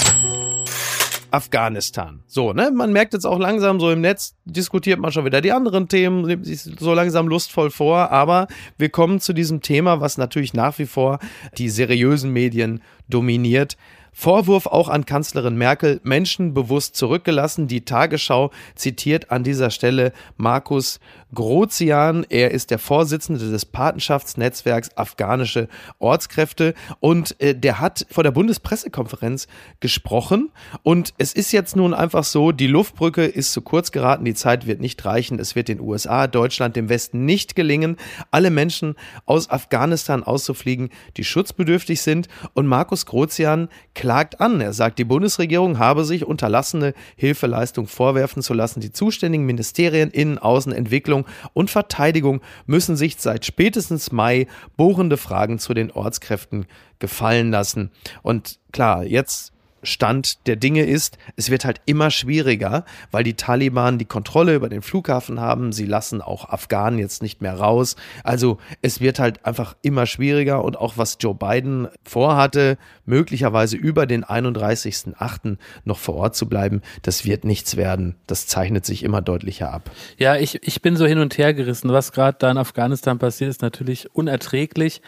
Afghanistan. 1.32 2.22
So, 2.26 2.52
ne? 2.52 2.70
Man 2.70 2.92
merkt 2.92 3.14
jetzt 3.14 3.24
auch 3.24 3.38
langsam 3.38 3.80
so 3.80 3.90
im 3.90 4.00
Netz, 4.00 4.34
diskutiert 4.44 4.98
man 5.00 5.12
schon 5.12 5.24
wieder 5.24 5.40
die 5.40 5.52
anderen 5.52 5.88
Themen, 5.88 6.22
nimmt 6.22 6.46
sich 6.46 6.62
so 6.62 6.94
langsam 6.94 7.28
lustvoll 7.28 7.70
vor, 7.70 8.10
aber 8.10 8.48
wir 8.78 8.90
kommen 8.90 9.20
zu 9.20 9.32
diesem 9.32 9.62
Thema, 9.62 10.00
was 10.00 10.18
natürlich 10.18 10.54
nach 10.54 10.78
wie 10.78 10.86
vor 10.86 11.18
die 11.58 11.68
seriösen 11.68 12.30
Medien 12.32 12.82
dominiert. 13.08 13.76
Vorwurf 14.12 14.66
auch 14.66 14.88
an 14.88 15.06
Kanzlerin 15.06 15.56
Merkel, 15.56 16.00
Menschen 16.04 16.54
bewusst 16.54 16.96
zurückgelassen. 16.96 17.66
Die 17.66 17.84
Tagesschau 17.84 18.50
zitiert 18.74 19.30
an 19.30 19.42
dieser 19.42 19.70
Stelle 19.70 20.12
Markus 20.36 21.00
Grozian. 21.34 22.26
Er 22.28 22.50
ist 22.50 22.70
der 22.70 22.78
Vorsitzende 22.78 23.50
des 23.50 23.64
Patenschaftsnetzwerks 23.64 24.96
Afghanische 24.96 25.68
Ortskräfte 25.98 26.74
und 27.00 27.40
äh, 27.40 27.54
der 27.54 27.80
hat 27.80 28.06
vor 28.10 28.22
der 28.22 28.32
Bundespressekonferenz 28.32 29.46
gesprochen. 29.80 30.50
Und 30.82 31.14
es 31.16 31.32
ist 31.32 31.52
jetzt 31.52 31.74
nun 31.74 31.94
einfach 31.94 32.24
so, 32.24 32.52
die 32.52 32.66
Luftbrücke 32.66 33.24
ist 33.24 33.52
zu 33.52 33.62
kurz 33.62 33.92
geraten, 33.92 34.26
die 34.26 34.34
Zeit 34.34 34.66
wird 34.66 34.80
nicht 34.80 35.02
reichen. 35.04 35.38
Es 35.38 35.56
wird 35.56 35.68
den 35.68 35.80
USA, 35.80 36.26
Deutschland, 36.26 36.76
dem 36.76 36.90
Westen 36.90 37.24
nicht 37.24 37.56
gelingen, 37.56 37.96
alle 38.30 38.50
Menschen 38.50 38.94
aus 39.24 39.48
Afghanistan 39.48 40.22
auszufliegen, 40.22 40.90
die 41.16 41.24
schutzbedürftig 41.24 42.02
sind. 42.02 42.28
Und 42.52 42.66
Markus 42.66 43.06
Grozian 43.06 43.68
klagt 44.02 44.40
an. 44.40 44.60
Er 44.60 44.72
sagt, 44.72 44.98
die 44.98 45.04
Bundesregierung 45.04 45.78
habe 45.78 46.04
sich 46.04 46.24
unterlassene 46.24 46.92
Hilfeleistung 47.14 47.86
vorwerfen 47.86 48.42
zu 48.42 48.52
lassen. 48.52 48.80
Die 48.80 48.90
zuständigen 48.90 49.46
Ministerien 49.46 50.10
Innen, 50.10 50.38
Außen, 50.38 50.72
Entwicklung 50.72 51.24
und 51.52 51.70
Verteidigung 51.70 52.40
müssen 52.66 52.96
sich 52.96 53.14
seit 53.18 53.46
spätestens 53.46 54.10
Mai 54.10 54.48
bohrende 54.76 55.16
Fragen 55.16 55.60
zu 55.60 55.72
den 55.72 55.92
Ortskräften 55.92 56.66
gefallen 56.98 57.52
lassen. 57.52 57.92
Und 58.22 58.58
klar, 58.72 59.04
jetzt 59.04 59.51
Stand 59.82 60.46
der 60.46 60.56
Dinge 60.56 60.84
ist, 60.84 61.18
es 61.36 61.50
wird 61.50 61.64
halt 61.64 61.80
immer 61.86 62.10
schwieriger, 62.10 62.84
weil 63.10 63.24
die 63.24 63.34
Taliban 63.34 63.98
die 63.98 64.04
Kontrolle 64.04 64.54
über 64.54 64.68
den 64.68 64.82
Flughafen 64.82 65.40
haben. 65.40 65.72
Sie 65.72 65.86
lassen 65.86 66.20
auch 66.22 66.48
Afghanen 66.48 66.98
jetzt 66.98 67.22
nicht 67.22 67.42
mehr 67.42 67.54
raus. 67.54 67.96
Also 68.24 68.58
es 68.80 69.00
wird 69.00 69.18
halt 69.18 69.44
einfach 69.44 69.76
immer 69.82 70.06
schwieriger 70.06 70.64
und 70.64 70.78
auch 70.78 70.96
was 70.96 71.18
Joe 71.20 71.34
Biden 71.34 71.88
vorhatte, 72.04 72.78
möglicherweise 73.04 73.76
über 73.76 74.06
den 74.06 74.24
31.8. 74.24 75.56
noch 75.84 75.98
vor 75.98 76.14
Ort 76.16 76.36
zu 76.36 76.48
bleiben, 76.48 76.82
das 77.02 77.24
wird 77.24 77.44
nichts 77.44 77.76
werden. 77.76 78.16
Das 78.26 78.46
zeichnet 78.46 78.86
sich 78.86 79.02
immer 79.02 79.22
deutlicher 79.22 79.72
ab. 79.72 79.90
Ja, 80.18 80.36
ich, 80.36 80.62
ich 80.62 80.82
bin 80.82 80.96
so 80.96 81.06
hin 81.06 81.18
und 81.18 81.36
her 81.38 81.54
gerissen. 81.54 81.92
Was 81.92 82.12
gerade 82.12 82.38
da 82.38 82.50
in 82.50 82.58
Afghanistan 82.58 83.18
passiert, 83.18 83.50
ist 83.50 83.62
natürlich 83.62 84.14
unerträglich. 84.14 85.02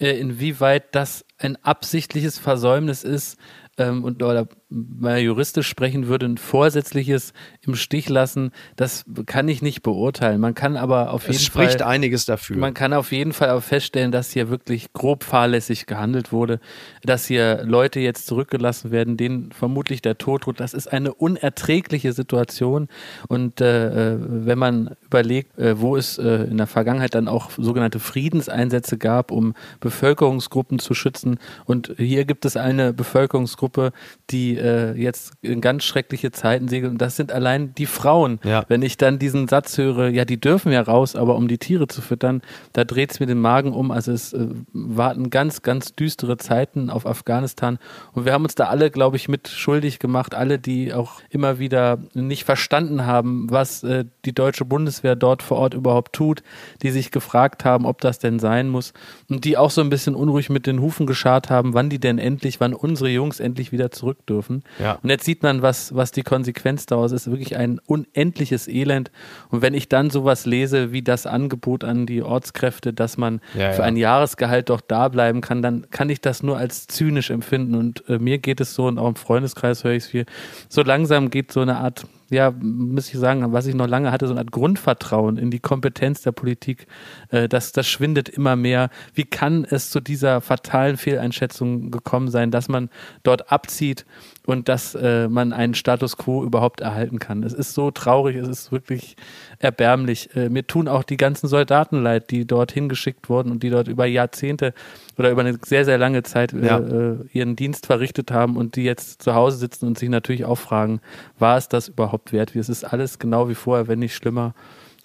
Äh, 0.00 0.18
inwieweit 0.18 0.94
das 0.94 1.26
ein 1.38 1.62
absichtliches 1.62 2.38
Versäumnis 2.38 3.04
ist, 3.04 3.38
ähm, 3.80 4.04
und 4.04 4.22
oder 4.22 4.46
mal 4.70 5.18
juristisch 5.18 5.68
sprechen 5.68 6.06
würde, 6.06 6.26
ein 6.26 6.38
vorsätzliches 6.38 7.32
im 7.62 7.74
Stich 7.74 8.08
lassen, 8.08 8.52
das 8.76 9.04
kann 9.26 9.48
ich 9.48 9.62
nicht 9.62 9.82
beurteilen. 9.82 10.40
Man 10.40 10.54
kann 10.54 10.76
aber 10.76 11.12
auf 11.12 11.22
jeden 11.22 11.34
Fall. 11.34 11.36
Es 11.36 11.44
spricht 11.44 11.82
einiges 11.82 12.24
dafür. 12.24 12.56
Man 12.56 12.72
kann 12.74 12.92
auf 12.92 13.10
jeden 13.12 13.32
Fall 13.32 13.50
auch 13.50 13.62
feststellen, 13.62 14.12
dass 14.12 14.30
hier 14.30 14.48
wirklich 14.48 14.92
grob 14.92 15.24
fahrlässig 15.24 15.86
gehandelt 15.86 16.32
wurde, 16.32 16.60
dass 17.02 17.26
hier 17.26 17.64
Leute 17.64 18.00
jetzt 18.00 18.26
zurückgelassen 18.26 18.92
werden, 18.92 19.16
denen 19.16 19.50
vermutlich 19.52 20.02
der 20.02 20.18
Tod 20.18 20.46
droht. 20.46 20.60
Das 20.60 20.72
ist 20.72 20.92
eine 20.92 21.12
unerträgliche 21.12 22.12
Situation. 22.12 22.88
Und 23.28 23.60
äh, 23.60 24.14
äh 24.14 24.18
wenn 24.20 24.58
man 24.58 24.96
überlegt, 25.04 25.58
äh, 25.58 25.80
wo 25.80 25.96
es 25.96 26.18
äh, 26.18 26.44
in 26.44 26.56
der 26.56 26.66
Vergangenheit 26.66 27.14
dann 27.14 27.28
auch 27.28 27.50
sogenannte 27.56 27.98
Friedenseinsätze 27.98 28.98
gab, 28.98 29.32
um 29.32 29.54
Bevölkerungsgruppen 29.80 30.78
zu 30.78 30.94
schützen. 30.94 31.38
Und 31.64 31.94
hier 31.96 32.24
gibt 32.24 32.44
es 32.44 32.56
eine 32.56 32.92
Bevölkerungsgruppe, 32.92 33.92
die 34.30 34.59
äh, 34.60 34.92
jetzt 34.92 35.32
in 35.42 35.60
ganz 35.60 35.84
schreckliche 35.84 36.30
Zeiten 36.30 36.68
segeln. 36.68 36.92
Und 36.92 36.98
das 37.00 37.16
sind 37.16 37.32
allein 37.32 37.74
die 37.74 37.86
Frauen. 37.86 38.38
Ja. 38.44 38.64
Wenn 38.68 38.82
ich 38.82 38.96
dann 38.96 39.18
diesen 39.18 39.48
Satz 39.48 39.78
höre, 39.78 40.08
ja, 40.08 40.24
die 40.24 40.40
dürfen 40.40 40.72
ja 40.72 40.82
raus, 40.82 41.16
aber 41.16 41.36
um 41.36 41.48
die 41.48 41.58
Tiere 41.58 41.88
zu 41.88 42.02
füttern, 42.02 42.42
da 42.72 42.84
dreht 42.84 43.12
es 43.12 43.20
mir 43.20 43.26
den 43.26 43.40
Magen 43.40 43.72
um. 43.72 43.90
Also 43.90 44.12
es 44.12 44.32
äh, 44.32 44.46
warten 44.72 45.30
ganz, 45.30 45.62
ganz 45.62 45.94
düstere 45.94 46.36
Zeiten 46.36 46.90
auf 46.90 47.06
Afghanistan. 47.06 47.78
Und 48.12 48.24
wir 48.24 48.32
haben 48.32 48.44
uns 48.44 48.54
da 48.54 48.66
alle, 48.66 48.90
glaube 48.90 49.16
ich, 49.16 49.28
mit 49.28 49.48
schuldig 49.48 49.98
gemacht. 49.98 50.34
Alle, 50.34 50.58
die 50.58 50.92
auch 50.92 51.20
immer 51.30 51.58
wieder 51.58 51.98
nicht 52.14 52.44
verstanden 52.44 53.06
haben, 53.06 53.50
was 53.50 53.82
äh, 53.82 54.04
die 54.24 54.34
deutsche 54.34 54.64
Bundeswehr 54.64 55.16
dort 55.16 55.42
vor 55.42 55.58
Ort 55.58 55.74
überhaupt 55.74 56.12
tut, 56.12 56.42
die 56.82 56.90
sich 56.90 57.10
gefragt 57.10 57.64
haben, 57.64 57.86
ob 57.86 58.00
das 58.00 58.18
denn 58.18 58.38
sein 58.38 58.68
muss. 58.68 58.92
Und 59.28 59.44
die 59.44 59.56
auch 59.56 59.70
so 59.70 59.80
ein 59.80 59.90
bisschen 59.90 60.14
unruhig 60.14 60.50
mit 60.50 60.66
den 60.66 60.80
Hufen 60.80 61.06
geschart 61.06 61.50
haben, 61.50 61.74
wann 61.74 61.88
die 61.90 61.98
denn 61.98 62.18
endlich, 62.18 62.60
wann 62.60 62.74
unsere 62.74 63.08
Jungs 63.08 63.40
endlich 63.40 63.72
wieder 63.72 63.90
zurück 63.90 64.26
dürfen 64.26 64.49
dürfen. 64.50 64.62
Ja. 64.78 64.98
Und 65.02 65.10
jetzt 65.10 65.24
sieht 65.24 65.42
man, 65.42 65.62
was, 65.62 65.94
was 65.94 66.12
die 66.12 66.22
Konsequenz 66.22 66.86
daraus 66.86 67.12
ist. 67.12 67.30
Wirklich 67.30 67.56
ein 67.56 67.80
unendliches 67.86 68.68
Elend. 68.68 69.10
Und 69.50 69.62
wenn 69.62 69.74
ich 69.74 69.88
dann 69.88 70.10
sowas 70.10 70.46
lese 70.46 70.92
wie 70.92 71.02
das 71.02 71.26
Angebot 71.26 71.84
an 71.84 72.06
die 72.06 72.22
Ortskräfte, 72.22 72.92
dass 72.92 73.16
man 73.16 73.40
ja, 73.54 73.72
für 73.72 73.84
ein 73.84 73.96
Jahresgehalt 73.96 74.70
doch 74.70 74.80
da 74.80 75.08
bleiben 75.08 75.40
kann, 75.40 75.62
dann 75.62 75.86
kann 75.90 76.10
ich 76.10 76.20
das 76.20 76.42
nur 76.42 76.56
als 76.56 76.86
zynisch 76.86 77.30
empfinden. 77.30 77.74
Und 77.74 78.08
äh, 78.08 78.18
mir 78.18 78.38
geht 78.38 78.60
es 78.60 78.74
so, 78.74 78.86
und 78.86 78.98
auch 78.98 79.08
im 79.08 79.16
Freundeskreis 79.16 79.84
höre 79.84 79.92
ich 79.92 80.04
es 80.04 80.10
viel, 80.10 80.26
so 80.68 80.82
langsam 80.82 81.30
geht 81.30 81.52
so 81.52 81.60
eine 81.60 81.76
Art 81.76 82.04
ja, 82.30 82.52
muss 82.60 83.12
ich 83.12 83.18
sagen, 83.18 83.52
was 83.52 83.66
ich 83.66 83.74
noch 83.74 83.88
lange 83.88 84.12
hatte, 84.12 84.26
so 84.26 84.32
eine 84.32 84.40
Art 84.40 84.52
Grundvertrauen 84.52 85.36
in 85.36 85.50
die 85.50 85.58
Kompetenz 85.58 86.22
der 86.22 86.32
Politik, 86.32 86.86
äh, 87.30 87.48
das, 87.48 87.72
das 87.72 87.88
schwindet 87.88 88.28
immer 88.28 88.54
mehr. 88.54 88.88
Wie 89.14 89.24
kann 89.24 89.66
es 89.68 89.90
zu 89.90 90.00
dieser 90.00 90.40
fatalen 90.40 90.96
Fehleinschätzung 90.96 91.90
gekommen 91.90 92.28
sein, 92.28 92.52
dass 92.52 92.68
man 92.68 92.88
dort 93.24 93.50
abzieht 93.50 94.06
und 94.50 94.68
dass 94.68 94.94
äh, 94.94 95.28
man 95.28 95.52
einen 95.52 95.74
Status 95.74 96.16
quo 96.16 96.42
überhaupt 96.44 96.80
erhalten 96.80 97.18
kann? 97.18 97.42
Es 97.42 97.52
ist 97.52 97.72
so 97.74 97.90
traurig, 97.90 98.36
es 98.36 98.48
ist 98.48 98.72
wirklich 98.72 99.16
erbärmlich. 99.58 100.34
Äh, 100.34 100.48
mir 100.48 100.66
tun 100.66 100.88
auch 100.88 101.04
die 101.04 101.16
ganzen 101.16 101.46
Soldaten 101.46 102.02
leid, 102.02 102.30
die 102.30 102.46
dort 102.46 102.72
hingeschickt 102.72 103.28
wurden 103.28 103.52
und 103.52 103.62
die 103.62 103.70
dort 103.70 103.88
über 103.88 104.06
Jahrzehnte 104.06 104.74
oder 105.16 105.30
über 105.30 105.42
eine 105.42 105.58
sehr, 105.64 105.84
sehr 105.84 105.98
lange 105.98 106.22
Zeit 106.24 106.52
äh, 106.52 106.66
ja. 106.66 106.78
äh, 106.78 107.16
ihren 107.32 107.54
Dienst 107.54 107.86
verrichtet 107.86 108.32
haben 108.32 108.56
und 108.56 108.76
die 108.76 108.82
jetzt 108.82 109.22
zu 109.22 109.34
Hause 109.34 109.58
sitzen 109.58 109.86
und 109.86 109.98
sich 109.98 110.08
natürlich 110.08 110.44
auch 110.44 110.58
fragen, 110.58 111.00
war 111.38 111.56
es 111.56 111.68
das 111.68 111.88
überhaupt 111.88 112.32
wert? 112.32 112.56
Es 112.56 112.68
ist 112.68 112.84
alles 112.84 113.18
genau 113.18 113.48
wie 113.48 113.54
vorher, 113.54 113.86
wenn 113.86 114.00
nicht 114.00 114.14
schlimmer. 114.14 114.54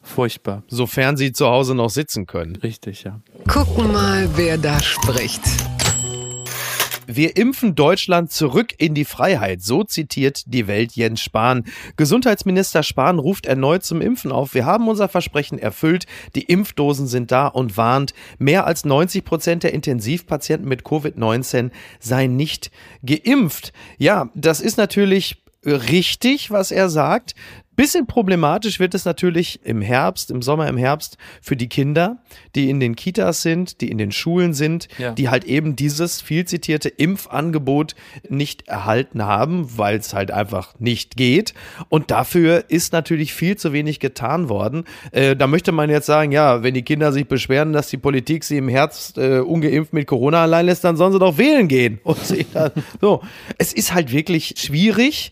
Furchtbar. 0.02 0.62
Sofern 0.68 1.18
sie 1.18 1.32
zu 1.32 1.48
Hause 1.48 1.74
noch 1.74 1.90
sitzen 1.90 2.28
können. 2.28 2.56
Richtig, 2.58 3.04
ja. 3.04 3.22
Gucken 3.48 3.92
mal, 3.92 4.30
wer 4.36 4.60
da 4.60 4.80
spricht. 4.80 5.42
Wir 7.08 7.38
impfen 7.38 7.76
Deutschland 7.76 8.32
zurück 8.32 8.74
in 8.78 8.94
die 8.94 9.06
Freiheit, 9.06 9.62
so 9.62 9.84
zitiert 9.84 10.44
die 10.48 10.68
Welt 10.68 10.94
Jens 10.94 11.22
Spahn. 11.22 11.66
Gesundheitsminister 11.98 12.84
Spahn 12.84 13.20
ruft 13.20 13.46
erneut 13.46 13.84
zum 13.84 14.02
Impfen 14.02 14.32
auf. 14.32 14.54
Wir 14.54 14.66
haben 14.66 14.88
unser 14.88 15.08
Versprechen 15.08 15.60
erfüllt, 15.60 16.06
die 16.36 16.44
Impfdosen 16.44 17.08
sind 17.08 17.32
da 17.32 17.48
und 17.48 17.78
warnt, 17.78 18.14
mehr 18.38 18.66
als 18.66 18.86
90 18.86 19.24
Prozent 19.24 19.64
der 19.64 19.74
Intensivpatienten 19.74 20.68
mit 20.68 20.84
Covid-19 20.84 21.72
seien 22.00 22.36
nicht 22.36 22.72
geimpft. 23.04 23.74
Ja, 23.98 24.30
das 24.34 24.62
ist 24.62 24.78
natürlich 24.78 25.44
richtig, 25.66 26.52
was 26.52 26.72
er 26.72 26.90
sagt. 26.90 27.36
Bisschen 27.76 28.08
problematisch 28.08 28.80
wird 28.80 28.96
es 28.96 29.06
natürlich 29.06 29.60
im 29.64 29.82
Herbst, 29.82 30.32
im 30.32 30.42
Sommer, 30.42 30.68
im 30.68 30.78
Herbst 30.78 31.18
für 31.42 31.56
die 31.58 31.68
Kinder, 31.68 32.18
die 32.56 32.70
in 32.70 32.80
den 32.80 32.96
Kitas 32.96 33.42
sind, 33.42 33.82
die 33.82 33.92
in 33.92 33.98
den 33.98 34.12
Schulen 34.12 34.54
sind, 34.54 34.88
ja. 34.98 35.12
die 35.12 35.30
halt 35.30 35.44
eben 35.44 35.76
dieses 35.76 36.22
viel 36.22 36.46
zitierte 36.46 36.88
Impfangebot 36.90 37.96
nicht 38.30 38.68
erhalten 38.68 39.26
haben, 39.26 39.78
weil 39.78 39.98
es 39.98 40.14
halt 40.14 40.32
einfach 40.32 40.74
nicht 40.80 41.18
geht. 41.18 41.54
Und 41.90 42.12
dafür 42.12 42.66
ist 42.70 42.94
natürlich 42.94 43.34
viel 43.34 43.58
zu 43.58 43.74
wenig 43.74 44.00
getan 44.00 44.48
worden. 44.48 44.86
Äh, 45.12 45.36
da 45.36 45.48
möchte 45.48 45.72
man 45.72 45.90
jetzt 45.90 46.06
sagen, 46.06 46.32
ja, 46.32 46.64
wenn 46.64 46.74
die 46.74 46.84
Kinder 46.84 47.12
sich 47.12 47.28
beschweren, 47.28 47.74
dass 47.74 47.90
die 47.90 47.98
Politik 47.98 48.44
sie 48.44 48.58
im 48.58 48.70
Herbst 48.70 49.18
äh, 49.18 49.40
ungeimpft 49.40 49.92
mit 49.92 50.08
Corona 50.08 50.44
allein 50.44 50.68
lässt, 50.68 50.84
dann 50.84 50.96
sollen 50.96 51.12
sie 51.12 51.20
doch 51.20 51.38
wählen 51.38 51.68
gehen. 51.68 52.00
Und 52.04 52.20
sie 52.20 52.46
dann, 52.54 52.72
so, 53.02 53.22
es 53.58 53.74
ist 53.74 53.94
halt 53.94 54.12
wirklich 54.12 54.56
schwierig 54.58 55.32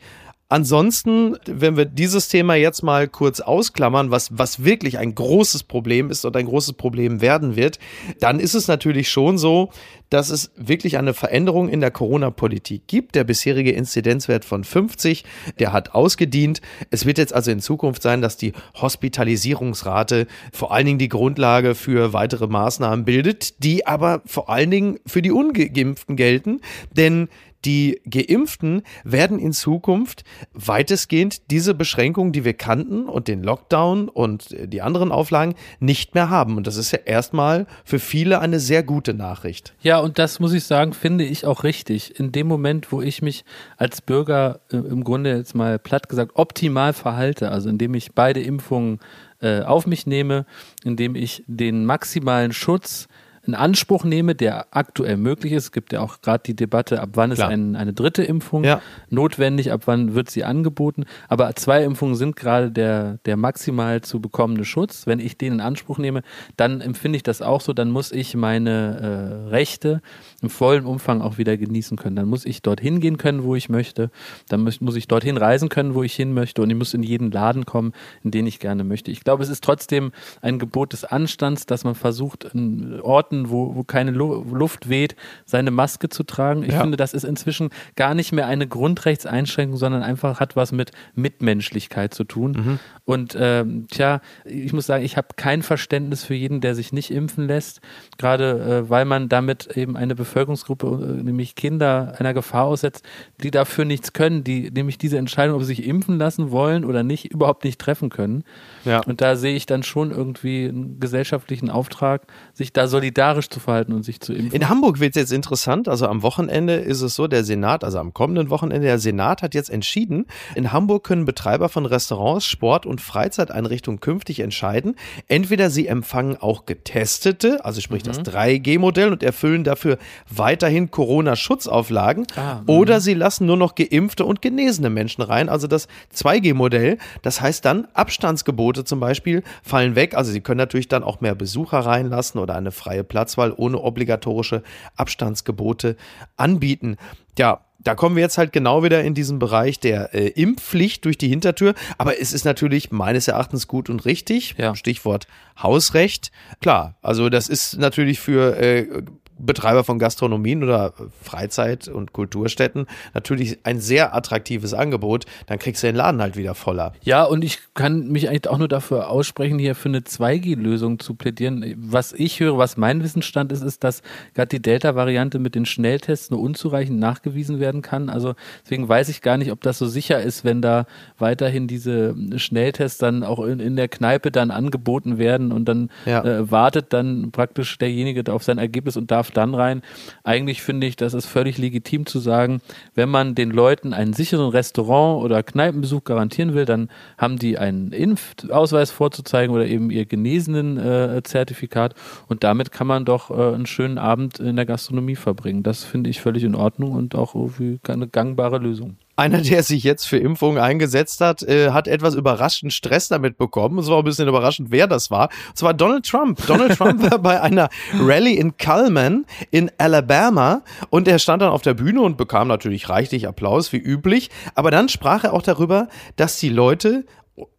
Ansonsten, 0.50 1.36
wenn 1.48 1.78
wir 1.78 1.86
dieses 1.86 2.28
Thema 2.28 2.54
jetzt 2.54 2.84
mal 2.84 3.08
kurz 3.08 3.40
ausklammern, 3.40 4.12
was, 4.12 4.38
was 4.38 4.64
wirklich 4.64 5.00
ein 5.00 5.16
großes 5.16 5.64
Problem 5.64 6.12
ist 6.12 6.26
und 6.26 6.38
ein 6.38 6.46
großes 6.46 6.74
Problem 6.74 7.22
werden 7.22 7.56
wird, 7.56 7.80
dann 8.20 8.40
ist 8.40 8.54
es 8.54 8.68
natürlich 8.68 9.10
schon 9.10 9.40
so, 9.40 9.72
dass 10.12 10.30
es 10.30 10.52
wirklich 10.56 11.00
eine 11.00 11.16
Veränderung 11.16 11.70
in 11.70 11.82
der 11.82 11.90
Corona-Politik 11.90 12.84
gibt. 12.86 13.16
Der 13.16 13.24
bisherige 13.24 13.72
Inzidenzwert 13.72 14.46
von 14.46 14.64
50, 14.64 15.24
der 15.58 15.74
hat 15.74 15.96
ausgedient. 15.96 16.62
Es 16.92 17.08
wird 17.08 17.18
jetzt 17.18 17.34
also 17.34 17.50
in 17.50 17.60
Zukunft 17.60 18.04
sein, 18.04 18.22
dass 18.22 18.38
die 18.38 18.54
Hospitalisierungsrate 18.80 20.28
vor 20.52 20.72
allen 20.72 20.86
Dingen 20.86 21.00
die 21.00 21.10
Grundlage 21.10 21.74
für 21.74 22.14
weitere 22.14 22.46
Maßnahmen 22.46 23.06
bildet, 23.06 23.64
die 23.64 23.88
aber 23.88 24.22
vor 24.28 24.52
allen 24.52 24.70
Dingen 24.70 25.00
für 25.08 25.24
die 25.24 25.32
Ungeimpften 25.32 26.16
gelten. 26.16 26.62
Denn 26.92 27.28
die 27.65 28.02
Geimpften 28.10 28.84
werden 29.04 29.39
in 29.39 29.54
Zukunft 29.54 30.23
weitestgehend 30.54 31.52
diese 31.52 31.73
Beschränkungen, 31.73 32.32
die 32.32 32.45
wir 32.45 32.54
kannten 32.54 33.08
und 33.08 33.28
den 33.28 33.43
Lockdown 33.43 34.10
und 34.10 34.56
die 34.58 34.82
anderen 34.82 35.12
Auflagen 35.12 35.56
nicht 35.80 36.15
mehr 36.15 36.30
haben. 36.30 36.58
Und 36.58 36.67
das 36.67 36.78
ist 36.78 36.91
ja 36.91 36.99
erstmal 36.99 37.67
für 37.84 37.99
viele 37.99 38.39
eine 38.39 38.60
sehr 38.60 38.84
gute 38.84 39.13
Nachricht. 39.13 39.73
Ja, 39.82 39.99
und 39.99 40.19
das 40.19 40.39
muss 40.39 40.54
ich 40.54 40.63
sagen, 40.63 40.93
finde 40.93 41.23
ich 41.23 41.45
auch 41.45 41.63
richtig. 41.63 42.19
In 42.19 42.32
dem 42.32 42.47
Moment, 42.47 42.91
wo 42.91 43.02
ich 43.02 43.21
mich 43.21 43.45
als 43.78 44.02
Bürger 44.02 44.60
äh, 44.71 44.78
im 44.78 45.04
Grunde 45.04 45.36
jetzt 45.36 45.56
mal 45.56 45.80
platt 45.80 46.10
gesagt 46.10 46.32
optimal 46.36 46.93
verhalte, 46.93 47.52
also 47.52 47.69
indem 47.69 47.93
ich 47.93 48.13
beide 48.13 48.41
Impfungen 48.41 48.99
äh, 49.41 49.62
auf 49.62 49.88
mich 49.88 50.08
nehme, 50.08 50.45
indem 50.84 51.15
ich 51.15 51.43
den 51.47 51.86
maximalen 51.86 52.54
Schutz 52.54 53.08
in 53.46 53.56
Anspruch 53.56 54.06
nehme, 54.06 54.36
der 54.36 54.68
aktuell 54.72 55.18
möglich 55.18 55.52
ist. 55.52 55.66
Es 55.66 55.72
gibt 55.74 55.92
ja 55.92 56.00
auch 56.00 56.22
gerade 56.22 56.44
die 56.46 56.56
Debatte, 56.56 57.02
ab 57.02 57.10
wann 57.14 57.32
ist 57.32 57.42
ein, 57.42 57.76
eine 57.76 57.92
dritte 57.92 58.24
Impfung 58.24 58.64
ja. 58.64 58.82
notwendig, 59.10 59.72
ab 59.72 59.82
wann 59.86 60.16
wird 60.16 60.30
sie 60.30 60.46
angeboten. 60.46 61.04
Aber 61.28 61.54
zwei 61.56 61.84
Impfungen 61.84 62.16
sind 62.16 62.38
gerade 62.38 62.72
der, 62.72 63.20
der 63.26 63.36
maximal 63.36 64.02
zu 64.02 64.22
bekommende 64.22 64.64
Schutz. 64.64 65.08
Wenn 65.08 65.20
ich 65.20 65.38
den 65.38 65.54
in 65.54 65.62
Anspruch 65.62 65.98
nehme, 65.98 66.22
dann 66.56 66.80
empfinde 66.80 67.18
ich 67.18 67.24
das 67.24 67.42
auch 67.42 67.60
so, 67.60 67.74
dann 67.74 67.92
muss 67.92 68.14
ich 68.14 68.34
meine 68.36 69.46
äh, 69.48 69.50
Rechte 69.50 70.02
im 70.42 70.50
vollen 70.50 70.86
Umfang 70.86 71.22
auch 71.22 71.38
wieder 71.38 71.58
genießen 71.58 71.98
können. 71.98 72.16
Dann 72.16 72.28
muss 72.28 72.46
ich 72.46 72.62
dorthin 72.62 73.02
gehen 73.02 73.18
können, 73.18 73.44
wo 73.44 73.56
ich 73.56 73.68
möchte. 73.68 74.10
Dann 74.48 74.62
muss, 74.62 74.80
muss 74.80 74.96
ich 74.96 75.10
dorthin 75.10 75.36
reisen 75.36 75.68
können, 75.68 75.96
wo 75.96 76.04
ich 76.04 76.14
hin 76.14 76.34
möchte. 76.34 76.62
Und 76.62 76.70
ich 76.70 76.78
muss 76.78 76.94
in 76.94 77.04
jeden 77.04 77.30
Laden 77.30 77.66
kommen, 77.66 77.92
in 78.24 78.32
den 78.32 78.48
ich 78.48 78.60
gerne 78.60 78.86
möchte. 78.86 79.12
Ich 79.12 79.26
glaube, 79.26 79.44
es 79.44 79.50
ist 79.50 79.66
trotzdem 79.66 80.14
ein 80.42 80.60
Gebot 80.60 80.94
des 80.94 81.04
Anstands, 81.04 81.66
dass 81.66 81.84
man 81.84 81.96
versucht, 81.96 82.46
in 82.54 83.02
Orten 83.02 83.33
Orten, 83.34 83.50
wo, 83.50 83.76
wo 83.76 83.84
keine 83.84 84.12
Luft 84.12 84.89
weht, 84.89 85.15
seine 85.46 85.72
Maske 85.72 86.10
zu 86.10 86.24
tragen. 86.24 86.63
Ich 86.63 86.74
ja. 86.74 86.82
finde, 86.82 86.98
das 86.98 87.13
ist 87.13 87.24
inzwischen 87.24 87.69
gar 87.96 88.13
nicht 88.13 88.32
mehr 88.32 88.48
eine 88.48 88.67
Grundrechtseinschränkung, 88.67 89.78
sondern 89.78 90.04
einfach 90.04 90.39
hat 90.39 90.56
was 90.56 90.72
mit 90.72 90.91
Mitmenschlichkeit 91.15 92.13
zu 92.13 92.24
tun. 92.24 92.52
Mhm. 92.52 92.80
Und 93.06 93.38
ähm, 93.39 93.88
tja, 93.91 94.22
ich 94.46 94.74
muss 94.74 94.86
sagen, 94.86 95.04
ich 95.04 95.17
habe 95.17 95.30
kein 95.36 95.62
Verständnis 95.62 96.24
für 96.24 96.36
jeden, 96.36 96.62
der 96.62 96.76
sich 96.76 96.93
nicht 96.93 97.12
impfen 97.12 97.48
lässt, 97.48 97.82
gerade 98.17 98.86
äh, 98.86 98.89
weil 98.89 99.06
man 99.06 99.30
damit 99.30 99.76
eben 99.76 99.98
eine 99.98 100.15
Bevölkerungsgruppe, 100.15 101.17
äh, 101.19 101.24
nämlich 101.24 101.56
Kinder, 101.56 102.13
einer 102.17 102.34
Gefahr 102.34 102.65
aussetzt, 102.65 103.04
die 103.41 103.52
dafür 103.52 103.86
nichts 103.86 104.13
können, 104.13 104.43
die 104.43 104.72
nämlich 104.72 104.98
diese 104.98 105.17
Entscheidung, 105.17 105.56
ob 105.56 105.62
sie 105.63 105.76
sich 105.76 105.86
impfen 105.86 106.17
lassen 106.17 106.52
wollen 106.52 106.86
oder 106.86 107.04
nicht, 107.04 107.26
überhaupt 107.26 107.65
nicht 107.65 107.80
treffen 107.80 108.10
können. 108.10 108.43
Ja. 108.86 109.02
Und 109.06 109.22
da 109.22 109.36
sehe 109.36 109.56
ich 109.56 109.65
dann 109.65 109.84
schon 109.84 110.12
irgendwie 110.12 110.67
einen 110.67 111.00
gesellschaftlichen 111.00 111.69
Auftrag, 111.69 112.24
sich 112.54 112.72
da 112.72 112.88
solidarisch 112.88 113.23
zu 113.50 113.60
verhalten 113.60 113.94
und 113.94 114.04
sich 114.04 114.22
zu 114.22 114.34
impfen. 114.34 114.54
In 114.54 114.70
Hamburg 114.70 115.00
wird 115.00 115.16
es 115.16 115.24
jetzt 115.24 115.34
interessant, 115.34 115.90
also 115.90 116.08
am 116.08 116.22
Wochenende 116.24 116.76
ist 116.76 117.02
es 117.02 117.16
so, 117.16 117.28
der 117.28 117.44
Senat, 117.44 117.84
also 117.84 118.00
am 118.00 118.14
kommenden 118.14 118.50
Wochenende, 118.50 118.88
der 118.88 119.00
Senat 119.00 119.42
hat 119.42 119.54
jetzt 119.54 119.70
entschieden, 119.70 120.26
in 120.56 120.72
Hamburg 120.72 121.04
können 121.04 121.26
Betreiber 121.26 121.68
von 121.68 121.86
Restaurants, 121.86 122.46
Sport 122.46 122.86
und 122.86 122.94
und 122.94 123.02
Freizeiteinrichtungen 123.02 124.00
künftig 124.00 124.40
entscheiden. 124.40 124.96
Entweder 125.28 125.72
sie 125.72 125.88
empfangen 125.88 126.38
auch 126.38 126.68
Getestete, 126.68 127.66
also 127.66 127.82
sprich 127.82 128.04
mhm. 128.04 128.08
das 128.08 128.20
3G-Modell 128.20 129.12
und 129.12 129.24
erfüllen 129.24 129.64
dafür 129.64 129.98
weiterhin 130.30 130.92
Corona-Schutzauflagen, 130.92 132.28
ah, 132.36 132.62
oder 132.68 133.02
sie 133.02 133.16
lassen 133.16 133.48
nur 133.48 133.58
noch 133.58 133.74
geimpfte 133.74 134.26
und 134.26 134.44
genesene 134.44 134.92
Menschen 134.92 135.24
rein, 135.24 135.50
also 135.50 135.66
das 135.66 135.88
2G-Modell. 136.16 137.00
Das 137.24 137.42
heißt 137.42 137.66
dann, 137.66 137.88
Abstandsgebote 137.96 138.86
zum 138.86 139.00
Beispiel 139.00 139.42
fallen 139.64 139.96
weg. 139.96 140.16
Also 140.16 140.32
sie 140.32 140.42
können 140.42 140.60
natürlich 140.60 140.88
dann 140.88 141.04
auch 141.04 141.20
mehr 141.20 141.34
Besucher 141.34 141.80
reinlassen 141.80 142.40
oder 142.40 142.56
eine 142.56 142.72
freie 142.72 143.04
Platzwahl 143.13 143.54
ohne 143.56 143.80
obligatorische 143.80 144.63
Abstandsgebote 144.95 145.97
anbieten. 146.36 146.97
Ja, 147.38 147.62
da 147.78 147.93
kommen 147.93 148.15
wir 148.15 148.23
jetzt 148.23 148.39
halt 148.39 148.52
genau 148.52 148.82
wieder 148.82 149.04
in 149.04 149.13
diesen 149.13 149.38
Bereich 149.38 149.80
der 149.80 150.15
äh, 150.15 150.30
Impfpflicht 150.30 151.06
durch 151.06 151.19
die 151.19 151.28
Hintertür. 151.28 151.76
Aber 151.99 152.19
es 152.19 152.34
ist 152.34 152.43
natürlich 152.43 152.89
meines 152.91 153.28
Erachtens 153.28 153.67
gut 153.67 153.88
und 153.88 154.06
richtig. 154.06 154.56
Ja. 154.58 154.76
Stichwort 154.76 155.28
Hausrecht. 155.62 156.32
Klar, 156.60 156.95
also 157.04 157.30
das 157.30 157.49
ist 157.49 157.78
natürlich 157.78 158.19
für 158.19 158.58
äh, 158.58 159.04
Betreiber 159.46 159.84
von 159.84 160.00
Gastronomien 160.00 160.64
oder 160.64 160.94
Freizeit- 161.22 161.88
und 161.88 162.14
Kulturstätten 162.14 162.88
natürlich 163.14 163.60
ein 163.64 163.80
sehr 163.80 164.16
attraktives 164.16 164.74
Angebot, 164.74 165.26
dann 165.48 165.60
kriegst 165.60 165.84
du 165.84 165.88
den 165.88 165.96
Laden 165.96 166.22
halt 166.22 166.38
wieder 166.38 166.56
voller. 166.56 166.94
Ja, 167.02 167.24
und 167.24 167.44
ich 167.44 167.60
kann 167.74 168.08
mich 168.10 168.30
eigentlich 168.30 168.48
auch 168.48 168.58
nur 168.58 168.68
dafür 168.68 169.10
aussprechen, 169.10 169.60
hier 169.60 169.76
für 169.76 169.90
eine 169.90 170.00
2G-Lösung 170.00 171.00
zu 171.00 171.16
plädieren. 171.16 171.76
Was 171.78 172.14
ich 172.14 172.40
höre, 172.40 172.58
was 172.58 172.78
mein 172.78 173.04
Wissensstand 173.04 173.52
ist, 173.52 173.62
ist, 173.62 173.84
dass 173.84 174.02
gerade 174.34 174.50
die 174.50 174.62
Delta-Variante 174.62 175.40
mit 175.40 175.56
den 175.56 175.66
Schnelltests 175.66 176.30
nur 176.30 176.40
unzureichend 176.40 177.00
nachgewiesen 177.00 177.60
werden 177.60 177.82
kann. 177.82 178.10
Also 178.10 178.36
deswegen 178.64 178.88
weiß 178.88 179.10
ich 179.10 179.22
gar 179.22 179.38
nicht, 179.38 179.52
ob 179.52 179.62
das 179.62 179.78
so 179.78 179.88
sicher 179.88 180.22
ist, 180.22 180.44
wenn 180.46 180.62
da 180.62 180.86
weiterhin 181.18 181.68
diese 181.68 182.16
Schnelltests 182.38 182.98
dann 182.98 183.24
auch 183.24 183.44
in, 183.44 183.60
in 183.60 183.76
der 183.76 183.88
Kneipe 183.88 184.32
dann 184.32 184.52
angeboten 184.52 185.18
werden 185.18 185.52
und 185.52 185.66
dann 185.66 185.90
ja. 186.06 186.24
äh, 186.24 186.52
wartet 186.52 186.94
dann 186.94 187.32
praktisch 187.32 187.78
derjenige 187.78 188.32
auf 188.32 188.44
sein 188.44 188.58
Ergebnis 188.58 188.98
und 188.98 189.12
darf 189.12 189.32
dann 189.34 189.56
rein. 189.56 189.82
Eigentlich 190.24 190.62
finde 190.62 190.88
ich, 190.88 190.96
das 190.96 191.13
ist 191.13 191.26
völlig 191.26 191.58
legitim 191.58 192.06
zu 192.06 192.19
sagen, 192.19 192.62
wenn 192.96 193.10
man 193.10 193.36
den 193.36 193.52
Leuten 193.52 193.93
einen 193.93 194.13
sicheren 194.13 194.50
Restaurant- 194.50 195.24
oder 195.24 195.43
Kneipenbesuch 195.43 196.04
garantieren 196.04 196.54
will, 196.54 196.65
dann 196.65 196.89
haben 197.17 197.38
die 197.38 197.58
einen 197.58 197.91
Impfausweis 197.91 198.91
vorzuzeigen 198.91 199.54
oder 199.54 199.65
eben 199.65 199.91
ihr 199.91 200.06
genesenen 200.06 200.78
äh, 200.78 201.22
Zertifikat 201.24 201.96
und 202.28 202.43
damit 202.43 202.72
kann 202.72 202.88
man 202.88 203.06
doch 203.06 203.30
äh, 203.30 203.56
einen 203.56 203.65
schönen 203.65 203.98
Abend 203.98 204.39
in 204.39 204.56
der 204.56 204.65
Gastronomie 204.65 205.15
verbringen. 205.15 205.63
Das 205.63 205.84
finde 205.84 206.10
ich 206.10 206.22
völlig 206.22 206.43
in 206.43 206.56
Ordnung 206.56 206.93
und 206.93 207.15
auch 207.15 207.36
irgendwie 207.36 207.80
eine 207.88 208.08
gangbare 208.08 208.58
Lösung. 208.58 208.98
Einer, 209.15 209.41
der 209.41 209.62
sich 209.62 209.84
jetzt 209.84 210.08
für 210.08 210.17
Impfungen 210.17 210.58
eingesetzt 210.58 211.21
hat, 211.21 211.43
äh, 211.43 211.69
hat 211.69 211.88
etwas 211.88 212.15
überraschend 212.15 212.73
Stress 212.73 213.10
damit 213.10 213.38
bekommen. 213.38 213.78
Es 213.78 213.88
war 213.88 213.99
ein 213.99 214.04
bisschen 214.04 214.28
überraschend, 214.28 214.71
wer 214.71 214.88
das 214.88 215.12
war. 215.12 215.30
Es 215.56 215.62
war 215.62 215.76
Donald 215.76 216.06
Trump. 216.06 216.45
Donald 216.47 216.76
Trump 216.78 217.12
war 217.12 217.19
bei 217.19 217.39
einer 217.39 217.69
Rallye 217.99 218.36
in 218.36 218.58
Cullman 218.58 219.26
in 219.52 219.69
Alabama 219.78 220.63
und 220.89 221.08
er 221.08 221.19
stand 221.19 221.43
dann 221.43 221.49
auf 221.49 221.62
der 221.62 221.76
Bühne 221.76 222.02
und 222.02 222.17
bekam 222.17 222.47
natürlich 222.47 222.89
reichlich 222.89 223.28
Applaus, 223.28 223.71
wie 223.71 223.78
üblich. 223.78 224.32
Aber 224.56 224.71
dann 224.71 224.89
sprach 224.89 225.23
er 225.23 225.34
auch 225.34 225.43
darüber, 225.43 225.89
dass 226.15 226.39
die 226.39 226.49
Leute 226.49 227.06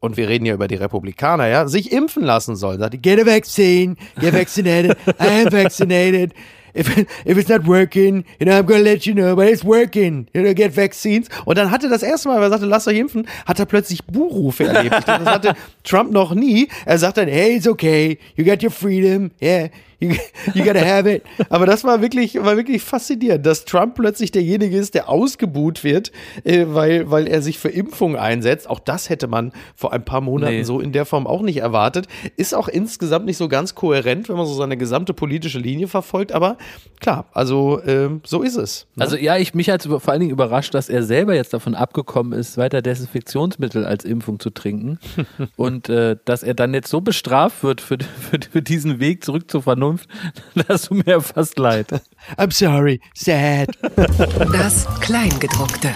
und 0.01 0.17
wir 0.17 0.29
reden 0.29 0.47
ja 0.47 0.55
über 0.55 0.69
die 0.69 0.77
Republikaner, 0.77 1.49
ja, 1.49 1.67
sich 1.67 1.91
impfen 1.93 2.23
lassen 2.23 2.57
sollen. 2.57 2.79
Sagte, 2.79 2.99
get 2.99 3.21
a 3.21 3.27
vaccine, 3.27 3.97
get 4.21 4.33
vaccinated, 4.33 4.97
I 5.21 5.45
am 5.45 5.53
vaccinated 5.53 6.33
if, 6.75 6.99
if 7.25 7.39
it's 7.39 7.49
not 7.49 7.67
working, 7.67 8.25
you 8.39 8.47
know, 8.47 8.59
I'm 8.59 8.67
gonna 8.67 8.83
let 8.83 9.07
you 9.07 9.15
know, 9.15 9.35
but 9.35 9.49
it's 9.49 9.65
working, 9.65 10.29
you 10.35 10.43
know, 10.43 10.55
get 10.55 10.73
vaccines. 10.73 11.29
Und 11.45 11.57
dann 11.57 11.71
hatte 11.71 11.89
das 11.89 12.03
erste 12.03 12.29
Mal, 12.29 12.37
weil 12.37 12.45
er 12.45 12.51
sagte, 12.51 12.67
lasst 12.67 12.89
euch 12.89 12.99
impfen, 12.99 13.27
hat 13.47 13.59
er 13.59 13.67
plötzlich 13.67 14.05
Buhrufe 14.05 14.65
erlebt. 14.65 14.95
Dachte, 14.95 15.25
das 15.25 15.35
hatte 15.35 15.55
Trump 15.85 16.13
noch 16.13 16.35
nie. 16.35 16.69
Er 16.85 16.99
sagt 16.99 17.17
dann, 17.17 17.29
hey, 17.29 17.57
it's 17.57 17.69
okay, 17.69 18.19
you 18.37 18.45
got 18.45 18.63
your 18.63 18.71
freedom, 18.71 19.31
yeah, 19.41 19.69
You, 20.01 20.15
you 20.55 20.65
gotta 20.65 20.85
have 20.85 21.11
it. 21.11 21.23
Aber 21.49 21.67
das 21.67 21.85
war 21.85 22.01
wirklich, 22.01 22.35
war 22.37 22.57
wirklich 22.57 22.83
faszinierend, 22.83 23.47
dass 23.47 23.65
Trump 23.65 23.95
plötzlich 23.95 24.31
derjenige 24.33 24.77
ist, 24.77 24.95
der 24.95 25.09
ausgebuht 25.09 25.85
wird, 25.85 26.13
äh, 26.45 26.67
weil, 26.69 27.11
weil 27.11 27.27
er 27.27 27.43
sich 27.43 27.59
für 27.59 27.69
Impfungen 27.69 28.17
einsetzt. 28.17 28.69
Auch 28.69 28.81
das 28.81 29.09
hätte 29.09 29.27
man 29.27 29.53
vor 29.75 29.93
ein 29.93 30.05
paar 30.05 30.21
Monaten 30.21 30.57
nee. 30.57 30.63
so 30.65 30.81
in 30.81 30.93
der 30.93 31.05
Form 31.05 31.27
auch 31.27 31.43
nicht 31.43 31.59
erwartet. 31.59 32.07
Ist 32.37 32.55
auch 32.55 32.69
insgesamt 32.69 33.27
nicht 33.27 33.37
so 33.37 33.49
ganz 33.49 33.75
kohärent, 33.75 34.29
wenn 34.29 34.37
man 34.37 34.47
so 34.47 34.55
seine 34.55 34.77
gesamte 34.77 35.15
politische 35.15 35.59
Linie 35.59 35.89
verfolgt. 35.89 36.33
Aber 36.33 36.57
klar, 37.01 37.27
also 37.33 37.81
äh, 37.81 38.11
so 38.25 38.43
ist 38.43 38.57
es. 38.57 38.87
Ne? 38.97 39.05
Also 39.05 39.17
ja, 39.17 39.37
ich 39.37 39.55
mich 39.55 39.71
hat 39.71 39.83
vor 39.83 40.09
allen 40.09 40.21
Dingen 40.21 40.33
überrascht, 40.33 40.75
dass 40.75 40.89
er 40.89 41.03
selber 41.03 41.35
jetzt 41.35 41.53
davon 41.55 41.75
abgekommen 41.75 42.39
ist, 42.39 42.57
weiter 42.57 42.83
Desinfektionsmittel 42.83 43.85
als 43.85 44.05
Impfung 44.05 44.41
zu 44.41 44.51
trinken. 44.51 44.99
Und 45.57 45.89
äh, 45.89 46.17
dass 46.25 46.43
er 46.43 46.55
dann 46.55 46.75
jetzt 46.75 46.91
so 46.91 47.01
bestraft 47.01 47.63
wird 47.63 47.81
für, 47.81 47.99
für, 47.99 48.39
für 48.51 48.63
diesen 48.63 49.01
Weg 49.01 49.25
zurück 49.25 49.51
zur 49.51 49.63
Vernunft 49.63 49.94
Zukunft. 49.95 50.09
Das 50.69 50.83
tut 50.83 51.07
mir 51.07 51.21
fast 51.21 51.59
leid. 51.59 51.89
I'm 52.37 52.53
sorry, 52.53 53.01
sad. 53.15 53.69
Das 54.53 54.87
Kleingedruckte. 55.01 55.91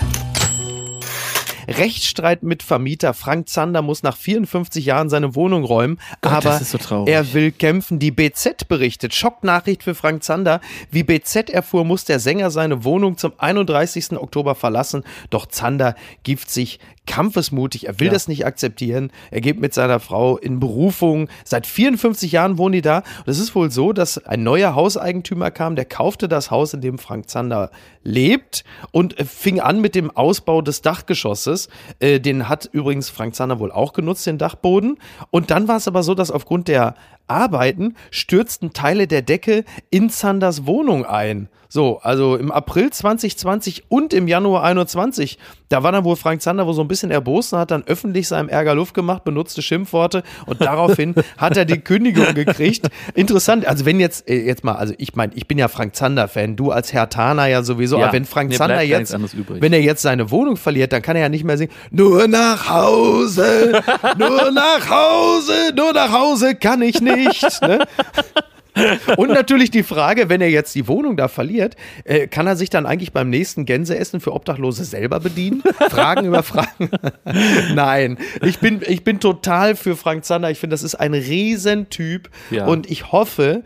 Rechtsstreit 1.68 2.42
mit 2.42 2.62
Vermieter. 2.62 3.12
Frank 3.12 3.48
Zander 3.50 3.82
muss 3.82 4.02
nach 4.02 4.16
54 4.16 4.86
Jahren 4.86 5.10
seine 5.10 5.34
Wohnung 5.34 5.64
räumen, 5.64 6.00
Gott, 6.22 6.32
aber 6.32 6.58
so 6.60 7.04
er 7.04 7.34
will 7.34 7.52
kämpfen. 7.52 7.98
Die 7.98 8.10
BZ 8.10 8.68
berichtet. 8.68 9.14
Schocknachricht 9.14 9.82
für 9.82 9.94
Frank 9.94 10.24
Zander. 10.24 10.62
Wie 10.90 11.02
BZ 11.02 11.50
erfuhr, 11.50 11.84
muss 11.84 12.06
der 12.06 12.20
Sänger 12.20 12.50
seine 12.50 12.84
Wohnung 12.84 13.18
zum 13.18 13.32
31. 13.36 14.12
Oktober 14.12 14.54
verlassen. 14.54 15.04
Doch 15.28 15.44
Zander 15.44 15.94
gibt 16.22 16.48
sich 16.48 16.80
kampfesmutig. 17.08 17.88
Er 17.88 17.98
will 17.98 18.06
ja. 18.06 18.12
das 18.12 18.28
nicht 18.28 18.46
akzeptieren. 18.46 19.10
Er 19.32 19.40
geht 19.40 19.58
mit 19.58 19.74
seiner 19.74 19.98
Frau 19.98 20.36
in 20.36 20.60
Berufung. 20.60 21.28
Seit 21.44 21.66
54 21.66 22.30
Jahren 22.30 22.58
wohnen 22.58 22.74
die 22.74 22.82
da. 22.82 22.98
Und 22.98 23.28
es 23.28 23.40
ist 23.40 23.54
wohl 23.54 23.72
so, 23.72 23.92
dass 23.92 24.18
ein 24.26 24.44
neuer 24.44 24.76
Hauseigentümer 24.76 25.50
kam, 25.50 25.74
der 25.74 25.86
kaufte 25.86 26.28
das 26.28 26.52
Haus, 26.52 26.74
in 26.74 26.82
dem 26.82 26.98
Frank 26.98 27.28
Zander 27.28 27.70
lebt 28.04 28.62
und 28.92 29.18
äh, 29.18 29.24
fing 29.24 29.58
an 29.58 29.80
mit 29.80 29.94
dem 29.94 30.10
Ausbau 30.10 30.62
des 30.62 30.82
Dachgeschosses. 30.82 31.68
Äh, 31.98 32.20
den 32.20 32.48
hat 32.48 32.68
übrigens 32.70 33.08
Frank 33.08 33.34
Zander 33.34 33.58
wohl 33.58 33.72
auch 33.72 33.94
genutzt, 33.94 34.26
den 34.26 34.38
Dachboden. 34.38 34.98
Und 35.30 35.50
dann 35.50 35.66
war 35.66 35.78
es 35.78 35.88
aber 35.88 36.02
so, 36.02 36.14
dass 36.14 36.30
aufgrund 36.30 36.68
der 36.68 36.94
Arbeiten 37.28 37.94
stürzten 38.10 38.72
Teile 38.72 39.06
der 39.06 39.22
Decke 39.22 39.64
in 39.90 40.10
Zanders 40.10 40.66
Wohnung 40.66 41.04
ein. 41.04 41.48
So, 41.70 41.98
also 42.02 42.36
im 42.36 42.50
April 42.50 42.90
2020 42.90 43.84
und 43.90 44.14
im 44.14 44.26
Januar 44.26 44.64
21, 44.64 45.38
da 45.68 45.82
war 45.82 45.92
dann 45.92 46.02
wohl 46.04 46.16
Frank 46.16 46.40
Zander 46.40 46.66
wohl 46.66 46.72
so 46.72 46.80
ein 46.80 46.88
bisschen 46.88 47.10
erbost 47.10 47.52
und 47.52 47.58
hat 47.58 47.70
dann 47.70 47.84
öffentlich 47.86 48.26
seinem 48.26 48.48
Ärger 48.48 48.74
Luft 48.74 48.94
gemacht, 48.94 49.22
benutzte 49.24 49.60
Schimpfworte 49.60 50.22
und 50.46 50.62
daraufhin 50.62 51.14
hat 51.36 51.58
er 51.58 51.66
die 51.66 51.78
Kündigung 51.78 52.32
gekriegt. 52.32 52.88
Interessant, 53.14 53.66
also 53.66 53.84
wenn 53.84 54.00
jetzt, 54.00 54.26
äh, 54.30 54.46
jetzt 54.46 54.64
mal, 54.64 54.76
also 54.76 54.94
ich 54.96 55.14
meine, 55.14 55.34
ich 55.34 55.46
bin 55.46 55.58
ja 55.58 55.68
Frank 55.68 55.94
Zander-Fan, 55.94 56.56
du 56.56 56.70
als 56.70 56.94
Herr 56.94 57.10
Tana 57.10 57.48
ja 57.48 57.62
sowieso, 57.62 57.98
ja, 57.98 58.04
aber 58.04 58.14
wenn 58.14 58.24
Frank 58.24 58.54
Zander 58.54 58.80
jetzt, 58.80 59.14
wenn 59.48 59.72
er 59.74 59.82
jetzt 59.82 60.00
seine 60.00 60.30
Wohnung 60.30 60.56
verliert, 60.56 60.94
dann 60.94 61.02
kann 61.02 61.16
er 61.16 61.22
ja 61.22 61.28
nicht 61.28 61.44
mehr 61.44 61.58
singen, 61.58 61.72
nur 61.90 62.28
nach 62.28 62.70
Hause, 62.70 63.82
nur 64.16 64.50
nach 64.52 64.88
Hause, 64.88 65.52
nur 65.76 65.92
nach 65.92 66.12
Hause 66.12 66.54
kann 66.54 66.80
ich 66.80 67.02
nicht. 67.02 67.17
Ne? 67.62 67.86
Und 69.16 69.30
natürlich 69.30 69.70
die 69.70 69.82
Frage, 69.82 70.28
wenn 70.28 70.40
er 70.40 70.50
jetzt 70.50 70.74
die 70.74 70.86
Wohnung 70.86 71.16
da 71.16 71.28
verliert, 71.28 71.76
äh, 72.04 72.26
kann 72.26 72.46
er 72.46 72.56
sich 72.56 72.70
dann 72.70 72.86
eigentlich 72.86 73.12
beim 73.12 73.30
nächsten 73.30 73.66
Gänseessen 73.66 74.20
für 74.20 74.32
Obdachlose 74.32 74.84
selber 74.84 75.20
bedienen? 75.20 75.62
Fragen 75.90 76.26
über 76.26 76.42
Fragen? 76.42 76.90
Nein, 77.74 78.18
ich 78.42 78.58
bin, 78.58 78.80
ich 78.86 79.04
bin 79.04 79.20
total 79.20 79.74
für 79.74 79.96
Frank 79.96 80.24
Zander. 80.24 80.50
Ich 80.50 80.58
finde, 80.58 80.74
das 80.74 80.82
ist 80.82 80.94
ein 80.94 81.14
Riesentyp. 81.14 82.30
Ja. 82.50 82.66
Und 82.66 82.90
ich 82.90 83.12
hoffe, 83.12 83.62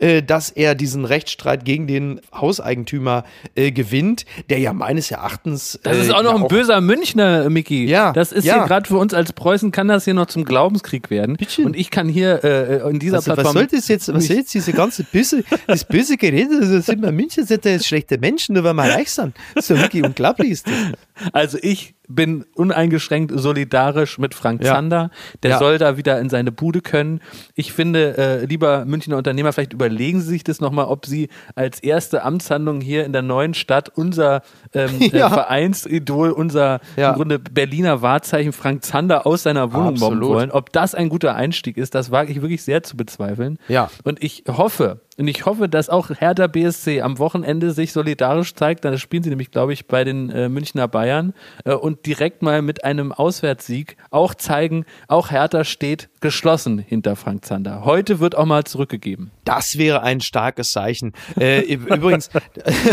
äh, 0.00 0.22
dass 0.22 0.50
er 0.50 0.74
diesen 0.74 1.04
Rechtsstreit 1.04 1.64
gegen 1.64 1.86
den 1.86 2.20
Hauseigentümer 2.34 3.24
äh, 3.54 3.72
gewinnt, 3.72 4.24
der 4.48 4.58
ja 4.58 4.72
meines 4.72 5.10
Erachtens. 5.10 5.78
Das 5.82 5.96
ist 5.98 6.10
äh, 6.10 6.12
auch 6.12 6.22
noch 6.22 6.34
ein 6.34 6.42
auch 6.42 6.48
böser 6.48 6.80
Münchner, 6.80 7.50
Mickey. 7.50 7.86
Ja. 7.86 8.12
Das 8.12 8.32
ist 8.32 8.44
ja. 8.44 8.58
hier 8.58 8.66
gerade 8.66 8.88
für 8.88 8.96
uns 8.96 9.14
als 9.14 9.32
Preußen, 9.32 9.72
kann 9.72 9.88
das 9.88 10.04
hier 10.04 10.14
noch 10.14 10.26
zum 10.26 10.44
Glaubenskrieg 10.44 11.10
werden. 11.10 11.36
Bitte. 11.36 11.62
Und 11.62 11.76
ich 11.76 11.90
kann 11.90 12.08
hier 12.08 12.44
äh, 12.44 12.88
in 12.88 12.98
dieser 12.98 13.16
also, 13.16 13.32
Plattform. 13.32 13.54
Was 13.54 13.60
soll 13.62 13.66
das 13.66 13.88
jetzt, 13.88 14.12
was 14.12 14.26
soll 14.26 14.36
jetzt 14.36 14.54
diese 14.54 14.72
ganze 14.72 15.04
böse, 15.04 15.44
das 15.66 15.84
böse 15.84 16.16
Gerede? 16.16 16.60
Das 16.60 16.86
sind 16.86 17.02
wir 17.02 17.12
München, 17.12 17.46
sind 17.46 17.64
da 17.64 17.70
jetzt 17.70 17.86
schlechte 17.86 18.18
Menschen, 18.18 18.54
nur 18.54 18.64
weil 18.64 18.74
wir 18.74 18.84
reich 18.84 19.10
sind. 19.10 19.36
Ja 19.56 19.80
wirklich 19.80 20.04
unglaublich. 20.04 20.50
Ist 20.50 20.66
das. 20.66 21.32
Also 21.32 21.58
ich 21.60 21.94
bin 22.10 22.44
uneingeschränkt 22.54 23.32
solidarisch 23.34 24.18
mit 24.18 24.34
Frank 24.34 24.62
ja. 24.62 24.74
Zander. 24.74 25.10
Der 25.42 25.52
ja. 25.52 25.58
soll 25.58 25.78
da 25.78 25.96
wieder 25.96 26.18
in 26.20 26.28
seine 26.28 26.52
Bude 26.52 26.80
können. 26.80 27.20
Ich 27.54 27.72
finde, 27.72 28.18
äh, 28.18 28.44
lieber 28.44 28.84
Münchner 28.84 29.16
Unternehmer, 29.16 29.52
vielleicht 29.52 29.72
überlegen 29.72 30.20
Sie 30.20 30.28
sich 30.28 30.44
das 30.44 30.60
nochmal, 30.60 30.86
ob 30.86 31.06
Sie 31.06 31.28
als 31.54 31.80
erste 31.80 32.22
Amtshandlung 32.22 32.80
hier 32.80 33.04
in 33.04 33.12
der 33.12 33.22
neuen 33.22 33.54
Stadt 33.54 33.88
unser 33.94 34.42
ähm, 34.74 34.90
ja. 35.00 35.28
äh, 35.28 35.30
Vereinsidol, 35.30 36.30
unser 36.30 36.80
im 36.96 37.14
Grunde 37.14 37.38
Berliner 37.38 38.02
Wahrzeichen 38.02 38.52
Frank 38.52 38.84
Zander 38.84 39.26
aus 39.26 39.44
seiner 39.44 39.72
Wohnung 39.72 39.94
Absolut. 39.94 40.20
mobben 40.20 40.34
wollen. 40.34 40.50
Ob 40.50 40.72
das 40.72 40.94
ein 40.94 41.08
guter 41.08 41.34
Einstieg 41.34 41.76
ist, 41.76 41.94
das 41.94 42.10
wage 42.10 42.32
ich 42.32 42.42
wirklich 42.42 42.62
sehr 42.62 42.82
zu 42.82 42.96
bezweifeln. 42.96 43.58
Ja. 43.68 43.90
Und 44.04 44.22
ich 44.22 44.44
hoffe, 44.48 45.00
und 45.20 45.28
ich 45.28 45.44
hoffe, 45.44 45.68
dass 45.68 45.90
auch 45.90 46.08
Hertha 46.08 46.46
BSC 46.46 47.02
am 47.02 47.18
Wochenende 47.18 47.72
sich 47.72 47.92
solidarisch 47.92 48.54
zeigt. 48.54 48.86
Dann 48.86 48.96
spielen 48.96 49.22
sie 49.22 49.28
nämlich, 49.28 49.50
glaube 49.50 49.74
ich, 49.74 49.86
bei 49.86 50.02
den 50.02 50.30
äh, 50.30 50.48
Münchner 50.48 50.88
Bayern 50.88 51.34
äh, 51.66 51.74
und 51.74 52.06
direkt 52.06 52.40
mal 52.40 52.62
mit 52.62 52.84
einem 52.84 53.12
Auswärtssieg 53.12 53.98
auch 54.10 54.34
zeigen, 54.34 54.86
auch 55.08 55.30
Hertha 55.30 55.64
steht 55.64 56.08
geschlossen 56.22 56.78
hinter 56.78 57.16
Frank 57.16 57.44
Zander. 57.44 57.84
Heute 57.84 58.18
wird 58.18 58.34
auch 58.34 58.46
mal 58.46 58.64
zurückgegeben. 58.64 59.30
Das 59.44 59.76
wäre 59.76 60.02
ein 60.02 60.22
starkes 60.22 60.72
Zeichen. 60.72 61.12
Äh, 61.38 61.70
übrigens, 61.70 62.30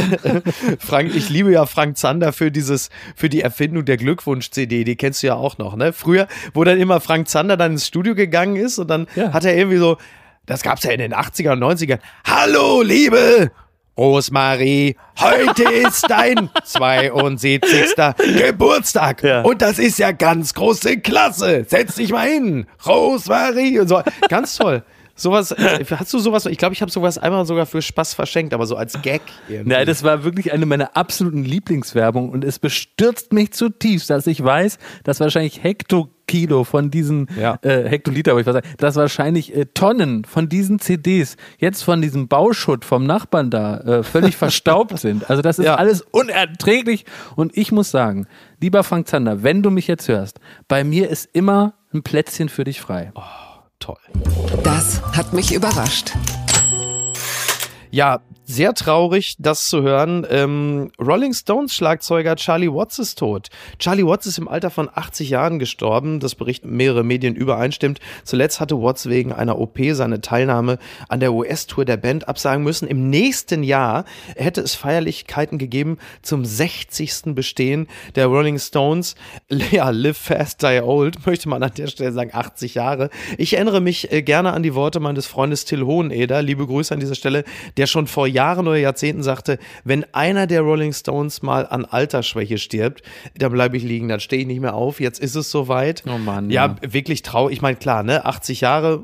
Frank, 0.80 1.16
ich 1.16 1.30
liebe 1.30 1.54
ja 1.54 1.66
Frank 1.66 1.98
Zander 1.98 2.34
für 2.34 2.52
dieses, 2.52 2.90
für 3.16 3.30
die 3.30 3.40
Erfindung 3.40 3.86
der 3.86 3.96
Glückwunsch-CD. 3.96 4.84
Die 4.84 4.98
kennst 4.98 5.24
du 5.24 5.28
ja 5.28 5.36
auch 5.36 5.58
noch, 5.60 5.78
ne? 5.78 5.94
Früher, 5.94 6.28
wo 6.54 6.66
dann 6.66 6.78
immer 6.78 7.00
Frank 7.00 7.30
Zander 7.30 7.56
dann 7.56 7.72
ins 7.72 7.88
Studio 7.88 8.16
gegangen 8.16 8.58
ist 8.58 8.80
und 8.80 8.90
dann 8.90 9.08
ja. 9.16 9.32
hat 9.32 9.46
er 9.46 9.56
irgendwie 9.56 9.78
so, 9.78 9.96
das 10.48 10.64
gab's 10.64 10.84
ja 10.84 10.92
in 10.92 11.00
den 11.00 11.14
80er 11.14 11.52
und 11.52 11.60
90ern. 11.60 12.00
Hallo, 12.26 12.82
liebe 12.82 13.52
Rosmarie, 13.98 14.96
heute 15.20 15.64
ist 15.64 16.10
dein 16.10 16.50
72. 16.64 17.96
Geburtstag. 18.38 19.24
Ja. 19.24 19.42
Und 19.42 19.62
das 19.62 19.78
ist 19.78 20.00
ja 20.00 20.12
ganz 20.12 20.54
große 20.54 21.00
Klasse. 21.00 21.66
Setz 21.68 21.96
dich 21.96 22.12
mal 22.12 22.28
hin. 22.28 22.66
Rosmarie 22.86 23.80
und 23.80 23.90
so. 23.90 24.02
Ganz 24.30 24.56
toll. 24.56 24.84
Sowas, 25.16 25.54
hast 25.90 26.14
du 26.14 26.20
sowas? 26.20 26.46
Ich 26.46 26.60
glaube, 26.60 26.74
ich 26.74 26.82
habe 26.82 26.92
sowas 26.92 27.18
einmal 27.18 27.44
sogar 27.48 27.66
für 27.66 27.82
Spaß 27.82 28.14
verschenkt, 28.14 28.54
aber 28.54 28.68
so 28.68 28.76
als 28.76 29.02
Gag. 29.02 29.24
Irgendwie. 29.50 29.70
Nein, 29.74 29.88
das 29.88 30.04
war 30.04 30.24
wirklich 30.24 30.54
eine 30.54 30.68
meiner 30.68 30.96
absoluten 30.96 31.44
Lieblingswerbung 31.44 32.30
und 32.30 32.44
es 32.44 32.60
bestürzt 32.60 33.34
mich 33.34 33.52
zutiefst, 33.52 34.12
dass 34.12 34.28
ich 34.28 34.44
weiß, 34.44 34.78
dass 35.04 35.20
wahrscheinlich 35.20 35.64
Hektokilo 36.28 36.64
von 36.64 36.92
diesen 36.92 37.28
ja. 37.40 37.58
äh, 37.62 37.88
Hektoliter, 37.88 38.32
aber 38.32 38.42
ich 38.42 38.46
sagen, 38.46 38.68
dass 38.78 38.96
wahrscheinlich 38.96 39.56
äh, 39.56 39.66
Tonnen 39.74 40.26
von 40.26 40.50
diesen 40.50 40.80
CDs 40.80 41.38
jetzt 41.58 41.84
von 41.84 42.02
diesem 42.02 42.28
Bauschutt 42.28 42.86
vom 42.86 43.06
Nachbarn 43.06 43.50
da 43.50 43.78
äh, 43.80 44.04
völlig 44.04 44.36
verstaubt 44.38 45.00
sind. 45.00 45.30
Also 45.30 45.42
das 45.42 45.60
ist 45.60 45.66
ja. 45.66 45.76
alles 45.76 46.02
unerträglich 46.02 47.06
und 47.36 47.58
ich 47.58 47.72
muss 47.72 47.92
sagen, 47.92 48.28
lieber 48.60 48.84
Frank 48.84 49.08
Zander, 49.08 49.44
wenn 49.44 49.64
du 49.64 49.72
mich 49.72 49.88
jetzt 49.88 50.08
hörst, 50.08 50.40
bei 50.68 50.84
mir 50.84 51.10
ist 51.10 51.30
immer 51.34 51.74
ein 51.94 52.04
Plätzchen 52.04 52.50
für 52.50 52.64
dich 52.64 52.82
frei. 52.82 53.12
Oh 53.16 53.22
toll. 53.80 53.98
Das 54.64 55.02
hat 55.16 55.34
mich 55.34 55.54
überrascht. 55.54 56.12
Ja, 57.90 58.20
sehr 58.48 58.74
traurig, 58.74 59.36
das 59.40 59.68
zu 59.68 59.82
hören. 59.82 60.26
Ähm, 60.30 60.90
Rolling 60.98 61.34
Stones 61.34 61.74
Schlagzeuger 61.76 62.38
Charlie 62.38 62.72
Watts 62.72 62.98
ist 62.98 63.20
tot. 63.20 63.50
Charlie 63.78 64.06
Watts 64.06 64.26
ist 64.26 64.38
im 64.38 64.48
Alter 64.48 64.70
von 64.70 64.90
80 64.92 65.30
Jahren 65.30 65.60
gestorben. 65.60 66.22
Das 66.22 66.34
berichten 66.34 66.70
mehrere 66.70 67.04
Medien 67.04 67.36
übereinstimmt. 67.36 68.00
Zuletzt 68.24 68.62
hatte 68.62 68.82
Watts 68.82 69.10
wegen 69.10 69.34
einer 69.34 69.60
OP 69.60 69.78
seine 69.92 70.22
Teilnahme 70.22 70.80
an 71.10 71.20
der 71.20 71.34
US-Tour 71.34 71.84
der 71.84 71.98
Band 71.98 72.30
absagen 72.30 72.64
müssen. 72.64 72.88
Im 72.88 73.10
nächsten 73.10 73.64
Jahr 73.64 74.06
hätte 74.38 74.62
es 74.62 74.76
Feierlichkeiten 74.76 75.58
gegeben 75.58 75.98
zum 76.22 76.46
60. 76.46 77.36
Bestehen 77.36 77.88
der 78.16 78.28
Rolling 78.28 78.60
Stones. 78.60 79.16
Ja, 79.72 79.90
live 79.90 80.18
fast, 80.18 80.62
die 80.62 80.82
old, 80.82 81.26
möchte 81.26 81.50
man 81.50 81.62
an 81.62 81.72
der 81.76 81.88
Stelle 81.88 82.14
sagen, 82.14 82.30
80 82.34 82.76
Jahre. 82.76 83.10
Ich 83.38 83.56
erinnere 83.56 83.82
mich 83.82 84.12
äh, 84.12 84.22
gerne 84.22 84.54
an 84.54 84.64
die 84.64 84.76
Worte 84.76 85.02
meines 85.02 85.26
Freundes 85.26 85.66
Till 85.66 85.84
Hoheneder. 85.84 86.42
Liebe 86.42 86.66
Grüße 86.66 86.94
an 86.94 87.02
dieser 87.02 87.16
Stelle, 87.16 87.44
der 87.76 87.86
schon 87.86 88.08
vor 88.08 88.28
Jahren 88.28 88.37
oder 88.38 88.78
Jahrzehnten 88.78 89.24
sagte, 89.24 89.58
wenn 89.84 90.06
einer 90.14 90.48
der 90.48 90.62
Rolling 90.62 90.94
Stones 90.94 91.42
mal 91.42 91.66
an 91.66 91.86
Altersschwäche 91.86 92.58
stirbt, 92.58 93.02
dann 93.38 93.52
bleibe 93.52 93.78
ich 93.78 93.84
liegen, 93.84 94.08
dann 94.08 94.20
stehe 94.20 94.42
ich 94.42 94.48
nicht 94.48 94.60
mehr 94.60 94.74
auf. 94.74 95.00
Jetzt 95.00 95.20
ist 95.20 95.36
es 95.36 95.52
soweit. 95.52 96.04
Oh 96.08 96.18
Mann. 96.18 96.50
Ja, 96.50 96.78
ja. 96.82 96.94
wirklich 96.94 97.22
traurig. 97.24 97.58
Ich 97.58 97.62
meine, 97.62 97.78
klar, 97.78 98.04
ne, 98.04 98.26
80 98.26 98.62
Jahre 98.62 99.02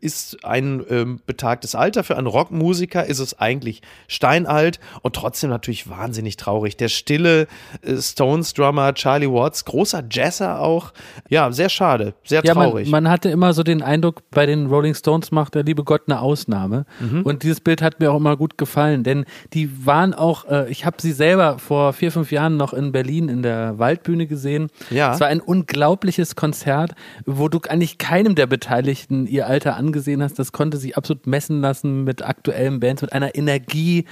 ist 0.00 0.44
ein 0.44 0.84
ähm, 0.88 1.20
betagtes 1.26 1.74
Alter. 1.74 2.04
Für 2.04 2.16
einen 2.16 2.26
Rockmusiker 2.26 3.04
ist 3.04 3.18
es 3.18 3.38
eigentlich 3.38 3.82
steinalt 4.08 4.80
und 5.02 5.14
trotzdem 5.14 5.50
natürlich 5.50 5.88
wahnsinnig 5.88 6.36
traurig. 6.36 6.76
Der 6.76 6.88
stille 6.88 7.46
äh, 7.82 7.96
Stones-Drummer 7.96 8.94
Charlie 8.94 9.30
Watts, 9.30 9.64
großer 9.64 10.04
Jazzer 10.10 10.60
auch. 10.60 10.92
Ja, 11.28 11.52
sehr 11.52 11.68
schade, 11.68 12.14
sehr 12.24 12.42
ja, 12.44 12.54
traurig. 12.54 12.88
Man, 12.88 13.04
man, 13.04 13.12
hatte 13.12 13.30
immer 13.30 13.52
so 13.52 13.62
den 13.62 13.82
Eindruck, 13.82 14.22
bei 14.30 14.46
den 14.46 14.66
Rolling 14.66 14.94
Stones 14.94 15.30
macht 15.30 15.54
der 15.54 15.64
liebe 15.64 15.84
Gott 15.84 16.02
eine 16.06 16.20
Ausnahme. 16.20 16.86
Mhm. 17.00 17.22
Und 17.22 17.42
dieses 17.42 17.60
Bild 17.60 17.82
hat 17.82 18.00
mir 18.00 18.12
auch 18.12 18.16
immer 18.16 18.36
gut 18.36 18.56
gefallen, 18.56 18.69
denn 18.76 19.24
die 19.52 19.86
waren 19.86 20.14
auch, 20.14 20.48
äh, 20.48 20.70
ich 20.70 20.84
habe 20.84 20.96
sie 21.00 21.12
selber 21.12 21.58
vor 21.58 21.92
vier, 21.92 22.12
fünf 22.12 22.32
Jahren 22.32 22.56
noch 22.56 22.72
in 22.72 22.92
Berlin 22.92 23.28
in 23.28 23.42
der 23.42 23.78
Waldbühne 23.78 24.26
gesehen. 24.26 24.68
Ja. 24.90 25.14
Es 25.14 25.20
war 25.20 25.28
ein 25.28 25.40
unglaubliches 25.40 26.36
Konzert, 26.36 26.92
wo 27.26 27.48
du 27.48 27.60
eigentlich 27.68 27.98
keinem 27.98 28.34
der 28.34 28.46
Beteiligten 28.46 29.26
ihr 29.26 29.46
Alter 29.46 29.76
angesehen 29.76 30.22
hast, 30.22 30.38
das 30.38 30.52
konnte 30.52 30.76
sich 30.76 30.96
absolut 30.96 31.26
messen 31.26 31.60
lassen 31.60 32.04
mit 32.04 32.22
aktuellen 32.22 32.80
Bands, 32.80 33.02
mit 33.02 33.12
einer 33.12 33.34
Energie, 33.34 34.04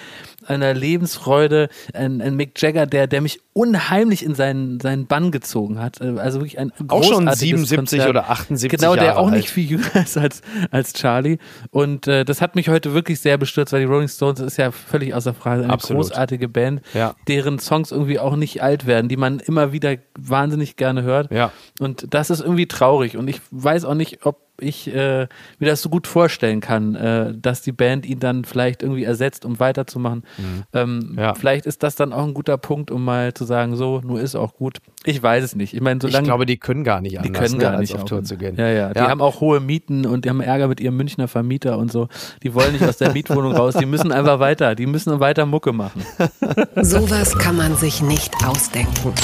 einer 0.49 0.75
Lebensfreude. 0.75 1.69
Ein, 1.95 2.21
ein 2.21 2.35
Mick 2.37 2.61
Jagger, 2.61 2.87
der, 2.87 3.07
der 3.07 3.21
mich 3.21 3.41
unheimlich 3.53 4.25
in 4.25 4.35
seinen, 4.35 4.81
seinen 4.81 5.07
Bann 5.07 5.31
gezogen 5.31 5.81
hat. 5.81 6.01
Äh, 6.01 6.19
also 6.19 6.41
wirklich 6.41 6.59
ein 6.59 6.73
Auch 6.89 7.03
schon 7.05 7.29
77 7.31 7.77
Konzert. 7.77 8.09
oder 8.09 8.31
78 8.31 8.71
Genau, 8.81 8.95
der 8.95 9.05
Jahre 9.05 9.19
auch 9.19 9.31
nicht 9.31 9.51
viel 9.51 9.69
jünger 9.71 9.97
ist 9.97 10.17
als, 10.17 10.43
als 10.71 10.93
Charlie. 10.93 11.39
Und 11.71 12.07
äh, 12.07 12.25
das 12.25 12.41
hat 12.41 12.55
mich 12.57 12.69
heute 12.69 12.95
wirklich 12.95 13.21
sehr 13.21 13.39
bestürzt, 13.39 13.73
weil 13.73 13.81
die 13.81 13.87
Rolling 13.87 14.09
Stones 14.09 14.41
ist 14.41 14.57
ja 14.59 14.71
völlig 14.71 15.15
außer 15.15 15.35
Frage 15.35 15.65
eine 15.65 15.73
Absolut. 15.73 16.03
großartige 16.05 16.49
Band, 16.49 16.83
Ja. 16.95 17.15
deren 17.27 17.59
Songs 17.59 17.91
irgendwie 17.93 18.19
auch 18.19 18.37
nicht 18.37 18.63
alt 18.63 18.87
werden, 18.87 19.09
die 19.09 19.17
man 19.17 19.41
immer 19.41 19.73
wieder 19.73 19.97
wahnsinnig 20.19 20.77
gerne 20.77 21.03
hört. 21.03 21.31
Ja. 21.33 21.53
Und 21.81 22.07
das 22.15 22.31
ist 22.31 22.41
irgendwie 22.41 22.67
traurig. 22.67 23.17
Und 23.17 23.29
ich 23.29 23.41
weiß 23.51 23.85
auch 23.85 23.95
nicht, 23.95 24.25
ob 24.27 24.48
ich 24.61 24.89
äh, 24.95 25.29
mir 25.59 25.67
das 25.69 25.83
so 25.83 25.89
gut 25.89 26.07
vorstellen 26.07 26.61
kann, 26.61 26.95
äh, 26.95 27.35
dass 27.37 27.63
die 27.63 27.73
Band 27.73 28.07
ihn 28.07 28.19
dann 28.21 28.45
vielleicht 28.45 28.83
irgendwie 28.83 29.05
ersetzt, 29.05 29.45
um 29.45 29.61
weiterzumachen. 29.61 30.25
Ähm, 30.73 31.15
Ja. 31.19 31.35
Vielleicht 31.35 31.67
ist 31.67 31.83
das 31.83 31.95
dann 31.97 32.13
auch 32.13 32.25
ein 32.25 32.35
guter 32.35 32.59
Punkt, 32.59 32.91
um 32.91 33.05
mal 33.05 33.35
zu 33.35 33.45
sagen, 33.45 33.77
so, 33.77 34.01
nur 34.05 34.21
ist 34.21 34.35
auch 34.35 34.55
gut. 34.55 34.79
Ich 35.05 35.23
weiß 35.23 35.45
es 35.45 35.55
nicht. 35.55 35.75
Ich 35.75 35.81
meine, 35.81 35.99
Ich 35.99 36.03
solange 36.03 36.27
glaube, 36.27 36.47
die 36.47 36.57
können 36.57 36.85
gar 36.85 37.01
nicht 37.01 37.13
die 37.13 37.19
anders, 37.19 37.41
können 37.43 37.55
ne, 37.55 37.63
gar 37.63 37.73
als 37.73 37.81
nicht 37.81 37.95
auf 37.95 38.05
Tour 38.05 38.25
zu 38.25 38.37
gehen. 38.37 38.57
Ja, 38.57 38.69
ja. 38.69 38.93
Die 38.93 39.01
haben 39.01 39.21
auch 39.23 39.41
hohe 39.41 39.61
Mieten 39.61 40.07
und 40.07 40.25
die 40.25 40.29
haben 40.31 40.41
Ärger 40.41 40.69
mit 40.69 40.81
ihrem 40.81 40.97
Münchner 40.97 41.29
Vermieter 41.29 41.79
und 41.79 41.93
so. 41.93 42.09
Die 42.43 42.55
wollen 42.55 42.73
nicht 42.73 42.85
aus 42.85 42.97
der 42.97 43.13
Mietwohnung 43.13 43.53
raus. 43.53 43.75
Die 43.75 43.87
müssen 43.87 44.13
einfach 44.13 44.41
weiter. 44.41 44.75
Die 44.75 44.87
müssen 44.87 45.21
weiter 45.21 45.47
Mucke 45.47 45.73
machen. 45.73 46.03
Sowas 46.77 47.37
kann 47.39 47.57
man 47.57 47.77
sich 47.77 48.03
nicht 48.03 48.35
ausdenken. 48.45 49.15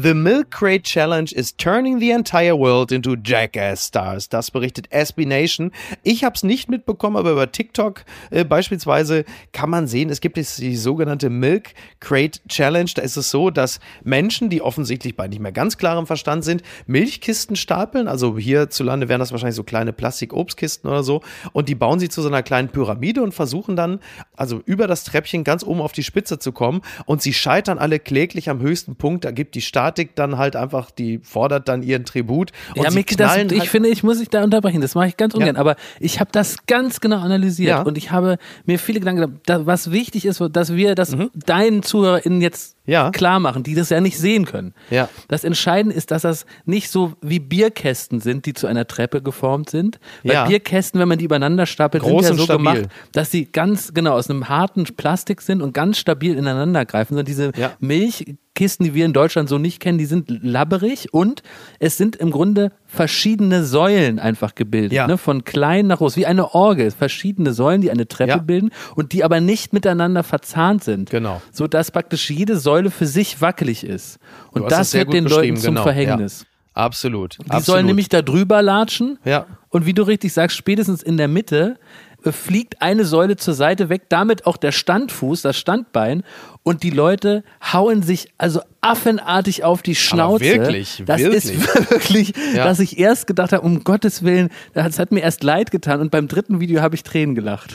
The 0.00 0.14
Milk 0.14 0.50
Crate 0.52 0.84
Challenge 0.84 1.32
is 1.32 1.56
turning 1.56 1.98
the 1.98 2.12
entire 2.12 2.56
world 2.56 2.92
into 2.92 3.16
Jackass 3.16 3.88
Stars. 3.88 4.28
Das 4.28 4.52
berichtet 4.52 4.86
SB 4.90 5.26
Nation. 5.26 5.72
Ich 6.04 6.22
habe 6.22 6.36
es 6.36 6.44
nicht 6.44 6.68
mitbekommen, 6.68 7.16
aber 7.16 7.32
über 7.32 7.50
TikTok 7.50 8.04
äh, 8.30 8.44
beispielsweise 8.44 9.24
kann 9.52 9.70
man 9.70 9.88
sehen, 9.88 10.08
es 10.08 10.20
gibt 10.20 10.36
jetzt 10.36 10.58
die 10.58 10.76
sogenannte 10.76 11.30
Milk 11.30 11.74
Crate 11.98 12.40
Challenge. 12.48 12.90
Da 12.94 13.02
ist 13.02 13.16
es 13.16 13.30
so, 13.30 13.50
dass 13.50 13.80
Menschen, 14.04 14.50
die 14.50 14.62
offensichtlich 14.62 15.16
bei 15.16 15.26
nicht 15.26 15.40
mehr 15.40 15.52
ganz 15.52 15.76
klarem 15.78 16.06
Verstand 16.06 16.44
sind, 16.44 16.62
Milchkisten 16.86 17.56
stapeln. 17.56 18.06
Also 18.06 18.38
hierzulande 18.38 19.08
wären 19.08 19.18
das 19.20 19.32
wahrscheinlich 19.32 19.56
so 19.56 19.64
kleine 19.64 19.92
Plastik-Obstkisten 19.92 20.88
oder 20.88 21.02
so. 21.02 21.22
Und 21.52 21.68
die 21.68 21.74
bauen 21.74 21.98
sie 21.98 22.08
zu 22.08 22.22
so 22.22 22.28
einer 22.28 22.44
kleinen 22.44 22.68
Pyramide 22.68 23.22
und 23.22 23.34
versuchen 23.34 23.74
dann, 23.74 23.98
also 24.36 24.62
über 24.64 24.86
das 24.86 25.02
Treppchen 25.02 25.42
ganz 25.42 25.64
oben 25.64 25.80
auf 25.80 25.92
die 25.92 26.04
Spitze 26.04 26.38
zu 26.38 26.52
kommen. 26.52 26.82
Und 27.04 27.20
sie 27.20 27.32
scheitern 27.32 27.78
alle 27.78 27.98
kläglich 27.98 28.48
am 28.48 28.60
höchsten 28.60 28.94
Punkt. 28.94 29.24
Da 29.24 29.32
gibt 29.32 29.56
die 29.56 29.71
Statik 29.72 30.14
dann 30.16 30.36
halt 30.36 30.54
einfach, 30.54 30.90
die 30.90 31.18
fordert 31.22 31.66
dann 31.66 31.82
ihren 31.82 32.04
Tribut. 32.04 32.52
Und 32.76 32.84
ja, 32.84 32.90
Miki, 32.90 33.16
das, 33.16 33.32
knallen 33.32 33.50
ich 33.50 33.60
halt 33.60 33.68
finde, 33.70 33.88
ich 33.88 34.02
muss 34.02 34.18
dich 34.18 34.28
da 34.28 34.44
unterbrechen. 34.44 34.82
Das 34.82 34.94
mache 34.94 35.06
ich 35.08 35.16
ganz 35.16 35.34
ungern. 35.34 35.54
Ja. 35.54 35.60
Aber 35.62 35.76
ich 35.98 36.20
habe 36.20 36.28
das 36.30 36.66
ganz 36.66 37.00
genau 37.00 37.20
analysiert 37.20 37.70
Ja. 37.70 37.80
und 37.80 37.96
ich 37.96 38.10
habe 38.10 38.36
mir 38.66 38.78
viele 38.78 39.00
Gedanken 39.00 39.40
gemacht, 39.46 39.66
was 39.66 39.90
wichtig 39.90 40.26
ist, 40.26 40.42
dass 40.52 40.74
wir 40.74 40.94
das 40.94 41.16
deinen 41.46 41.82
ZuhörerInnen 41.82 42.42
jetzt 42.42 42.76
Mhm. 42.81 42.81
Ja. 42.84 43.10
klar 43.10 43.38
machen, 43.38 43.62
die 43.62 43.74
das 43.76 43.90
ja 43.90 44.00
nicht 44.00 44.18
sehen 44.18 44.44
können. 44.44 44.74
Ja. 44.90 45.08
Das 45.28 45.44
Entscheidende 45.44 45.94
ist, 45.96 46.10
dass 46.10 46.22
das 46.22 46.46
nicht 46.64 46.90
so 46.90 47.12
wie 47.20 47.38
Bierkästen 47.38 48.20
sind, 48.20 48.44
die 48.46 48.54
zu 48.54 48.66
einer 48.66 48.86
Treppe 48.88 49.22
geformt 49.22 49.70
sind. 49.70 50.00
Weil 50.24 50.32
Ja. 50.34 50.46
Bierkästen, 50.46 50.98
wenn 51.00 51.08
man 51.08 51.18
die 51.18 51.24
übereinander 51.26 51.66
stapelt, 51.66 52.02
Groß 52.02 52.26
sind 52.26 52.32
und 52.32 52.38
ja 52.38 52.40
so 52.40 52.44
stabil. 52.60 52.64
gemacht, 52.82 52.90
dass 53.12 53.30
sie 53.30 53.44
ganz 53.46 53.94
genau 53.94 54.14
aus 54.14 54.28
einem 54.28 54.48
harten 54.48 54.84
Plastik 54.96 55.42
sind 55.42 55.62
und 55.62 55.74
ganz 55.74 55.98
stabil 55.98 56.36
ineinander 56.36 56.84
greifen. 56.84 57.14
Sondern 57.14 57.26
diese 57.26 57.52
Ja. 57.56 57.72
Milchkisten, 57.78 58.84
die 58.84 58.94
wir 58.94 59.04
in 59.04 59.12
Deutschland 59.12 59.48
so 59.48 59.58
nicht 59.58 59.80
kennen, 59.80 59.98
die 59.98 60.04
sind 60.04 60.28
labberig 60.42 61.12
und 61.12 61.42
es 61.78 61.96
sind 61.96 62.16
im 62.16 62.30
Grunde 62.30 62.72
verschiedene 62.92 63.64
Säulen 63.64 64.18
einfach 64.18 64.54
gebildet. 64.54 64.92
Ja. 64.92 65.06
Ne? 65.06 65.16
Von 65.16 65.44
klein 65.44 65.86
nach 65.86 65.98
groß, 65.98 66.16
wie 66.16 66.26
eine 66.26 66.54
Orgel. 66.54 66.90
Verschiedene 66.90 67.52
Säulen, 67.54 67.80
die 67.80 67.90
eine 67.90 68.06
Treppe 68.06 68.30
Ja. 68.32 68.36
bilden 68.36 68.70
und 68.94 69.12
die 69.12 69.24
aber 69.24 69.40
nicht 69.40 69.72
miteinander 69.72 70.22
verzahnt 70.22 70.84
sind. 70.84 71.10
Genau. 71.10 71.40
So 71.50 71.66
dass 71.66 71.90
praktisch 71.90 72.28
jede 72.30 72.58
Säule 72.58 72.90
für 72.90 73.06
sich 73.06 73.40
wackelig 73.40 73.84
ist. 73.84 74.18
Und 74.50 74.70
das 74.70 74.92
wird 74.92 75.12
den 75.12 75.24
Leuten 75.24 75.56
zum 75.56 75.74
genau. 75.74 75.82
Verhängnis. 75.84 76.40
Ja. 76.42 76.46
Absolut. 76.74 77.38
Die 77.38 77.60
sollen 77.60 77.86
nämlich 77.86 78.08
da 78.08 78.22
drüber 78.22 78.62
latschen. 78.62 79.18
Ja. 79.24 79.46
Und 79.68 79.86
wie 79.86 79.92
du 79.92 80.02
richtig 80.02 80.32
sagst, 80.32 80.56
spätestens 80.56 81.02
in 81.02 81.16
der 81.16 81.28
Mitte 81.28 81.78
äh, 82.24 82.32
fliegt 82.32 82.80
eine 82.80 83.04
Säule 83.04 83.36
zur 83.36 83.54
Seite 83.54 83.88
weg, 83.88 84.04
damit 84.08 84.46
auch 84.46 84.56
der 84.56 84.72
Standfuß, 84.72 85.42
das 85.42 85.56
Standbein. 85.56 86.22
Und 86.64 86.82
die 86.84 86.90
Leute 86.90 87.42
hauen 87.72 88.02
sich 88.02 88.28
also 88.38 88.60
affenartig 88.84 89.62
auf 89.64 89.80
die 89.82 89.94
Schnauze. 89.94 90.44
wirklich, 90.44 91.02
das 91.06 91.20
wirklich. 91.20 91.44
ist 91.44 91.90
wirklich, 91.90 92.32
Ja. 92.54 92.64
dass 92.64 92.80
ich 92.80 92.98
erst 92.98 93.26
gedacht 93.28 93.52
habe, 93.52 93.64
um 93.64 93.84
Gottes 93.84 94.24
Willen, 94.24 94.48
das 94.74 94.98
hat 94.98 95.12
mir 95.12 95.20
erst 95.20 95.44
leid 95.44 95.70
getan. 95.70 96.00
Und 96.00 96.10
beim 96.10 96.26
dritten 96.28 96.58
Video 96.60 96.80
habe 96.82 96.94
ich 96.96 97.02
Tränen 97.04 97.34
gelacht. 97.36 97.74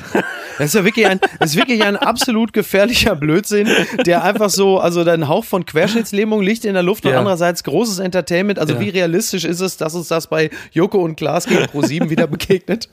Das 0.58 0.68
ist 0.68 0.76
ja 0.76 0.84
wirklich 0.84 1.08
ein, 1.08 1.20
das 1.40 1.52
ist 1.52 1.56
wirklich 1.56 1.84
ein 1.84 1.96
absolut 1.96 2.52
gefährlicher 2.52 3.16
Blödsinn, 3.16 3.70
der 4.06 4.24
einfach 4.24 4.50
so, 4.50 4.80
also 4.80 5.02
ein 5.02 5.28
Hauch 5.30 5.46
von 5.46 5.66
Querschnittslähmung 5.66 6.42
liegt 6.42 6.66
in 6.66 6.74
der 6.74 6.84
Luft 6.84 7.06
und 7.06 7.12
Ja. 7.12 7.20
andererseits 7.20 7.64
großes 7.64 8.00
Entertainment. 8.00 8.60
Also 8.60 8.74
Ja. 8.74 8.80
wie 8.82 8.90
realistisch 8.90 9.46
ist 9.46 9.62
es, 9.62 9.78
dass 9.78 9.96
uns 9.96 10.08
das 10.10 10.28
bei 10.28 10.50
Joko 10.74 10.98
und 11.00 11.16
Klaas 11.16 11.46
gegen 11.46 11.64
Pro7 11.66 12.10
wieder 12.10 12.28
begegnet? 12.28 12.90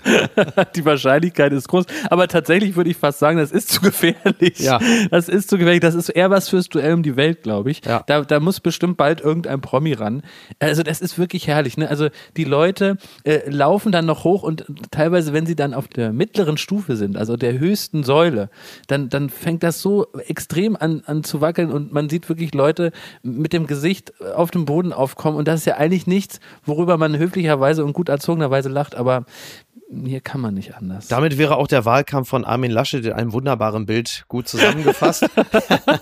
Die 0.77 0.85
Wahrscheinlichkeit 0.85 1.53
ist 1.53 1.67
groß. 1.69 1.85
Aber 2.11 2.29
tatsächlich 2.29 2.77
würde 2.77 2.91
ich 2.91 2.97
fast 2.97 3.19
sagen, 3.19 3.39
das 3.39 3.51
ist 3.51 3.73
zu 3.73 3.81
gefährlich. 3.81 4.59
Ja. 4.61 4.79
Das 5.11 5.29
ist 5.29 5.49
zu 5.51 5.57
gefährlich. 5.59 5.81
Das 5.85 5.95
ist 5.95 6.09
eher 6.09 6.31
was 6.31 6.49
fürs 6.49 6.69
Duell 6.69 6.95
um 6.95 7.03
die 7.03 7.17
Welt, 7.17 7.43
glaube 7.43 7.71
ich. 7.71 7.85
Ja. 7.85 8.03
Da, 8.07 8.23
da 8.23 8.41
muss 8.41 8.61
bestimmt 8.61 8.97
bald 8.97 9.21
irgendein 9.21 9.61
Promi 9.61 9.93
ran. 9.93 10.23
Also 10.59 10.83
das 10.83 11.01
ist 11.01 11.19
wirklich 11.19 11.47
herrlich. 11.47 11.77
Ne? 11.77 11.89
Also 11.89 12.09
die 12.37 12.45
Leute 12.45 12.97
äh, 13.25 13.49
laufen 13.51 13.93
dann 13.93 14.07
noch 14.07 14.25
hoch 14.25 14.43
und 14.43 14.65
teilweise, 14.91 15.33
wenn 15.33 15.47
sie 15.47 15.57
dann 15.57 15.75
auf 15.75 15.89
der 15.89 16.13
mittleren 16.13 16.57
Stufe 16.57 16.97
sind, 16.97 17.17
also 17.17 17.37
der 17.37 17.59
höchsten 17.59 18.03
Säule, 18.03 18.49
dann, 18.87 19.09
dann 19.09 19.29
fängt 19.29 19.63
das 19.63 19.83
so 19.83 20.07
extrem 20.27 20.77
an, 20.77 21.03
an 21.05 21.23
zu 21.23 21.41
wackeln 21.41 21.71
und 21.71 21.93
man 21.93 22.09
sieht 22.09 22.29
wirklich 22.29 22.55
Leute 22.55 22.91
mit 23.23 23.53
dem 23.53 23.67
Gesicht 23.67 24.21
auf 24.35 24.51
dem 24.51 24.65
Boden 24.65 24.93
aufkommen 24.93 25.37
und 25.37 25.47
das 25.47 25.61
ist 25.61 25.67
ja 25.67 25.77
eigentlich 25.77 26.07
nichts, 26.07 26.41
worüber 26.65 26.97
man 26.97 27.19
höflicherweise 27.19 27.85
und 27.85 27.93
gut 27.93 28.09
erzogenerweise 28.09 28.69
lacht, 28.69 28.95
aber 28.95 29.27
hier 30.05 30.21
kann 30.21 30.41
man 30.41 30.55
nicht 30.55 30.75
anders. 30.75 31.09
Damit 31.09 31.39
wäre 31.39 31.57
auch 31.57 31.67
der 31.67 31.85
Wahlkampf 31.85 32.29
von 32.29 32.45
Armin 32.45 32.71
Laschet 32.71 33.05
in 33.05 33.13
einem 33.13 33.33
wunderbaren 33.33 33.87
Bild 33.87 34.25
gut 34.29 34.49
zusammengefasst. 34.49 35.27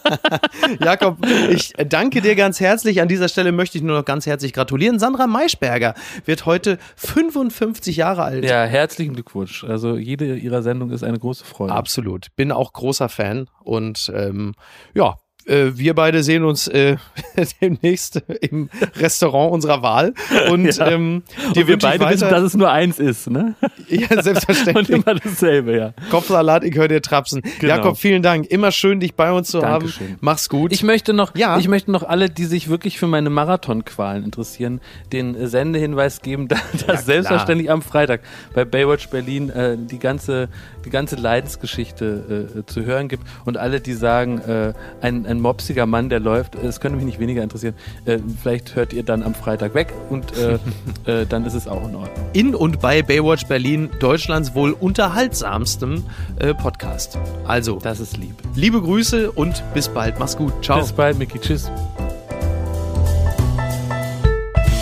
Jakob, 0.80 1.18
ich 1.50 1.72
danke 1.88 2.20
dir 2.20 2.34
ganz 2.34 2.60
herzlich. 2.60 3.00
An 3.00 3.08
dieser 3.08 3.28
Stelle 3.28 3.52
möchte 3.52 3.78
ich 3.78 3.84
nur 3.84 3.96
noch 3.96 4.04
ganz 4.04 4.26
herzlich 4.26 4.52
gratulieren. 4.52 4.98
Sandra 4.98 5.26
Maischberger 5.26 5.94
wird 6.24 6.46
heute 6.46 6.78
55 6.96 7.96
Jahre 7.96 8.22
alt. 8.22 8.44
Ja, 8.44 8.64
herzlichen 8.64 9.14
Glückwunsch. 9.14 9.64
Also 9.64 9.96
jede 9.96 10.36
ihrer 10.36 10.62
Sendung 10.62 10.90
ist 10.90 11.04
eine 11.04 11.18
große 11.18 11.44
Freude. 11.44 11.72
Absolut. 11.72 12.28
Bin 12.36 12.52
auch 12.52 12.72
großer 12.72 13.08
Fan 13.08 13.48
und 13.62 14.10
ähm, 14.14 14.54
ja. 14.94 15.16
Äh, 15.46 15.72
Wir 15.76 15.94
beide 15.94 16.22
sehen 16.22 16.44
uns 16.44 16.68
äh, 16.68 16.96
demnächst 17.60 18.22
im 18.40 18.68
Restaurant 18.96 19.52
unserer 19.52 19.82
Wahl. 19.82 20.14
Und 20.50 20.64
Ja. 20.76 20.90
ähm, 20.90 21.22
Und 21.46 21.56
dir 21.56 21.66
wir 21.66 21.74
wünsche 21.74 21.86
ich 21.88 21.98
beide 21.98 22.10
wissen, 22.14 22.22
weiter, 22.26 22.36
dass 22.36 22.44
es 22.44 22.54
nur 22.56 22.70
eins 22.70 22.98
ist, 22.98 23.30
ne? 23.30 23.54
ja, 23.88 24.06
Und 24.10 24.22
selbstverständlich. 24.24 24.90
immer 24.90 25.14
dasselbe, 25.16 25.76
ja. 25.76 25.94
Kopfsalat, 26.10 26.64
ich 26.64 26.74
höre 26.76 26.88
dir 26.88 27.02
trapsen. 27.02 27.42
Genau. 27.60 27.74
Jakob, 27.74 27.96
vielen 27.98 28.22
Dank. 28.22 28.46
Immer 28.46 28.70
schön, 28.72 29.00
dich 29.00 29.14
bei 29.14 29.32
uns 29.32 29.50
zu 29.50 29.60
Dankeschön. 29.60 30.08
haben. 30.08 30.18
Mach's 30.20 30.48
gut. 30.48 30.72
Ich 30.72 30.82
möchte 30.82 31.12
noch, 31.12 31.34
Ja. 31.36 31.58
ich 31.58 31.68
möchte 31.68 31.90
noch 31.90 32.02
alle, 32.02 32.30
die 32.30 32.44
sich 32.44 32.68
wirklich 32.68 32.98
für 32.98 33.06
meine 33.06 33.30
Marathonqualen 33.30 34.24
interessieren, 34.24 34.80
den 35.12 35.34
äh, 35.34 35.46
Sendehinweis 35.48 36.20
geben, 36.22 36.48
dass 36.48 36.60
klar. 36.84 36.96
selbstverständlich 36.98 37.70
am 37.70 37.82
Freitag 37.82 38.20
bei 38.54 38.64
Baywatch 38.64 39.08
Berlin 39.08 39.50
äh, 39.50 39.76
die 39.78 39.98
ganze, 39.98 40.48
die 40.84 40.90
ganze 40.90 41.16
Leidensgeschichte 41.16 42.52
äh, 42.58 42.66
zu 42.66 42.84
hören 42.84 43.08
gibt 43.08 43.24
und 43.44 43.56
alle, 43.56 43.80
die 43.80 43.92
sagen, 43.92 44.38
äh, 44.40 44.72
ein, 45.00 45.26
ein 45.32 45.40
mopsiger 45.40 45.86
Mann, 45.86 46.08
der 46.08 46.20
läuft, 46.20 46.54
es 46.54 46.78
könnte 46.80 46.96
mich 46.96 47.04
nicht 47.04 47.18
weniger 47.18 47.42
interessieren. 47.42 47.74
Äh, 48.04 48.18
vielleicht 48.40 48.76
hört 48.76 48.92
ihr 48.92 49.02
dann 49.02 49.22
am 49.24 49.34
Freitag 49.34 49.74
weg 49.74 49.92
und 50.10 50.32
äh, 50.36 50.58
äh, 51.10 51.26
dann 51.26 51.44
ist 51.44 51.54
es 51.54 51.66
auch 51.66 51.88
in 51.88 51.96
Ordnung. 51.96 52.26
in 52.32 52.54
und 52.54 52.80
bei 52.80 53.02
Baywatch 53.02 53.46
Berlin, 53.46 53.90
Deutschlands 53.98 54.54
wohl 54.54 54.72
unterhaltsamsten 54.72 56.04
äh, 56.38 56.54
Podcast. 56.54 57.18
Also, 57.44 57.78
Das 57.82 57.98
ist 58.00 58.16
lieb. 58.16 58.34
liebe 58.54 58.80
Grüße 58.80 59.32
und 59.32 59.62
bis 59.74 59.88
bald. 59.88 60.18
Mach's 60.18 60.36
gut. 60.36 60.52
Ciao. 60.64 60.78
Bis 60.80 60.92
bald, 60.92 61.18
Micky. 61.18 61.38
Tschüss. 61.40 61.70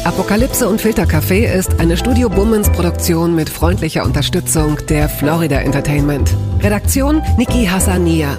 Apokalypse 0.04 0.66
und 0.68 0.80
Filtercafé 0.80 1.52
ist 1.52 1.78
eine 1.78 1.96
Studio 1.96 2.28
Bummens 2.30 2.70
Produktion 2.70 3.34
mit 3.34 3.50
freundlicher 3.50 4.04
Unterstützung 4.04 4.78
der 4.88 5.08
Florida 5.08 5.60
Entertainment. 5.60 6.34
Redaktion 6.62 7.22
Niki 7.36 7.66
Hassania. 7.66 8.38